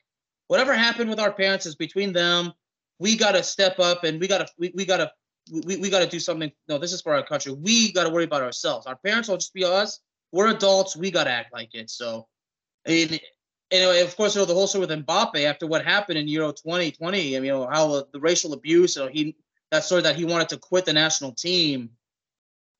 whatever 0.47 0.73
happened 0.73 1.09
with 1.09 1.19
our 1.19 1.31
parents 1.31 1.65
is 1.65 1.75
between 1.75 2.13
them. 2.13 2.53
We 2.99 3.17
got 3.17 3.31
to 3.31 3.41
step 3.41 3.79
up 3.79 4.03
and 4.03 4.19
we 4.19 4.27
got 4.27 4.45
to 4.45 4.53
we, 4.57 4.71
we 4.75 4.85
got 4.85 4.97
to 4.97 5.11
we, 5.51 5.77
we 5.77 5.89
got 5.89 6.01
to 6.01 6.07
do 6.07 6.19
something. 6.19 6.51
No, 6.67 6.77
this 6.77 6.93
is 6.93 7.01
for 7.01 7.15
our 7.15 7.25
country. 7.25 7.51
We 7.51 7.91
got 7.91 8.03
to 8.03 8.11
worry 8.11 8.25
about 8.25 8.43
ourselves. 8.43 8.85
Our 8.85 8.95
parents 8.95 9.27
will 9.27 9.37
just 9.37 9.53
be 9.53 9.65
us. 9.65 9.99
We're 10.31 10.49
adults. 10.49 10.95
We 10.95 11.09
got 11.09 11.23
to 11.23 11.31
act 11.31 11.51
like 11.51 11.73
it. 11.73 11.89
So, 11.89 12.27
and, 12.85 13.19
and 13.71 14.05
of 14.05 14.15
course, 14.17 14.35
you 14.35 14.41
know, 14.41 14.45
the 14.45 14.53
whole 14.53 14.67
story 14.67 14.85
with 14.85 15.05
Mbappe 15.05 15.43
after 15.45 15.65
what 15.65 15.85
happened 15.85 16.17
in 16.17 16.27
Euro 16.27 16.51
2020, 16.51 17.35
I 17.35 17.39
mean, 17.39 17.45
you 17.45 17.51
know, 17.51 17.67
how 17.67 17.91
uh, 17.93 18.03
the 18.11 18.19
racial 18.19 18.53
abuse, 18.53 18.95
you 18.95 19.03
know, 19.03 19.09
he, 19.09 19.35
that 19.71 19.83
story 19.83 20.01
that 20.01 20.15
he 20.15 20.25
wanted 20.25 20.49
to 20.49 20.57
quit 20.57 20.85
the 20.85 20.93
national 20.93 21.31
team 21.31 21.91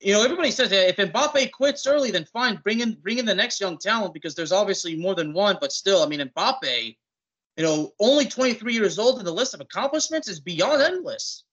you 0.01 0.13
know, 0.13 0.23
everybody 0.23 0.49
says 0.49 0.69
that 0.71 0.89
if 0.89 0.97
Mbappe 0.97 1.51
quits 1.51 1.85
early, 1.85 2.11
then 2.11 2.25
fine, 2.25 2.59
bring 2.63 2.79
in 2.79 2.93
bring 2.95 3.19
in 3.19 3.25
the 3.25 3.35
next 3.35 3.61
young 3.61 3.77
talent 3.77 4.13
because 4.13 4.33
there's 4.33 4.51
obviously 4.51 4.95
more 4.95 5.13
than 5.13 5.33
one. 5.33 5.57
But 5.61 5.71
still, 5.71 6.01
I 6.01 6.07
mean, 6.07 6.19
Mbappe, 6.19 6.97
you 7.57 7.63
know, 7.63 7.91
only 7.99 8.25
23 8.25 8.73
years 8.73 8.97
old 8.97 9.19
and 9.19 9.27
the 9.27 9.31
list 9.31 9.53
of 9.53 9.61
accomplishments 9.61 10.27
is 10.27 10.39
beyond 10.39 10.81
endless. 10.81 11.43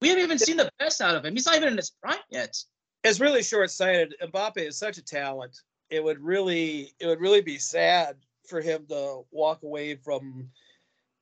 We 0.00 0.08
haven't 0.08 0.24
even 0.24 0.38
seen 0.38 0.56
the 0.56 0.70
best 0.78 1.00
out 1.00 1.16
of 1.16 1.24
him. 1.24 1.34
He's 1.34 1.46
not 1.46 1.56
even 1.56 1.68
in 1.68 1.76
his 1.76 1.90
prime 1.90 2.18
yet. 2.30 2.56
It's 3.04 3.20
really 3.20 3.42
short-sighted. 3.42 4.14
Mbappe 4.22 4.58
is 4.58 4.78
such 4.78 4.98
a 4.98 5.04
talent. 5.04 5.56
It 5.90 6.02
would 6.02 6.20
really, 6.20 6.92
it 7.00 7.06
would 7.06 7.20
really 7.20 7.40
be 7.40 7.58
sad 7.58 8.16
for 8.44 8.60
him 8.60 8.86
to 8.88 9.22
walk 9.30 9.62
away 9.62 9.94
from 9.96 10.48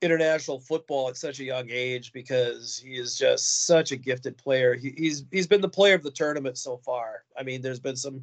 international 0.02 0.60
football 0.60 1.08
at 1.08 1.16
such 1.16 1.40
a 1.40 1.44
young 1.44 1.68
age 1.70 2.12
because 2.12 2.82
he 2.84 2.96
is 2.96 3.16
just 3.16 3.66
such 3.66 3.92
a 3.92 3.96
gifted 3.96 4.36
player. 4.38 4.74
He, 4.74 4.94
he's 4.96 5.24
he's 5.30 5.46
been 5.46 5.60
the 5.60 5.68
player 5.68 5.94
of 5.94 6.02
the 6.02 6.10
tournament 6.10 6.58
so 6.58 6.78
far. 6.78 7.24
I 7.38 7.42
mean, 7.42 7.60
there's 7.62 7.80
been 7.80 7.96
some 7.96 8.22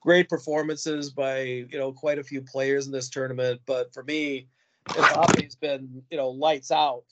great 0.00 0.28
performances 0.28 1.10
by 1.10 1.42
you 1.42 1.78
know 1.78 1.92
quite 1.92 2.18
a 2.18 2.24
few 2.24 2.42
players 2.42 2.86
in 2.86 2.92
this 2.92 3.08
tournament, 3.08 3.60
but 3.66 3.92
for 3.94 4.02
me, 4.02 4.48
Mbappe's 4.88 5.54
been 5.54 6.02
you 6.10 6.16
know 6.16 6.28
lights 6.28 6.70
out, 6.70 7.04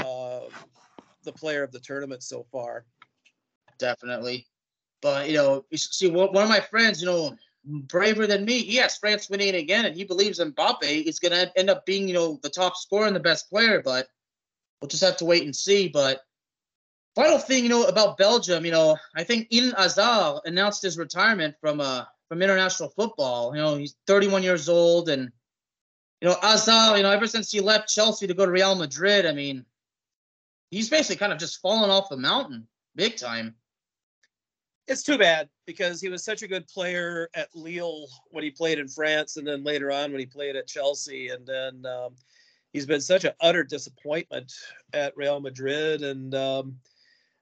uh, 0.00 0.40
the 1.22 1.32
player 1.32 1.62
of 1.62 1.72
the 1.72 1.80
tournament 1.80 2.22
so 2.22 2.44
far. 2.52 2.84
Definitely, 3.78 4.46
but 5.00 5.28
you 5.28 5.36
know, 5.36 5.64
see 5.74 6.10
one 6.10 6.36
of 6.36 6.48
my 6.48 6.60
friends, 6.60 7.00
you 7.00 7.06
know, 7.06 7.36
braver 7.64 8.26
than 8.26 8.44
me. 8.44 8.58
Yes, 8.58 8.98
France 8.98 9.28
winning 9.28 9.54
again, 9.54 9.84
and 9.84 9.96
he 9.96 10.04
believes 10.04 10.38
Mbappe 10.38 10.82
is 10.82 11.18
going 11.18 11.32
to 11.32 11.58
end 11.58 11.70
up 11.70 11.86
being, 11.86 12.08
you 12.08 12.14
know, 12.14 12.38
the 12.42 12.50
top 12.50 12.76
scorer 12.76 13.06
and 13.06 13.16
the 13.16 13.20
best 13.20 13.48
player. 13.50 13.82
But 13.82 14.08
we'll 14.80 14.88
just 14.88 15.04
have 15.04 15.16
to 15.18 15.24
wait 15.24 15.44
and 15.44 15.54
see. 15.54 15.88
But 15.88 16.20
final 17.14 17.38
thing, 17.38 17.64
you 17.64 17.70
know, 17.70 17.84
about 17.84 18.18
Belgium, 18.18 18.64
you 18.64 18.72
know, 18.72 18.96
I 19.16 19.24
think 19.24 19.48
Eden 19.50 19.74
Hazard 19.76 20.40
announced 20.44 20.82
his 20.82 20.98
retirement 20.98 21.56
from 21.60 21.80
uh 21.80 22.04
from 22.28 22.42
international 22.42 22.90
football. 22.90 23.54
You 23.54 23.62
know, 23.62 23.76
he's 23.76 23.96
31 24.06 24.42
years 24.42 24.68
old, 24.68 25.08
and 25.08 25.32
you 26.20 26.28
know, 26.28 26.36
Hazard, 26.40 26.96
you 26.96 27.02
know, 27.02 27.10
ever 27.10 27.26
since 27.26 27.50
he 27.50 27.60
left 27.60 27.88
Chelsea 27.88 28.26
to 28.26 28.34
go 28.34 28.46
to 28.46 28.52
Real 28.52 28.74
Madrid, 28.74 29.26
I 29.26 29.32
mean, 29.32 29.64
he's 30.70 30.90
basically 30.90 31.16
kind 31.16 31.32
of 31.32 31.38
just 31.38 31.60
fallen 31.60 31.90
off 31.90 32.08
the 32.08 32.16
mountain 32.16 32.66
big 32.96 33.16
time 33.16 33.54
it's 34.86 35.02
too 35.02 35.18
bad 35.18 35.48
because 35.66 36.00
he 36.00 36.08
was 36.08 36.24
such 36.24 36.42
a 36.42 36.48
good 36.48 36.66
player 36.68 37.28
at 37.34 37.48
Lille 37.54 38.06
when 38.30 38.44
he 38.44 38.50
played 38.50 38.78
in 38.78 38.88
France, 38.88 39.36
and 39.36 39.46
then 39.46 39.64
later 39.64 39.90
on 39.90 40.10
when 40.10 40.20
he 40.20 40.26
played 40.26 40.56
at 40.56 40.66
Chelsea, 40.66 41.28
and 41.28 41.46
then 41.46 41.84
um, 41.86 42.14
he's 42.72 42.86
been 42.86 43.00
such 43.00 43.24
an 43.24 43.32
utter 43.40 43.64
disappointment 43.64 44.52
at 44.92 45.16
Real 45.16 45.40
Madrid. 45.40 46.02
And 46.02 46.34
um, 46.34 46.76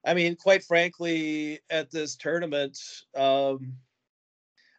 I 0.04 0.14
mean, 0.14 0.36
quite 0.36 0.64
frankly, 0.64 1.60
at 1.70 1.90
this 1.90 2.16
tournament, 2.16 2.78
um, 3.16 3.74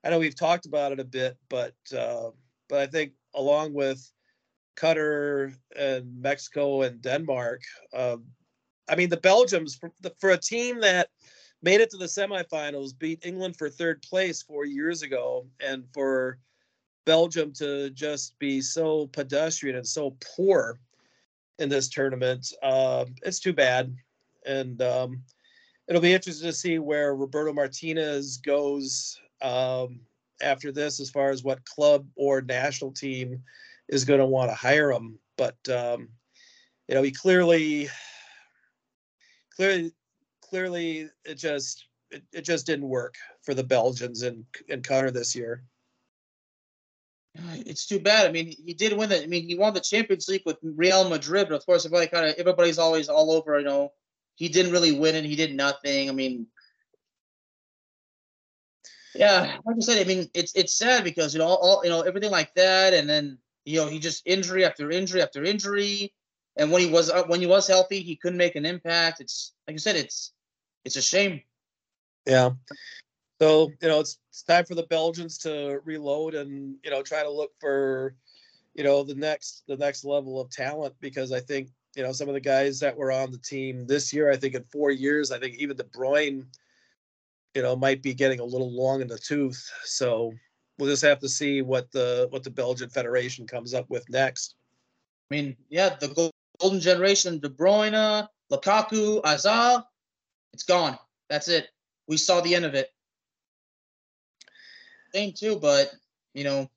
I 0.03 0.09
know 0.09 0.19
we've 0.19 0.35
talked 0.35 0.65
about 0.65 0.91
it 0.91 0.99
a 0.99 1.05
bit, 1.05 1.37
but 1.49 1.75
uh, 1.97 2.31
but 2.69 2.79
I 2.79 2.87
think 2.87 3.13
along 3.33 3.73
with 3.73 4.11
Qatar 4.75 5.53
and 5.77 6.21
Mexico 6.21 6.81
and 6.81 7.01
Denmark, 7.01 7.61
um, 7.93 8.25
I 8.89 8.95
mean, 8.95 9.09
the 9.09 9.17
Belgians 9.17 9.75
for, 9.75 9.91
for 10.19 10.31
a 10.31 10.37
team 10.37 10.81
that 10.81 11.09
made 11.63 11.79
it 11.79 11.89
to 11.89 11.97
the 11.97 12.05
semifinals, 12.05 12.97
beat 12.97 13.25
England 13.25 13.57
for 13.57 13.69
third 13.69 14.01
place 14.01 14.43
four 14.43 14.65
years 14.65 15.01
ago, 15.01 15.47
and 15.61 15.85
for 15.93 16.37
Belgium 17.05 17.53
to 17.53 17.89
just 17.91 18.37
be 18.37 18.61
so 18.61 19.07
pedestrian 19.07 19.77
and 19.77 19.87
so 19.87 20.15
poor 20.35 20.77
in 21.59 21.69
this 21.69 21.87
tournament, 21.87 22.53
uh, 22.61 23.05
it's 23.23 23.39
too 23.39 23.53
bad. 23.53 23.95
And 24.45 24.81
um, 24.81 25.23
it'll 25.87 26.01
be 26.01 26.13
interesting 26.13 26.49
to 26.49 26.53
see 26.53 26.79
where 26.79 27.15
Roberto 27.15 27.53
Martinez 27.53 28.37
goes 28.37 29.17
um, 29.41 30.01
after 30.41 30.71
this, 30.71 30.99
as 30.99 31.09
far 31.09 31.29
as 31.29 31.43
what 31.43 31.63
club 31.65 32.05
or 32.15 32.41
national 32.41 32.91
team 32.91 33.41
is 33.87 34.03
going 34.03 34.19
to 34.19 34.25
want 34.25 34.49
to 34.49 34.55
hire 34.55 34.91
him. 34.91 35.17
But 35.37 35.57
um, 35.69 36.09
you 36.89 36.95
know, 36.95 37.03
he 37.03 37.11
clearly, 37.11 37.89
clearly 39.55 39.93
clearly 40.53 41.09
it 41.25 41.35
just 41.35 41.87
it, 42.11 42.21
it 42.31 42.41
just 42.41 42.67
didn't 42.67 42.87
work 42.87 43.15
for 43.41 43.55
the 43.55 43.63
Belgians 43.63 44.21
and 44.21 44.45
and 44.69 44.83
Qatar 44.83 45.11
this 45.11 45.35
year. 45.35 45.63
It's 47.65 47.87
too 47.87 47.99
bad. 47.99 48.27
I 48.27 48.31
mean, 48.31 48.53
he 48.63 48.75
did 48.75 48.95
win 48.95 49.09
the. 49.09 49.23
I 49.23 49.25
mean, 49.25 49.47
he 49.47 49.55
won 49.55 49.73
the 49.73 49.79
Champions 49.79 50.27
League 50.27 50.43
with 50.45 50.57
Real 50.61 51.09
Madrid, 51.09 51.47
but 51.49 51.55
of 51.55 51.65
course, 51.65 51.87
everybody 51.87 52.05
kind 52.05 52.27
of 52.27 52.35
everybody's 52.35 52.77
always 52.77 53.09
all 53.09 53.31
over. 53.31 53.57
You 53.57 53.65
know, 53.65 53.93
he 54.35 54.47
didn't 54.47 54.71
really 54.71 54.91
win 54.91 55.15
and 55.15 55.25
he 55.25 55.35
did 55.35 55.55
nothing. 55.55 56.07
I 56.07 56.11
mean, 56.11 56.45
yeah, 59.15 59.57
like 59.65 59.75
I 59.75 59.79
said, 59.79 60.05
I 60.05 60.07
mean, 60.07 60.29
it's 60.35 60.53
it's 60.53 60.77
sad 60.77 61.03
because 61.03 61.33
you 61.33 61.39
know 61.39 61.47
all 61.47 61.81
you 61.83 61.89
know 61.89 62.01
everything 62.01 62.29
like 62.29 62.53
that, 62.53 62.93
and 62.93 63.09
then 63.09 63.39
you 63.65 63.81
know 63.81 63.87
he 63.87 63.97
just 63.97 64.21
injury 64.27 64.63
after 64.65 64.91
injury 64.91 65.23
after 65.23 65.43
injury. 65.43 66.13
and 66.57 66.71
when 66.71 66.83
he 66.83 66.91
was 66.91 67.09
uh, 67.09 67.23
when 67.23 67.41
he 67.41 67.47
was 67.47 67.67
healthy, 67.67 68.01
he 68.01 68.17
couldn't 68.17 68.37
make 68.37 68.55
an 68.55 68.67
impact. 68.67 69.19
It's 69.19 69.53
like 69.67 69.73
I 69.73 69.77
said, 69.77 69.95
it's 69.95 70.31
it's 70.85 70.95
a 70.95 71.01
shame. 71.01 71.41
Yeah. 72.25 72.51
So 73.41 73.71
you 73.81 73.87
know, 73.87 73.99
it's 73.99 74.19
it's 74.29 74.43
time 74.43 74.65
for 74.65 74.75
the 74.75 74.87
Belgians 74.87 75.37
to 75.39 75.79
reload 75.83 76.35
and 76.35 76.75
you 76.83 76.91
know 76.91 77.01
try 77.01 77.23
to 77.23 77.29
look 77.29 77.51
for 77.59 78.15
you 78.73 78.83
know 78.83 79.03
the 79.03 79.15
next 79.15 79.63
the 79.67 79.77
next 79.77 80.05
level 80.05 80.39
of 80.39 80.49
talent 80.49 80.95
because 80.99 81.31
I 81.31 81.39
think 81.39 81.69
you 81.95 82.03
know 82.03 82.11
some 82.11 82.27
of 82.27 82.33
the 82.33 82.39
guys 82.39 82.79
that 82.79 82.95
were 82.95 83.11
on 83.11 83.31
the 83.31 83.37
team 83.37 83.85
this 83.85 84.13
year, 84.13 84.31
I 84.31 84.37
think 84.37 84.55
in 84.55 84.63
four 84.63 84.91
years, 84.91 85.31
I 85.31 85.39
think 85.39 85.55
even 85.55 85.77
De 85.77 85.83
Bruyne, 85.83 86.45
you 87.55 87.61
know, 87.61 87.75
might 87.75 88.01
be 88.01 88.13
getting 88.13 88.39
a 88.39 88.45
little 88.45 88.71
long 88.71 89.01
in 89.01 89.07
the 89.07 89.17
tooth. 89.17 89.69
So 89.83 90.33
we'll 90.77 90.89
just 90.89 91.03
have 91.03 91.19
to 91.19 91.29
see 91.29 91.61
what 91.61 91.91
the 91.91 92.27
what 92.29 92.43
the 92.43 92.49
Belgian 92.49 92.89
Federation 92.89 93.45
comes 93.45 93.73
up 93.73 93.89
with 93.89 94.09
next. 94.09 94.55
I 95.29 95.35
mean, 95.35 95.57
yeah, 95.69 95.95
the 95.99 96.31
golden 96.59 96.79
generation, 96.79 97.39
De 97.39 97.49
Bruyne, 97.49 98.27
Lukaku, 98.51 99.25
Hazard, 99.25 99.83
it's 100.53 100.63
gone. 100.63 100.97
That's 101.29 101.47
it. 101.47 101.67
We 102.07 102.17
saw 102.17 102.41
the 102.41 102.55
end 102.55 102.65
of 102.65 102.75
it. 102.75 102.91
Same 105.13 105.33
too, 105.33 105.57
but 105.57 105.91
you 106.33 106.43
know, 106.43 106.69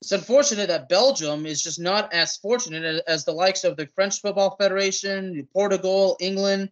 it's 0.00 0.12
unfortunate 0.12 0.68
that 0.68 0.88
Belgium 0.88 1.46
is 1.46 1.62
just 1.62 1.80
not 1.80 2.12
as 2.12 2.36
fortunate 2.36 3.02
as 3.06 3.24
the 3.24 3.32
likes 3.32 3.64
of 3.64 3.76
the 3.76 3.86
French 3.94 4.20
Football 4.20 4.56
Federation, 4.56 5.46
Portugal, 5.52 6.16
England. 6.20 6.70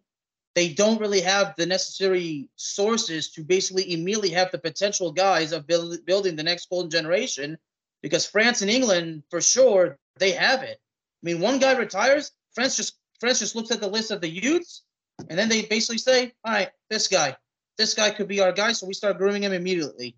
They 0.55 0.73
don't 0.73 1.01
really 1.01 1.21
have 1.21 1.55
the 1.57 1.67
necessary 1.67 2.49
sources 2.57 3.31
to 3.33 3.43
basically 3.43 3.93
immediately 3.93 4.31
have 4.31 4.51
the 4.53 4.59
potential 4.59 5.13
guys 5.13 5.53
of 5.53 5.67
build, 5.67 6.05
building 6.07 6.37
the 6.37 6.43
next 6.43 6.71
golden 6.71 6.91
generation 6.91 7.59
because 8.03 8.25
France 8.25 8.63
and 8.63 8.71
England, 8.71 9.25
for 9.29 9.41
sure, 9.41 9.99
they 10.19 10.31
have 10.31 10.63
it. 10.63 10.79
I 10.81 11.23
mean, 11.23 11.41
one 11.41 11.59
guy 11.59 11.77
retires, 11.77 12.33
France 12.55 12.77
just 12.77 12.97
France 13.21 13.41
just 13.41 13.57
looks 13.57 13.71
at 13.71 13.81
the 13.81 13.89
list 13.89 14.11
of 14.11 14.21
the 14.21 14.29
youths, 14.29 14.83
and 15.29 15.39
then 15.39 15.49
they 15.49 15.63
basically 15.63 15.99
say, 15.99 16.33
"All 16.45 16.53
right, 16.53 16.71
this 16.91 17.09
guy, 17.09 17.37
this 17.79 17.95
guy 17.95 18.11
could 18.11 18.29
be 18.29 18.41
our 18.41 18.53
guy," 18.53 18.73
so 18.73 18.87
we 18.87 18.95
start 18.95 19.19
grooming 19.19 19.43
him 19.43 19.53
immediately. 19.53 20.17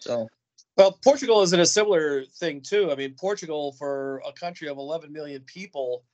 So, 0.00 0.28
well, 0.76 0.98
Portugal 1.02 1.42
is 1.42 1.52
in 1.52 1.60
a 1.60 1.66
similar 1.66 2.24
thing 2.24 2.60
too. 2.60 2.90
I 2.90 2.94
mean, 2.94 3.14
Portugal, 3.18 3.72
for 3.72 4.22
a 4.26 4.32
country 4.32 4.68
of 4.68 4.78
11 4.78 5.12
million 5.12 5.42
people, 5.42 6.04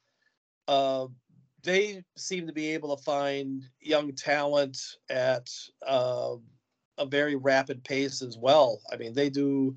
uh, 0.69 1.07
they 1.63 2.03
seem 2.17 2.47
to 2.47 2.53
be 2.53 2.69
able 2.69 2.97
to 2.97 3.03
find 3.03 3.65
young 3.81 4.13
talent 4.13 4.79
at 5.11 5.51
uh, 5.87 6.35
a 6.99 7.07
very 7.07 7.37
rapid 7.37 7.85
pace 7.85 8.23
as 8.23 8.37
well. 8.37 8.81
I 8.93 8.97
mean, 8.97 9.15
they 9.15 9.31
do. 9.31 9.77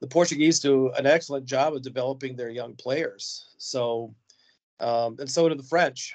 The 0.00 0.06
Portuguese 0.06 0.60
do 0.60 0.90
an 0.92 1.06
excellent 1.06 1.44
job 1.44 1.74
of 1.74 1.82
developing 1.82 2.34
their 2.34 2.48
young 2.48 2.74
players. 2.74 3.50
So, 3.58 4.14
um, 4.80 5.16
and 5.18 5.30
so 5.30 5.46
do 5.46 5.54
the 5.54 5.62
French. 5.62 6.14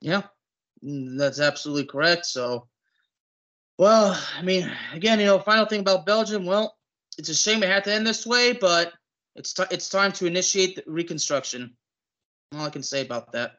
Yeah, 0.00 0.22
mm, 0.84 1.18
that's 1.18 1.40
absolutely 1.40 1.86
correct. 1.86 2.26
So, 2.26 2.68
well, 3.78 4.20
I 4.36 4.42
mean, 4.42 4.70
again, 4.92 5.20
you 5.20 5.26
know, 5.26 5.38
final 5.38 5.66
thing 5.66 5.80
about 5.80 6.06
Belgium. 6.06 6.46
Well, 6.46 6.76
it's 7.18 7.28
a 7.28 7.34
shame 7.34 7.62
it 7.62 7.68
had 7.68 7.84
to 7.84 7.92
end 7.92 8.06
this 8.06 8.26
way, 8.26 8.52
but 8.52 8.92
it's 9.34 9.52
t- 9.52 9.64
it's 9.70 9.88
time 9.88 10.12
to 10.12 10.26
initiate 10.26 10.76
the 10.76 10.84
reconstruction. 10.86 11.76
All 12.54 12.66
I 12.66 12.70
can 12.70 12.82
say 12.82 13.02
about 13.02 13.32
that. 13.32 13.58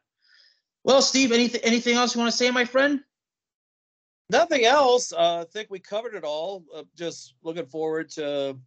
Well, 0.83 1.01
Steve, 1.01 1.31
anything 1.31 1.61
anything 1.63 1.95
else 1.95 2.15
you 2.15 2.21
want 2.21 2.31
to 2.31 2.37
say, 2.37 2.49
my 2.51 2.65
friend? 2.65 3.01
Nothing 4.29 4.65
else. 4.65 5.13
Uh, 5.13 5.41
I 5.41 5.45
think 5.51 5.69
we 5.69 5.79
covered 5.79 6.13
it 6.13 6.23
all. 6.23 6.65
Uh, 6.75 6.83
just 6.95 7.33
looking 7.43 7.65
forward 7.65 8.09
to 8.11 8.57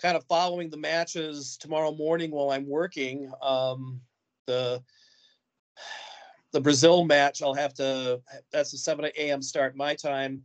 kind 0.00 0.16
of 0.16 0.24
following 0.24 0.70
the 0.70 0.76
matches 0.76 1.56
tomorrow 1.58 1.92
morning 1.92 2.30
while 2.30 2.50
I'm 2.50 2.68
working. 2.68 3.30
Um, 3.42 4.00
the 4.46 4.82
the 6.52 6.60
Brazil 6.60 7.04
match, 7.04 7.42
I'll 7.42 7.54
have 7.54 7.74
to. 7.74 8.20
That's 8.52 8.72
a 8.72 8.78
7 8.78 9.04
a.m. 9.04 9.42
start 9.42 9.76
my 9.76 9.94
time. 9.94 10.42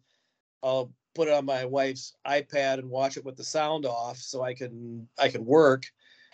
I'll 0.63 0.91
put 1.15 1.27
it 1.27 1.33
on 1.33 1.45
my 1.45 1.65
wife's 1.65 2.15
iPad 2.27 2.79
and 2.79 2.89
watch 2.89 3.17
it 3.17 3.25
with 3.25 3.37
the 3.37 3.43
sound 3.43 3.85
off 3.85 4.17
so 4.17 4.43
I 4.43 4.53
can 4.53 5.07
I 5.17 5.29
can 5.29 5.45
work. 5.45 5.85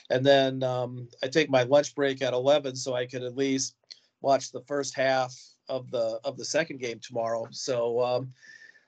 And 0.09 0.25
then 0.25 0.63
um, 0.63 1.07
I 1.23 1.27
take 1.27 1.49
my 1.49 1.63
lunch 1.63 1.95
break 1.95 2.21
at 2.21 2.33
11 2.33 2.75
so 2.75 2.93
I 2.93 3.05
can 3.05 3.23
at 3.23 3.37
least 3.37 3.75
watch 4.21 4.51
the 4.51 4.61
first 4.61 4.95
half 4.95 5.33
of 5.69 5.89
the 5.91 6.19
of 6.25 6.37
the 6.37 6.45
second 6.45 6.79
game 6.79 6.99
tomorrow. 6.99 7.47
So 7.51 8.01
um, 8.03 8.33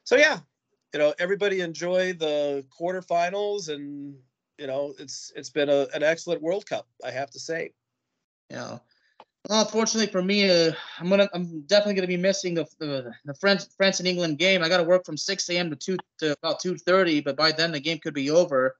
so 0.04 0.18
yeah, 0.18 0.40
you 0.94 1.00
know 1.00 1.14
everybody 1.20 1.62
enjoy 1.62 2.14
the 2.14 2.66
quarterfinals 2.78 3.70
and 3.70 4.16
you 4.58 4.68
know 4.68 4.94
it's 5.00 5.32
it's 5.36 5.50
been 5.50 5.70
a, 5.70 5.88
an 5.94 6.04
excellent 6.04 6.42
World 6.42 6.66
Cup 6.66 6.88
I 7.06 7.12
have 7.12 7.30
to 7.32 7.40
say. 7.40 7.72
Yeah. 8.50 8.80
Unfortunately 9.50 10.10
for 10.10 10.22
me, 10.22 10.50
uh, 10.50 10.72
I'm 11.00 11.10
gonna, 11.10 11.28
I'm 11.34 11.62
definitely 11.62 11.96
gonna 11.96 12.08
be 12.08 12.18
missing 12.18 12.54
the 12.54 12.66
the, 12.80 13.14
the 13.26 13.34
France 13.34 13.68
France 13.76 14.00
and 14.00 14.08
England 14.08 14.38
game. 14.38 14.64
I 14.64 14.70
got 14.70 14.78
to 14.78 14.84
work 14.84 15.06
from 15.06 15.18
6 15.18 15.50
a.m. 15.50 15.70
to 15.70 15.76
two 15.76 15.98
to 16.20 16.32
about 16.32 16.62
2:30, 16.62 17.26
but 17.26 17.36
by 17.36 17.52
then 17.52 17.74
the 17.74 17.80
game 17.80 18.00
could 18.00 18.14
be 18.14 18.30
over. 18.32 18.78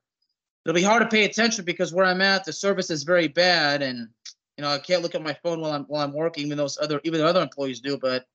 It'll 0.66 0.74
be 0.74 0.82
hard 0.82 1.04
to 1.04 1.10
pay 1.10 1.26
attention 1.26 1.66
because 1.66 1.94
where 1.94 2.06
I'm 2.06 2.22
at, 2.22 2.46
the 2.46 2.54
service 2.54 2.90
is 2.90 3.04
very 3.04 3.28
bad, 3.28 3.82
and 3.82 4.08
you 4.58 4.62
know 4.62 4.70
I 4.70 4.80
can't 4.80 5.02
look 5.02 5.16
at 5.16 5.22
my 5.22 5.34
phone 5.44 5.60
while 5.60 5.74
I'm 5.74 5.84
while 5.84 6.02
I'm 6.02 6.14
working. 6.14 6.46
Even 6.46 6.58
those 6.58 6.78
other 6.82 7.02
even 7.04 7.20
other 7.20 7.42
employees 7.42 7.82
do, 7.82 7.98
but 7.98 8.26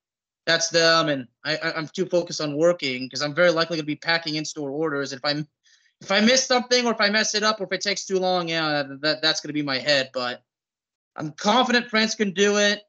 that's 0.45 0.69
them, 0.69 1.09
and 1.09 1.29
I, 1.47 1.57
I 1.57 1.79
am 1.79 1.89
too 1.89 2.05
focused 2.05 2.43
on 2.43 2.57
working 2.59 3.07
because 3.07 3.23
I'm 3.23 3.35
very 3.35 3.51
likely 3.51 3.79
gonna 3.79 3.87
be 3.87 3.97
packing 3.97 4.35
in-store 4.35 4.71
orders. 4.71 5.15
If 5.15 5.21
I'm 5.25 5.49
if 6.03 6.13
I 6.13 6.21
miss 6.21 6.47
something 6.47 6.85
or 6.85 6.93
if 6.93 7.01
I 7.01 7.09
mess 7.09 7.35
it 7.35 7.43
up 7.43 7.59
or 7.59 7.65
if 7.65 7.73
it 7.73 7.81
takes 7.81 8.05
too 8.05 8.19
long, 8.19 8.51
yeah, 8.51 8.83
that 9.01 9.23
that's 9.23 9.41
gonna 9.41 9.55
be 9.55 9.63
my 9.63 9.79
head, 9.79 10.11
but. 10.13 10.43
I'm 11.19 11.33
confident 11.33 11.91
France 11.91 12.15
can 12.15 12.33
do 12.33 12.57
it, 12.59 12.83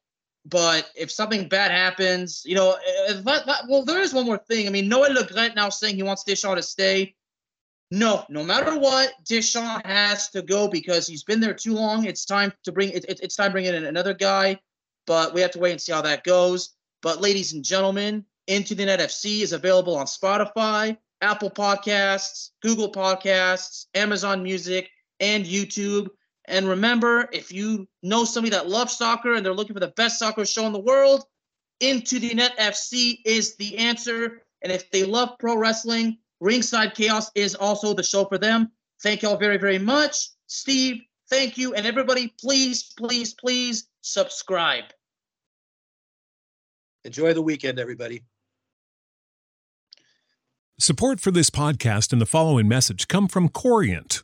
but 0.46 0.90
if 0.96 1.12
something 1.12 1.50
bad 1.50 1.72
happens, 1.72 2.44
you 2.46 2.56
know, 2.56 2.74
eh, 2.74 3.10
eh, 3.10 3.22
that, 3.26 3.46
that, 3.46 3.64
well, 3.68 3.84
there 3.84 4.02
is 4.02 4.14
one 4.14 4.26
more 4.26 4.38
thing. 4.38 4.68
I 4.68 4.70
mean, 4.70 4.90
Noël 4.90 5.14
Le 5.14 5.24
Graët 5.24 5.56
now 5.56 5.70
saying 5.70 5.96
he 5.96 6.04
wants 6.04 6.24
Deschamps 6.24 6.56
to 6.56 6.64
stay. 6.64 7.16
No, 7.92 8.24
no 8.30 8.44
matter 8.44 8.78
what, 8.78 9.14
Deschamps 9.28 9.86
has 9.86 10.30
to 10.30 10.44
go 10.44 10.68
because 10.68 11.08
he's 11.08 11.24
been 11.24 11.40
there 11.40 11.56
too 11.56 11.74
long. 11.74 12.06
It's 12.06 12.24
time 12.24 12.54
to 12.64 12.72
bring 12.72 12.90
it, 12.90 13.04
it, 13.10 13.20
it's 13.24 13.36
time 13.36 13.48
to 13.48 13.54
bring 13.54 13.66
in 13.66 13.84
another 13.86 14.14
guy, 14.14 14.60
but 15.08 15.34
we 15.34 15.42
have 15.42 15.52
to 15.52 15.60
wait 15.60 15.72
and 15.72 15.82
see 15.82 15.92
how 15.92 16.02
that 16.04 16.24
goes. 16.24 16.76
But 17.02 17.22
ladies 17.22 17.54
and 17.54 17.66
gentlemen, 17.66 18.26
Into 18.48 18.76
the 18.76 18.86
Net 18.86 19.00
FC 19.00 19.42
is 19.42 19.54
available 19.54 19.96
on 19.96 20.06
Spotify, 20.06 20.98
Apple 21.22 21.50
Podcasts, 21.50 22.52
Google 22.62 22.92
Podcasts, 22.92 23.88
Amazon 23.96 24.44
Music, 24.44 24.90
and 25.20 25.46
YouTube. 25.46 26.10
And 26.50 26.68
remember, 26.68 27.30
if 27.32 27.52
you 27.52 27.88
know 28.02 28.26
somebody 28.26 28.50
that 28.56 28.68
loves 28.68 28.98
soccer 28.98 29.36
and 29.36 29.46
they're 29.46 29.54
looking 29.54 29.76
for 29.76 29.80
the 29.80 29.94
best 29.96 30.18
soccer 30.18 30.46
show 30.46 30.66
in 30.66 30.74
the 30.74 30.80
world, 30.80 31.24
Into 31.80 32.20
the 32.20 32.34
Net 32.34 32.58
FC 32.58 33.20
is 33.24 33.56
the 33.56 33.78
answer. 33.78 34.42
And 34.64 34.72
if 34.72 34.90
they 34.90 35.04
love 35.04 35.38
pro 35.40 35.56
wrestling, 35.56 36.18
Ringside 36.42 36.96
Chaos 36.96 37.30
is 37.36 37.54
also 37.54 37.94
the 37.94 38.04
show 38.04 38.26
for 38.26 38.40
them. 38.40 38.72
Thank 39.04 39.22
y'all 39.22 39.38
very, 39.38 39.58
very 39.58 39.78
much. 39.78 40.30
Steve, 40.48 41.02
thank 41.30 41.58
you. 41.58 41.76
And 41.76 41.86
everybody, 41.86 42.34
please, 42.42 42.94
please, 42.98 43.36
please 43.36 43.88
subscribe. 44.02 44.86
Enjoy 47.06 47.34
the 47.34 47.44
weekend, 47.44 47.80
everybody. 47.80 48.24
Support 50.80 51.20
for 51.20 51.30
this 51.30 51.50
podcast 51.50 52.12
and 52.12 52.22
the 52.22 52.26
following 52.26 52.68
message 52.68 53.08
come 53.08 53.28
from 53.28 53.50
Corient 53.50 54.24